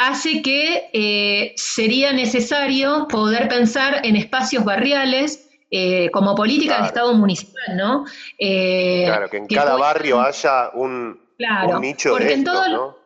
hace 0.08 0.42
que 0.42 0.90
eh, 0.92 1.52
sería 1.56 2.12
necesario 2.12 3.06
poder 3.08 3.48
pensar 3.48 4.04
en 4.04 4.16
espacios 4.16 4.64
barriales 4.64 5.48
eh, 5.70 6.10
como 6.12 6.34
política 6.34 6.80
de 6.80 6.86
Estado 6.88 7.14
municipal, 7.14 7.76
¿no? 7.76 8.04
Eh, 8.38 9.04
claro, 9.06 9.30
que 9.30 9.38
en 9.38 9.46
cada 9.46 9.76
barrio 9.76 10.20
haya 10.20 10.70
un, 10.74 11.18
nicho 11.80 12.16
de 12.16 12.34
esto, 12.34 12.68
¿no? 12.68 12.96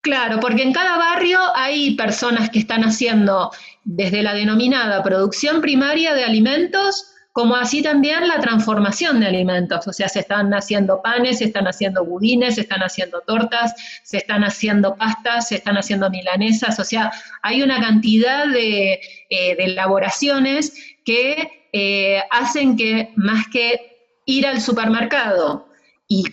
Claro, 0.00 0.38
porque 0.40 0.62
en 0.62 0.72
cada 0.72 0.98
barrio 0.98 1.38
hay 1.54 1.94
personas 1.94 2.50
que 2.50 2.58
están 2.58 2.82
haciendo 2.82 3.50
desde 3.84 4.22
la 4.22 4.34
denominada 4.34 5.02
producción 5.02 5.60
primaria 5.60 6.14
de 6.14 6.24
alimentos 6.24 7.13
como 7.34 7.56
así 7.56 7.82
también 7.82 8.28
la 8.28 8.38
transformación 8.38 9.18
de 9.18 9.26
alimentos, 9.26 9.88
o 9.88 9.92
sea, 9.92 10.08
se 10.08 10.20
están 10.20 10.54
haciendo 10.54 11.02
panes, 11.02 11.38
se 11.38 11.46
están 11.46 11.66
haciendo 11.66 12.04
budines, 12.04 12.54
se 12.54 12.60
están 12.60 12.80
haciendo 12.80 13.22
tortas, 13.22 13.74
se 14.04 14.18
están 14.18 14.44
haciendo 14.44 14.94
pastas, 14.94 15.48
se 15.48 15.56
están 15.56 15.76
haciendo 15.76 16.08
milanesas, 16.10 16.78
o 16.78 16.84
sea, 16.84 17.10
hay 17.42 17.60
una 17.62 17.80
cantidad 17.80 18.46
de, 18.46 18.92
eh, 19.30 19.56
elaboraciones 19.58 20.74
que 21.04 21.66
eh, 21.72 22.22
hacen 22.30 22.76
que 22.76 23.12
más 23.16 23.48
que 23.52 23.80
ir 24.26 24.46
al 24.46 24.60
supermercado 24.60 25.66
y, 26.06 26.26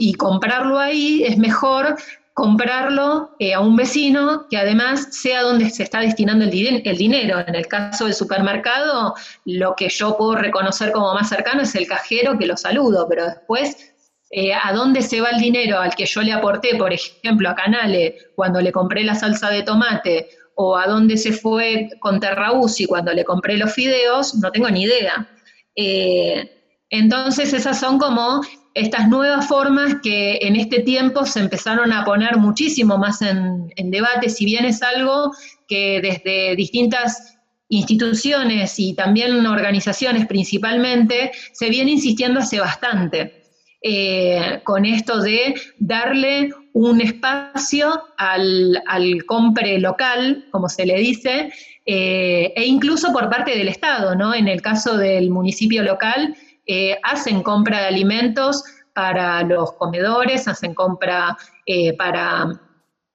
y 0.00 0.14
comprarlo 0.14 0.78
ahí, 0.78 1.24
es 1.24 1.38
mejor 1.38 1.96
comprarlo 2.34 3.30
eh, 3.38 3.54
a 3.54 3.60
un 3.60 3.76
vecino 3.76 4.46
que 4.48 4.56
además 4.56 5.08
sea 5.10 5.42
donde 5.42 5.70
se 5.70 5.82
está 5.82 6.00
destinando 6.00 6.44
el, 6.44 6.50
dinero. 6.50 7.40
En 7.46 7.54
el 7.54 7.66
caso 7.66 8.06
del 8.06 8.14
supermercado, 8.14 9.14
lo 9.44 9.74
que 9.76 9.88
yo 9.88 10.16
puedo 10.16 10.36
reconocer 10.36 10.92
como 10.92 11.12
más 11.14 11.28
cercano 11.28 11.62
es 11.62 11.74
el 11.74 11.86
cajero 11.86 12.38
que 12.38 12.46
lo 12.46 12.56
saludo, 12.56 13.06
pero 13.08 13.26
después, 13.26 13.94
eh, 14.30 14.54
¿a 14.54 14.72
dónde 14.72 15.02
se 15.02 15.20
va 15.20 15.30
el 15.30 15.40
dinero 15.40 15.78
al 15.78 15.94
que 15.94 16.06
yo 16.06 16.22
le 16.22 16.32
aporté, 16.32 16.76
por 16.76 16.92
ejemplo, 16.92 17.50
a 17.50 17.54
Canale 17.54 18.16
cuando 18.34 18.60
le 18.60 18.72
compré 18.72 19.04
la 19.04 19.14
salsa 19.14 19.50
de 19.50 19.62
tomate? 19.62 20.28
o 20.54 20.76
a 20.76 20.86
dónde 20.86 21.16
se 21.16 21.32
fue 21.32 21.88
con 22.00 22.20
Terrausi 22.20 22.84
cuando 22.84 23.12
le 23.12 23.24
compré 23.24 23.56
los 23.56 23.72
fideos, 23.72 24.34
no 24.34 24.50
tengo 24.50 24.68
ni 24.68 24.82
idea. 24.82 25.26
Eh, 25.74 26.50
entonces 26.90 27.54
esas 27.54 27.80
son 27.80 27.98
como 27.98 28.42
estas 28.74 29.08
nuevas 29.08 29.46
formas 29.46 29.96
que 30.02 30.38
en 30.42 30.56
este 30.56 30.80
tiempo 30.80 31.26
se 31.26 31.40
empezaron 31.40 31.92
a 31.92 32.04
poner 32.04 32.36
muchísimo 32.38 32.98
más 32.98 33.20
en, 33.22 33.70
debate, 33.90 34.28
si 34.28 34.44
bien 34.44 34.64
es 34.64 34.82
algo 34.82 35.32
que 35.68 36.00
desde 36.00 36.56
distintas 36.56 37.38
instituciones 37.68 38.78
y 38.78 38.94
también 38.94 39.46
organizaciones 39.46 40.26
principalmente, 40.26 41.32
se 41.52 41.70
viene 41.70 41.92
insistiendo 41.92 42.40
hace 42.40 42.60
bastante 42.60 43.42
eh, 43.82 44.60
con 44.62 44.84
esto 44.84 45.20
de 45.20 45.54
darle 45.78 46.50
un 46.72 47.00
espacio 47.00 48.02
al, 48.16 48.80
compre 49.26 49.78
local, 49.80 50.46
como 50.50 50.68
se 50.68 50.86
le 50.86 50.98
dice, 50.98 51.50
eh, 51.84 52.52
e 52.54 52.64
incluso 52.64 53.12
por 53.12 53.28
parte 53.28 53.56
del 53.56 53.68
Estado, 53.68 54.14
¿no? 54.14 54.34
En 54.34 54.48
el 54.48 54.62
caso 54.62 54.96
del 54.96 55.30
municipio 55.30 55.82
local, 55.82 56.36
eh, 56.66 56.98
hacen 57.02 57.42
compra 57.42 57.80
de 57.80 57.86
alimentos 57.86 58.64
para 58.94 59.42
los 59.42 59.72
comedores, 59.72 60.46
hacen 60.48 60.74
compra 60.74 61.36
eh, 61.66 61.96
para 61.96 62.60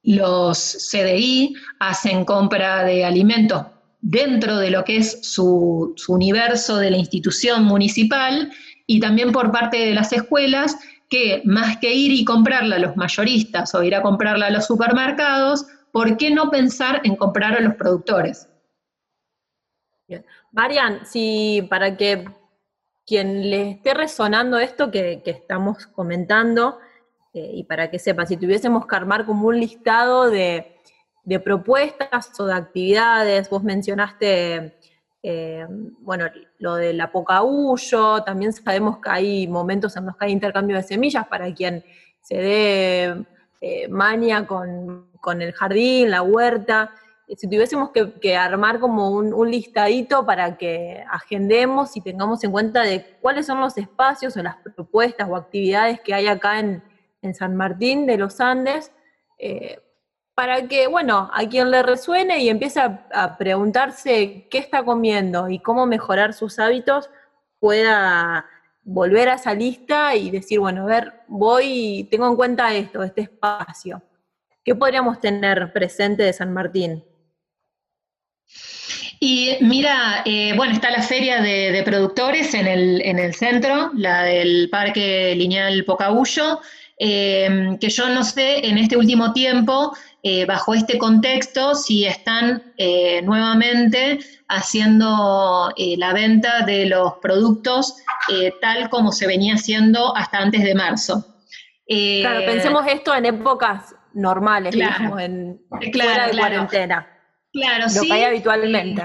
los 0.04 0.90
CDI, 0.92 1.56
hacen 1.80 2.26
compra 2.26 2.84
de 2.84 3.06
alimentos 3.06 3.66
dentro 4.02 4.58
de 4.58 4.72
lo 4.72 4.84
que 4.84 4.98
es 4.98 5.20
su, 5.22 5.96
universo 6.08 6.78
de 6.78 6.92
la 6.92 6.98
institución 6.98 7.64
municipal 7.64 8.52
y 8.86 9.00
también 9.00 9.32
por 9.32 9.52
parte 9.52 9.78
de 9.78 9.94
las 9.94 10.14
escuelas 10.14 10.78
que 11.10 11.42
más 11.46 11.78
que 11.78 11.94
ir 11.94 12.12
y 12.12 12.26
comprarla 12.26 12.78
a 12.78 12.80
los 12.80 12.96
mayoristas 12.96 13.74
o 13.76 13.84
ir 13.84 13.96
a 13.96 14.02
comprarla 14.02 14.48
a 14.48 14.52
los 14.52 14.66
supermercados, 14.66 15.66
¿por 15.92 16.18
qué 16.18 16.32
no 16.32 16.50
pensar 16.50 17.02
en 17.04 17.16
comprar 17.16 17.56
a 17.56 17.62
los 17.62 17.76
productores? 17.76 18.48
Marian, 20.52 21.06
si 21.06 21.68
para 21.70 21.98
que 21.98 22.26
quien 23.08 23.50
le 23.50 23.72
esté 23.72 23.94
resonando 23.94 24.60
esto 24.60 24.92
que, 24.92 25.24
estamos 25.26 25.88
comentando, 25.88 26.78
eh, 27.34 27.52
y 27.54 27.64
para 27.64 27.90
que 27.90 28.00
sepa, 28.00 28.26
si 28.26 28.36
tuviésemos 28.36 28.86
que 28.86 28.96
armar 28.98 29.26
como 29.26 29.48
un 29.48 29.60
listado 29.60 30.30
de, 30.30 30.74
propuestas 31.44 32.38
o 32.40 32.46
de 32.46 32.54
actividades, 32.54 33.50
vos 33.50 33.64
mencionaste, 33.64 34.78
eh, 35.24 35.66
bueno, 36.00 36.26
lo 36.60 36.76
de 36.76 36.94
la 36.94 37.12
poca 37.12 37.44
huyo, 37.44 38.24
también 38.24 38.52
sabemos 38.52 39.00
que 39.00 39.10
hay 39.10 39.48
momentos 39.48 39.96
en 39.96 40.06
los 40.06 40.18
que 40.18 40.26
hay 40.26 40.32
intercambio 40.34 40.76
de 40.76 40.84
semillas 40.84 41.28
para 41.28 41.54
quien 41.54 41.84
se 42.22 42.36
dé 42.36 43.26
eh, 43.62 43.88
mania 43.88 44.46
con 44.46 45.42
el 45.42 45.54
jardín, 45.54 46.12
la 46.12 46.22
huerta, 46.22 46.94
si 47.36 47.48
tuviésemos 47.48 47.90
que, 47.92 48.38
armar 48.38 48.80
como 48.80 49.10
un, 49.10 49.52
listadito 49.52 50.26
para 50.26 50.58
que 50.58 51.04
agendemos 51.12 51.98
y 51.98 52.02
tengamos 52.02 52.44
en 52.44 52.52
cuenta 52.52 52.84
de 52.84 53.18
cuáles 53.22 53.46
son 53.46 53.60
los 53.60 53.78
espacios 53.78 54.38
o 54.38 54.44
las 54.44 54.56
propuestas 54.58 55.28
o 55.30 55.36
actividades 55.36 56.00
que 56.00 56.14
hay 56.14 56.28
acá 56.28 56.60
en, 56.60 56.84
San 57.34 57.58
Martín 57.58 58.06
de 58.06 58.18
los 58.18 58.40
Andes, 58.40 58.94
eh, 59.38 59.82
para 60.34 60.66
que, 60.70 60.88
bueno, 60.88 61.30
a 61.34 61.46
quien 61.50 61.70
le 61.72 61.84
resuene 61.84 62.40
y 62.40 62.48
empiece 62.48 62.80
a, 62.80 63.38
preguntarse 63.38 64.48
qué 64.50 64.60
está 64.60 64.86
comiendo 64.86 65.50
y 65.50 65.60
cómo 65.60 65.86
mejorar 65.86 66.34
sus 66.34 66.58
hábitos, 66.58 67.10
pueda 67.60 68.46
volver 68.84 69.28
a 69.28 69.34
esa 69.34 69.54
lista 69.54 70.16
y 70.16 70.32
decir, 70.32 70.62
bueno, 70.62 70.84
a 70.84 70.86
ver, 70.86 71.14
voy, 71.28 72.08
tengo 72.10 72.30
en 72.30 72.38
cuenta 72.38 72.74
esto, 72.74 73.04
este 73.04 73.22
espacio. 73.22 74.02
¿Qué 74.64 74.74
podríamos 74.74 75.20
tener 75.20 75.74
presente 75.74 76.24
de 76.24 76.32
San 76.32 76.54
Martín? 76.54 77.04
Y 79.20 79.58
mira, 79.62 80.22
eh, 80.26 80.54
bueno, 80.56 80.74
está 80.74 80.92
la 80.92 81.02
feria 81.02 81.42
de, 81.42 81.82
productores 81.84 82.54
en 82.54 82.68
el, 82.68 83.02
en 83.04 83.18
el, 83.18 83.34
centro, 83.34 83.92
la 83.96 84.24
del 84.24 84.70
Parque 84.70 85.34
Lineal 85.36 85.84
Pocahuyo, 85.86 86.60
eh, 87.00 87.78
que 87.80 87.90
yo 87.90 88.10
no 88.10 88.24
sé 88.24 88.68
en 88.68 88.78
este 88.78 88.96
último 88.96 89.34
tiempo, 89.34 89.96
eh, 90.22 90.46
bajo 90.46 90.74
este 90.74 90.98
contexto, 90.98 91.74
si 91.74 92.06
están 92.06 92.74
nuevamente 93.24 94.20
haciendo 94.50 95.74
la 95.98 96.14
venta 96.14 96.62
de 96.66 96.86
los 96.86 97.14
productos 97.22 97.96
tal 98.62 98.90
como 98.90 99.12
se 99.12 99.26
venía 99.26 99.56
haciendo 99.56 100.16
hasta 100.16 100.40
antes 100.40 100.64
de 100.64 100.76
marzo. 100.76 101.26
claro, 101.88 102.46
pensemos 102.46 102.86
esto 102.88 103.16
en 103.16 103.26
épocas 103.26 103.96
normales, 104.14 104.74
digamos, 104.74 105.22
en 105.22 105.60
fuera 105.94 106.28
de 106.28 106.38
cuarentena. 106.38 107.17
Claro, 107.58 107.84
lo 107.84 107.90
sí. 107.90 108.08
que 108.08 108.14
hay 108.14 108.24
habitualmente. 108.24 109.04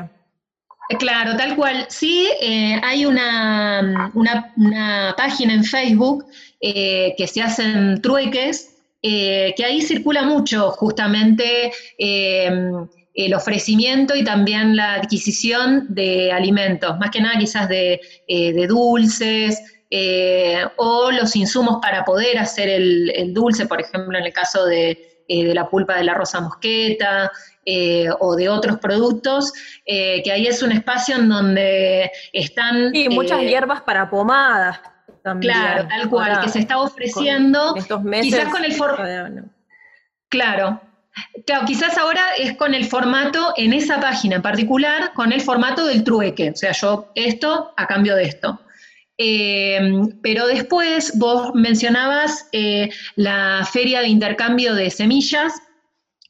Eh, 0.88 0.96
claro, 0.96 1.36
tal 1.36 1.56
cual. 1.56 1.86
Sí, 1.88 2.28
eh, 2.40 2.80
hay 2.82 3.06
una, 3.06 4.10
una, 4.14 5.14
página 5.16 5.54
en 5.54 5.64
Facebook 5.64 6.26
eh, 6.60 7.14
que 7.16 7.26
se 7.26 7.42
hacen 7.42 8.00
trueques, 8.02 8.68
que 9.02 9.64
ahí 9.64 9.82
circula 9.82 10.22
mucho 10.22 10.70
justamente 10.70 11.72
el 11.98 13.34
ofrecimiento 13.34 14.14
y 14.14 14.22
también 14.22 14.76
la 14.76 14.94
adquisición 14.94 15.86
de 15.88 16.30
alimentos, 16.30 16.96
más 16.98 17.10
que 17.10 17.20
nada 17.20 17.36
quizás 17.36 17.68
de, 17.68 18.00
de 18.28 18.66
dulces, 18.68 19.60
o 20.76 21.10
los 21.10 21.34
insumos 21.34 21.78
para 21.82 22.04
poder 22.04 22.38
hacer 22.38 22.68
el, 22.68 23.10
el, 23.16 23.34
dulce, 23.34 23.66
por 23.66 23.80
ejemplo, 23.80 24.16
en 24.16 24.24
el 24.24 24.32
caso 24.32 24.66
de 24.66 25.08
de 25.28 25.54
la 25.54 25.68
pulpa 25.68 25.96
de 25.96 26.04
la 26.04 26.14
rosa 26.14 26.40
mosqueta 26.40 27.30
o 28.20 28.36
de 28.36 28.48
otros 28.48 28.78
productos, 28.78 29.52
que 29.86 30.32
ahí 30.32 30.46
es 30.46 30.62
un 30.62 30.72
espacio 30.72 31.16
en 31.16 31.28
donde 31.28 32.10
están... 32.32 32.90
Sí, 32.92 33.08
muchas 33.08 33.40
hierbas 33.42 33.82
para 33.82 34.10
pomadas 34.10 34.80
también. 35.22 35.52
Claro, 35.54 35.88
tal 35.88 36.10
cual, 36.10 36.40
que 36.42 36.48
se 36.48 36.58
está 36.58 36.78
ofreciendo. 36.78 37.76
estos 37.76 38.02
meses. 38.02 38.34
Quizás 38.34 38.48
con 38.48 38.64
el 38.64 38.72
formato. 38.72 39.48
Claro. 40.28 40.80
Claro, 41.46 41.66
quizás 41.66 41.98
ahora 41.98 42.22
es 42.38 42.56
con 42.56 42.72
el 42.72 42.86
formato, 42.86 43.52
en 43.58 43.74
esa 43.74 44.00
página 44.00 44.36
en 44.36 44.42
particular, 44.42 45.12
con 45.12 45.30
el 45.32 45.42
formato 45.42 45.84
del 45.84 46.04
trueque. 46.04 46.50
O 46.50 46.56
sea, 46.56 46.72
yo 46.72 47.12
esto 47.14 47.74
a 47.76 47.86
cambio 47.86 48.16
de 48.16 48.24
esto. 48.24 48.58
Eh, 49.18 49.78
pero 50.22 50.46
después 50.46 51.12
vos 51.18 51.54
mencionabas 51.54 52.48
eh, 52.52 52.88
la 53.14 53.68
feria 53.70 54.00
de 54.00 54.08
intercambio 54.08 54.74
de 54.74 54.90
semillas, 54.90 55.52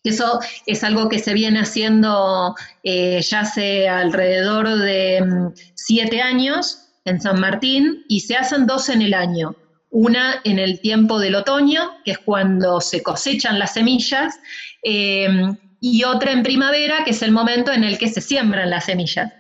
eso 0.05 0.41
es 0.67 0.83
algo 0.83 1.09
que 1.09 1.19
se 1.19 1.33
viene 1.33 1.61
haciendo 1.61 2.55
eh, 2.83 3.21
ya 3.23 3.41
hace 3.41 3.89
alrededor 3.89 4.69
de 4.79 5.23
mm, 5.23 5.53
siete 5.75 6.21
años 6.21 6.89
en 7.05 7.21
San 7.21 7.41
Martín 7.41 8.05
y 8.09 8.21
se 8.21 8.37
hacen 8.37 8.67
dos 8.67 8.89
en 8.89 9.03
el 9.03 9.15
año. 9.15 9.55
Una 9.91 10.41
en 10.45 10.59
el 10.59 10.81
tiempo 10.81 11.19
del 11.19 11.35
otoño, 11.35 11.93
que 12.05 12.13
es 12.13 12.19
cuando 12.19 12.81
se 12.81 13.03
cosechan 13.03 13.59
las 13.59 13.75
semillas, 13.75 14.35
em, 14.83 15.57
y 15.81 16.05
otra 16.05 16.33
en 16.33 16.43
primavera, 16.43 17.05
que 17.05 17.11
es 17.11 17.23
el 17.23 17.33
momento 17.33 17.73
en 17.73 17.85
el 17.85 17.99
que 17.99 18.09
se 18.09 18.21
siembran 18.21 18.71
las 18.71 18.87
semillas. 18.87 19.33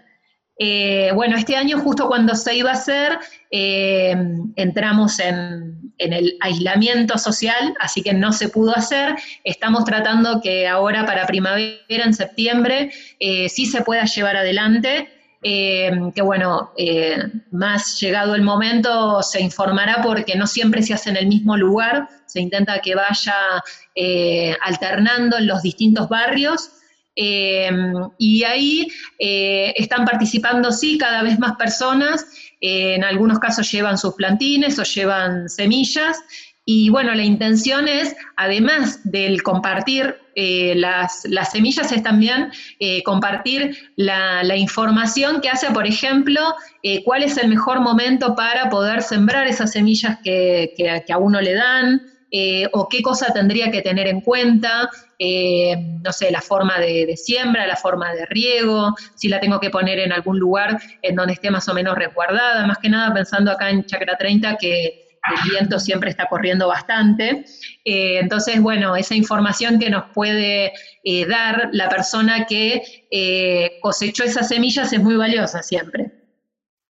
Eh, 0.59 1.11
bueno, 1.15 1.37
este 1.37 1.57
año 1.57 1.81
justo 1.81 2.07
cuando 2.07 2.35
se 2.35 2.55
iba 2.57 2.71
a 2.71 2.75
hacer, 2.75 3.19
em, 3.51 4.53
entramos 4.57 5.19
en, 5.21 5.82
el 5.99 6.37
aislamiento 6.41 7.19
social, 7.19 7.75
así 7.81 8.03
que 8.03 8.15
no 8.15 8.33
se 8.33 8.49
pudo 8.49 8.77
hacer. 8.77 9.17
Estamos 9.45 9.85
tratando 9.85 10.41
que 10.41 10.67
ahora 10.67 11.07
para 11.07 11.27
primavera, 11.27 12.05
en 12.05 12.15
septiembre, 12.15 12.91
eh, 13.19 13.49
sí 13.49 13.67
se 13.67 13.83
pueda 13.83 14.05
llevar 14.05 14.37
adelante. 14.37 15.09
Eh, 15.45 15.91
que 16.15 16.23
bueno, 16.23 16.71
eh, 16.77 17.19
más 17.51 17.99
llegado 17.99 18.37
el 18.37 18.43
momento 18.43 19.21
se 19.25 19.41
informará 19.41 20.01
porque 20.01 20.37
no 20.37 20.47
siempre 20.47 20.83
se 20.83 20.95
hace 20.95 21.11
en 21.11 21.17
el 21.17 21.27
mismo 21.27 21.57
lugar, 21.57 22.09
se 22.27 22.41
intenta 22.41 22.79
que 22.79 22.95
vaya 22.95 23.35
alternando 24.65 25.39
en 25.39 25.49
los 25.49 25.63
distintos 25.63 26.09
barrios. 26.09 26.71
Y 27.15 28.45
ahí 28.45 28.89
están 29.19 30.05
participando, 30.05 30.73
sí, 30.73 30.99
cada 30.99 31.23
vez 31.23 31.39
más 31.39 31.57
personas, 31.57 32.27
en 32.61 33.05
algunos 33.05 33.39
casos 33.39 33.71
llevan 33.71 33.99
sus 33.99 34.15
plantines 34.15 34.79
o 34.79 34.85
llevan 34.85 35.49
semillas, 35.49 36.19
y 36.65 36.91
bueno, 36.91 37.13
la 37.15 37.25
intención 37.25 37.89
es, 37.89 38.15
además 38.37 39.01
del 39.05 39.43
compartir 39.43 40.17
eh, 40.37 40.75
las, 40.77 41.25
semillas, 41.51 41.91
es 41.91 42.03
también 42.05 42.53
eh, 42.79 43.03
compartir 43.03 43.77
la, 43.97 44.57
información 44.57 45.41
que 45.41 45.49
hace, 45.49 45.73
por 45.73 45.87
ejemplo, 45.87 46.41
eh, 46.85 47.03
cuál 47.05 47.25
es 47.25 47.37
el 47.37 47.49
mejor 47.49 47.81
momento 47.81 48.37
para 48.37 48.71
poder 48.71 49.03
sembrar 49.03 49.49
esas 49.49 49.73
semillas 49.73 50.19
que, 50.23 51.03
a 51.13 51.19
uno 51.19 51.41
le 51.41 51.55
dan, 51.55 52.01
o 52.73 52.89
qué 52.89 53.03
cosa 53.03 53.33
tendría 53.33 53.71
que 53.71 53.83
tener 53.83 54.09
en 54.09 54.23
cuenta, 54.23 54.89
no 55.19 56.13
sé, 56.13 56.31
la 56.31 56.41
forma 56.41 56.79
de, 56.79 57.07
de, 57.07 57.17
siembra, 57.17 57.67
la 57.67 57.77
forma 57.77 58.15
de 58.15 58.25
riego, 58.27 58.95
si 59.15 59.29
la 59.29 59.39
tengo 59.39 59.61
que 59.61 59.71
poner 59.71 59.99
en 59.99 60.13
algún 60.13 60.39
lugar 60.39 60.79
en 61.03 61.15
donde 61.15 61.35
esté 61.35 61.51
más 61.51 61.69
o 61.69 61.75
menos 61.75 61.95
resguardada, 61.95 62.67
más 62.67 62.79
que 62.79 62.89
nada 62.89 63.13
pensando 63.13 63.51
acá 63.51 63.71
en 63.71 63.85
Chacra 63.85 64.17
30 64.17 64.57
que 64.57 65.03
el 65.31 65.51
viento 65.51 65.79
siempre 65.79 66.11
está 66.11 66.27
corriendo 66.27 66.69
bastante. 66.69 67.45
Eh, 67.85 68.19
entonces, 68.19 68.61
bueno, 68.61 68.97
esa 68.97 69.15
información 69.15 69.79
que 69.79 69.91
nos 69.91 70.05
puede 70.13 70.73
eh, 71.05 71.27
dar 71.27 71.69
la 71.73 71.89
persona 71.89 72.47
que 72.47 72.83
eh, 73.11 73.79
cosechó 73.81 74.25
esas 74.25 74.49
semillas 74.49 74.93
es 74.93 75.01
muy 75.01 75.17
valiosa 75.17 75.63
siempre. 75.63 76.22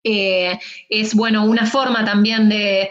Es 0.03 1.14
bueno 1.14 1.44
una 1.44 1.66
forma 1.66 2.05
también 2.05 2.48
de, 2.48 2.90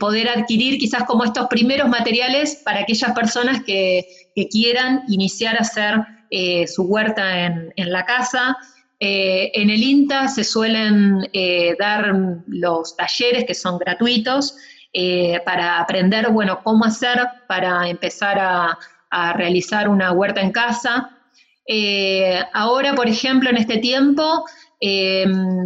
poder 0.00 0.28
adquirir 0.28 0.78
quizás 0.78 1.04
como 1.04 1.24
estos 1.24 1.46
primeros 1.46 1.88
materiales 1.88 2.60
para 2.64 2.80
aquellas 2.80 3.12
personas 3.12 3.62
que, 3.64 4.06
quieran 4.50 5.02
iniciar 5.08 5.56
a 5.56 5.60
hacer 5.60 5.94
su 6.66 6.82
huerta 6.82 7.46
en, 7.46 7.72
en 7.76 7.92
la 7.92 8.04
casa, 8.04 8.56
eh, 9.06 9.50
en 9.54 9.68
el 9.68 9.82
INTA 9.82 10.28
se 10.28 10.44
suelen 10.44 11.28
eh, 11.34 11.76
dar 11.78 12.10
los 12.46 12.96
talleres 12.96 13.44
que 13.44 13.54
son 13.54 13.76
gratuitos 13.76 14.56
eh, 14.94 15.40
para 15.44 15.78
aprender, 15.78 16.30
bueno, 16.30 16.60
cómo 16.62 16.86
hacer 16.86 17.18
para 17.46 17.88
empezar 17.88 18.38
a, 18.38 18.78
realizar 19.36 19.88
una 19.88 20.10
huerta 20.10 20.40
en 20.40 20.50
casa. 20.50 21.10
ahora, 22.52 22.94
por 22.96 23.06
ejemplo, 23.06 23.48
en 23.48 23.58
este 23.58 23.78
tiempo, 23.78 24.44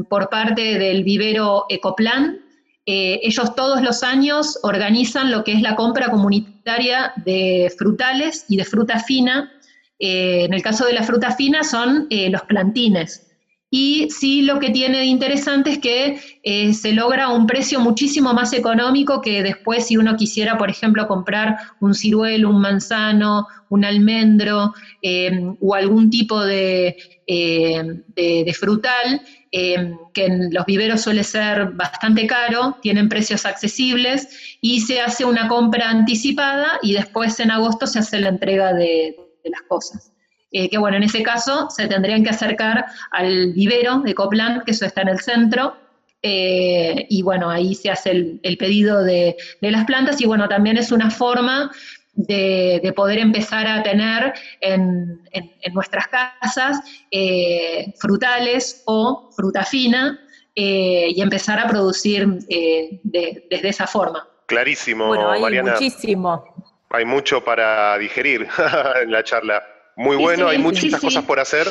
por 0.08 0.28
parte 0.28 0.78
del 0.78 1.04
vivero 1.04 1.66
Ecoplan, 1.68 2.40
ellos 2.86 3.54
todos 3.54 3.82
los 3.82 4.02
años 4.02 4.58
organizan 4.62 5.30
lo 5.30 5.44
que 5.44 5.52
es 5.52 5.60
la 5.60 5.76
compra 5.76 6.10
comunitaria 6.10 7.12
de 7.24 7.72
frutales 7.76 8.44
y 8.48 8.56
de 8.56 8.64
fruta 8.64 8.98
fina. 9.00 9.52
en 9.98 10.54
el 10.54 10.62
caso 10.62 10.86
de 10.86 10.92
la 10.92 11.02
fruta 11.02 11.32
fina 11.32 11.64
son 11.64 12.06
los 12.10 12.42
plantines. 12.42 13.27
Y 13.70 14.08
sí 14.10 14.42
lo 14.42 14.58
que 14.58 14.70
tiene 14.70 14.98
de 14.98 15.04
interesante 15.04 15.70
es 15.70 15.78
que 15.78 16.18
eh, 16.42 16.72
se 16.72 16.92
logra 16.92 17.28
un 17.28 17.46
precio 17.46 17.80
muchísimo 17.80 18.32
más 18.32 18.54
económico 18.54 19.20
que 19.20 19.42
después 19.42 19.86
si 19.86 19.98
uno 19.98 20.16
quisiera, 20.16 20.56
por 20.56 20.70
ejemplo, 20.70 21.06
comprar 21.06 21.58
un 21.80 21.92
ciruelo, 21.92 22.48
un 22.48 22.62
manzano, 22.62 23.46
un 23.68 23.84
almendro 23.84 24.72
eh, 25.02 25.30
o 25.60 25.74
algún 25.74 26.08
tipo 26.08 26.42
de, 26.42 26.96
eh, 27.26 28.54
frutal, 28.58 29.20
que 29.50 30.24
en 30.24 30.52
los 30.52 30.64
viveros 30.66 31.02
suele 31.02 31.24
ser 31.24 31.70
bastante 31.72 32.26
caro, 32.26 32.76
tienen 32.80 33.08
precios 33.08 33.44
accesibles 33.44 34.58
y 34.60 34.80
se 34.80 35.00
hace 35.00 35.24
una 35.24 35.48
compra 35.48 35.90
anticipada 35.90 36.78
y 36.82 36.92
después 36.94 37.38
en 37.40 37.50
agosto 37.50 37.86
se 37.86 37.98
hace 37.98 38.20
la 38.20 38.28
entrega 38.28 38.72
de 38.72 39.14
las 39.44 39.62
cosas. 39.62 40.12
Eh, 40.50 40.70
que 40.70 40.78
bueno, 40.78 40.96
en 40.96 41.02
ese 41.02 41.22
caso 41.22 41.68
se 41.70 41.86
tendrían 41.88 42.24
que 42.24 42.30
acercar 42.30 42.86
al 43.10 43.52
vivero 43.52 44.00
de 44.00 44.14
Copland, 44.14 44.64
que 44.64 44.70
eso 44.70 44.86
está 44.86 45.02
en 45.02 45.08
el 45.08 45.20
centro, 45.20 45.76
eh, 46.22 47.06
y 47.10 47.22
bueno, 47.22 47.50
ahí 47.50 47.74
se 47.74 47.90
hace 47.90 48.10
el, 48.42 48.56
pedido 48.58 49.04
de, 49.04 49.36
las 49.60 49.84
plantas 49.84 50.20
y 50.20 50.26
bueno, 50.26 50.48
también 50.48 50.76
es 50.78 50.90
una 50.90 51.10
forma 51.10 51.70
de, 52.14 52.92
poder 52.96 53.18
empezar 53.18 53.66
a 53.66 53.82
tener 53.82 54.32
en, 54.60 55.20
nuestras 55.72 56.08
casas 56.08 56.80
eh, 57.10 57.92
frutales 58.00 58.82
o 58.86 59.30
fruta 59.36 59.64
fina 59.64 60.18
y 60.54 61.22
empezar 61.22 61.60
a 61.60 61.68
producir 61.68 62.26
desde 63.04 63.68
esa 63.68 63.86
forma. 63.86 64.26
Clarísimo, 64.46 65.06
bueno, 65.06 65.30
hay 65.30 65.40
Mariana. 65.40 65.72
Muchísimo. 65.74 66.42
Hay 66.90 67.04
mucho 67.04 67.44
para 67.44 67.96
digerir 67.98 68.48
en 69.02 69.12
la 69.12 69.22
charla. 69.22 69.62
Muy 69.98 70.14
bueno, 70.16 70.46
hay 70.46 70.58
muchas 70.58 71.00
cosas 71.00 71.24
por 71.24 71.40
hacer. 71.40 71.66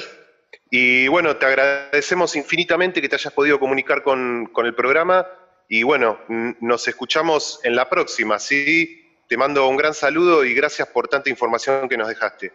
Y 0.70 1.08
bueno, 1.08 1.38
te 1.38 1.46
agradecemos 1.46 2.36
infinitamente 2.36 3.02
que 3.02 3.08
te 3.08 3.16
hayas 3.16 3.32
podido 3.32 3.58
comunicar 3.58 4.04
con, 4.04 4.52
el 4.66 4.76
programa. 4.76 5.26
Y 5.70 5.84
bueno, 5.84 6.20
nos 6.60 6.90
escuchamos 6.90 7.62
en 7.64 7.78
la 7.78 7.90
próxima, 7.90 8.38
¿sí? 8.38 9.22
Te 9.30 9.38
mando 9.38 9.66
un 9.70 9.78
gran 9.78 9.94
saludo 9.94 10.44
y 10.44 10.54
gracias 10.54 10.90
por 10.90 11.08
tanta 11.08 11.30
información 11.30 11.88
que 11.88 11.96
nos 11.96 12.10
dejaste. 12.10 12.52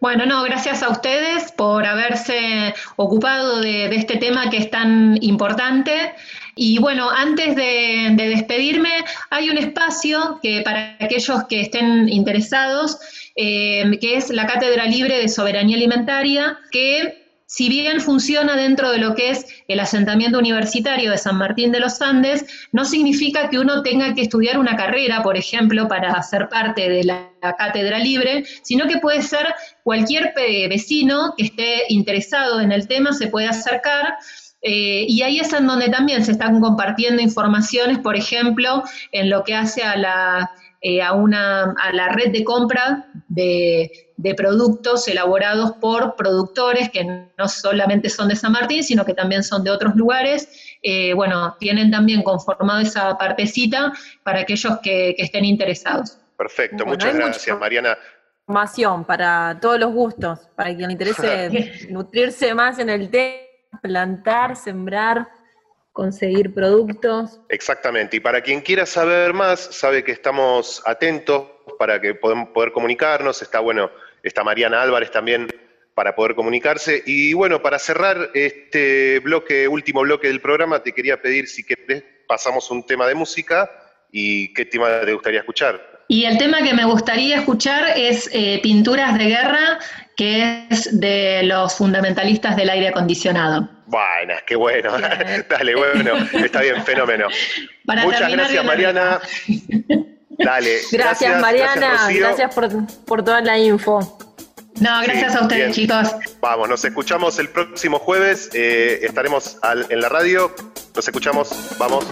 Bueno, 0.00 0.26
no, 0.26 0.42
gracias 0.42 0.82
a 0.82 0.88
ustedes 0.88 1.52
por 1.52 1.86
haberse 1.86 2.74
ocupado 2.96 3.60
de, 3.60 3.86
este 3.94 4.16
tema 4.16 4.50
que 4.50 4.58
es 4.58 4.70
tan 4.70 5.16
importante. 5.22 6.14
Y 6.54 6.78
bueno, 6.78 7.10
antes 7.10 7.54
de, 7.56 8.14
despedirme, 8.16 9.04
hay 9.30 9.50
un 9.50 9.58
espacio 9.58 10.40
que 10.42 10.62
para 10.62 10.96
aquellos 11.00 11.44
que 11.44 11.60
estén 11.60 12.08
interesados, 12.08 12.98
eh, 13.36 13.98
que 14.00 14.16
es 14.16 14.30
la 14.30 14.46
Cátedra 14.46 14.86
Libre 14.86 15.18
de 15.18 15.28
Soberanía 15.28 15.76
Alimentaria, 15.76 16.58
que 16.70 17.21
si 17.52 17.68
bien 17.68 18.00
funciona 18.00 18.56
dentro 18.56 18.90
de 18.90 18.96
lo 18.96 19.14
que 19.14 19.28
es 19.28 19.44
el 19.68 19.78
asentamiento 19.78 20.38
universitario 20.38 21.10
de 21.10 21.18
San 21.18 21.36
Martín 21.36 21.70
de 21.70 21.80
los 21.80 22.00
Andes, 22.00 22.46
no 22.72 22.86
significa 22.86 23.50
que 23.50 23.58
uno 23.58 23.82
tenga 23.82 24.14
que 24.14 24.22
estudiar 24.22 24.58
una 24.58 24.74
carrera, 24.74 25.22
por 25.22 25.36
ejemplo, 25.36 25.86
para 25.86 26.22
ser 26.22 26.48
parte 26.48 26.88
de 26.88 27.04
la, 27.04 27.28
cátedra 27.58 27.98
libre, 27.98 28.44
sino 28.62 28.86
que 28.86 28.98
puede 28.98 29.20
ser 29.20 29.46
cualquier 29.82 30.32
vecino 30.70 31.34
que 31.36 31.46
esté 31.46 31.82
interesado 31.88 32.60
en 32.60 32.72
el 32.72 32.88
tema, 32.88 33.12
se 33.12 33.26
puede 33.26 33.48
acercar. 33.48 34.14
Eh, 34.62 35.04
y 35.08 35.20
ahí 35.22 35.40
es 35.40 35.52
en 35.52 35.66
donde 35.66 35.88
también 35.88 36.24
se 36.24 36.32
están 36.32 36.60
compartiendo 36.60 37.20
informaciones, 37.20 37.98
por 37.98 38.16
ejemplo, 38.16 38.84
en 39.10 39.28
lo 39.28 39.42
que 39.42 39.56
hace 39.56 39.82
a 39.82 39.96
la 39.96 40.50
eh, 40.84 41.00
a, 41.00 41.12
una, 41.12 41.74
a 41.80 41.92
la 41.92 42.08
red 42.08 42.32
de 42.32 42.42
compra 42.42 43.06
de, 43.34 44.34
productos 44.36 45.08
elaborados 45.08 45.72
por 45.72 46.14
productores 46.16 46.90
que 46.90 47.04
no 47.04 47.48
solamente 47.48 48.08
son 48.08 48.28
de 48.28 48.36
San 48.36 48.52
Martín, 48.52 48.84
sino 48.84 49.04
que 49.04 49.14
también 49.14 49.42
son 49.42 49.64
de 49.64 49.70
otros 49.70 49.94
lugares. 49.96 50.48
Eh, 50.82 51.12
bueno, 51.14 51.56
tienen 51.58 51.90
también 51.90 52.22
conformado 52.22 52.80
esa 52.80 53.16
partecita 53.18 53.92
para 54.22 54.40
aquellos 54.40 54.78
que, 54.82 55.14
estén 55.18 55.44
interesados. 55.44 56.18
Perfecto, 56.36 56.84
muchas 56.86 57.14
gracias, 57.14 57.58
Mariana. 57.58 57.96
Información 58.46 59.04
para 59.04 59.58
todos 59.60 59.78
los 59.78 59.92
gustos, 59.92 60.40
para 60.56 60.74
quien 60.74 60.88
le 60.88 60.92
interese 60.92 61.86
nutrirse 61.90 62.54
más 62.54 62.78
en 62.78 62.90
el 62.90 63.08
tema, 63.10 63.38
plantar, 63.80 64.56
sembrar, 64.56 65.28
conseguir 65.92 66.52
productos. 66.52 67.40
Exactamente, 67.48 68.16
y 68.16 68.20
para 68.20 68.40
quien 68.40 68.60
quiera 68.60 68.84
saber 68.84 69.32
más, 69.32 69.60
sabe 69.60 70.02
que 70.02 70.12
estamos 70.12 70.82
atentos 70.84 71.51
para 71.78 72.00
que 72.00 72.14
podamos 72.14 72.48
poder 72.50 72.72
comunicarnos, 72.72 73.42
está 73.42 73.60
bueno, 73.60 73.90
está 74.22 74.44
Mariana 74.44 74.82
Álvarez 74.82 75.10
también 75.10 75.48
para 75.94 76.14
poder 76.14 76.34
comunicarse. 76.34 77.02
Y 77.06 77.34
bueno, 77.34 77.62
para 77.62 77.78
cerrar 77.78 78.30
este 78.34 79.20
bloque, 79.20 79.68
último 79.68 80.00
bloque 80.00 80.28
del 80.28 80.40
programa, 80.40 80.82
te 80.82 80.92
quería 80.92 81.20
pedir 81.20 81.48
si 81.48 81.64
querés, 81.64 82.04
pasamos 82.26 82.70
un 82.70 82.84
tema 82.84 83.06
de 83.06 83.14
música 83.14 83.70
y 84.10 84.52
qué 84.54 84.64
tema 84.64 85.00
te 85.04 85.12
gustaría 85.12 85.40
escuchar. 85.40 85.92
Y 86.08 86.24
el 86.24 86.36
tema 86.36 86.62
que 86.62 86.74
me 86.74 86.84
gustaría 86.84 87.36
escuchar 87.36 87.96
es 87.96 88.28
eh, 88.32 88.60
Pinturas 88.62 89.16
de 89.16 89.24
Guerra, 89.26 89.78
que 90.16 90.66
es 90.68 91.00
de 91.00 91.42
los 91.44 91.74
fundamentalistas 91.74 92.54
del 92.56 92.68
aire 92.68 92.88
acondicionado. 92.88 93.68
Bueno, 93.86 94.34
qué 94.46 94.56
bueno. 94.56 94.92
Dale, 95.48 95.74
bueno, 95.74 96.16
está 96.44 96.60
bien, 96.60 96.82
fenómeno. 96.84 97.28
Muchas 97.84 98.30
gracias, 98.30 98.64
Mariana. 98.64 99.20
Dale. 100.38 100.80
Gracias, 100.90 101.40
Mariana. 101.40 102.08
Gracias, 102.10 102.54
por, 102.54 102.68
por 103.04 103.24
toda 103.24 103.40
la 103.40 103.58
info. 103.58 104.18
No, 104.80 105.02
gracias 105.02 105.36
a 105.36 105.42
ustedes, 105.42 105.74
chicos. 105.74 106.08
Vamos, 106.40 106.68
nos 106.68 106.84
escuchamos 106.84 107.38
el 107.38 107.48
próximo 107.48 107.98
jueves. 107.98 108.50
Eh, 108.52 109.00
estaremos 109.02 109.58
en 109.88 110.00
la 110.00 110.08
radio. 110.08 110.54
Nos 110.94 111.06
escuchamos. 111.06 111.50
Vamos. 111.78 112.06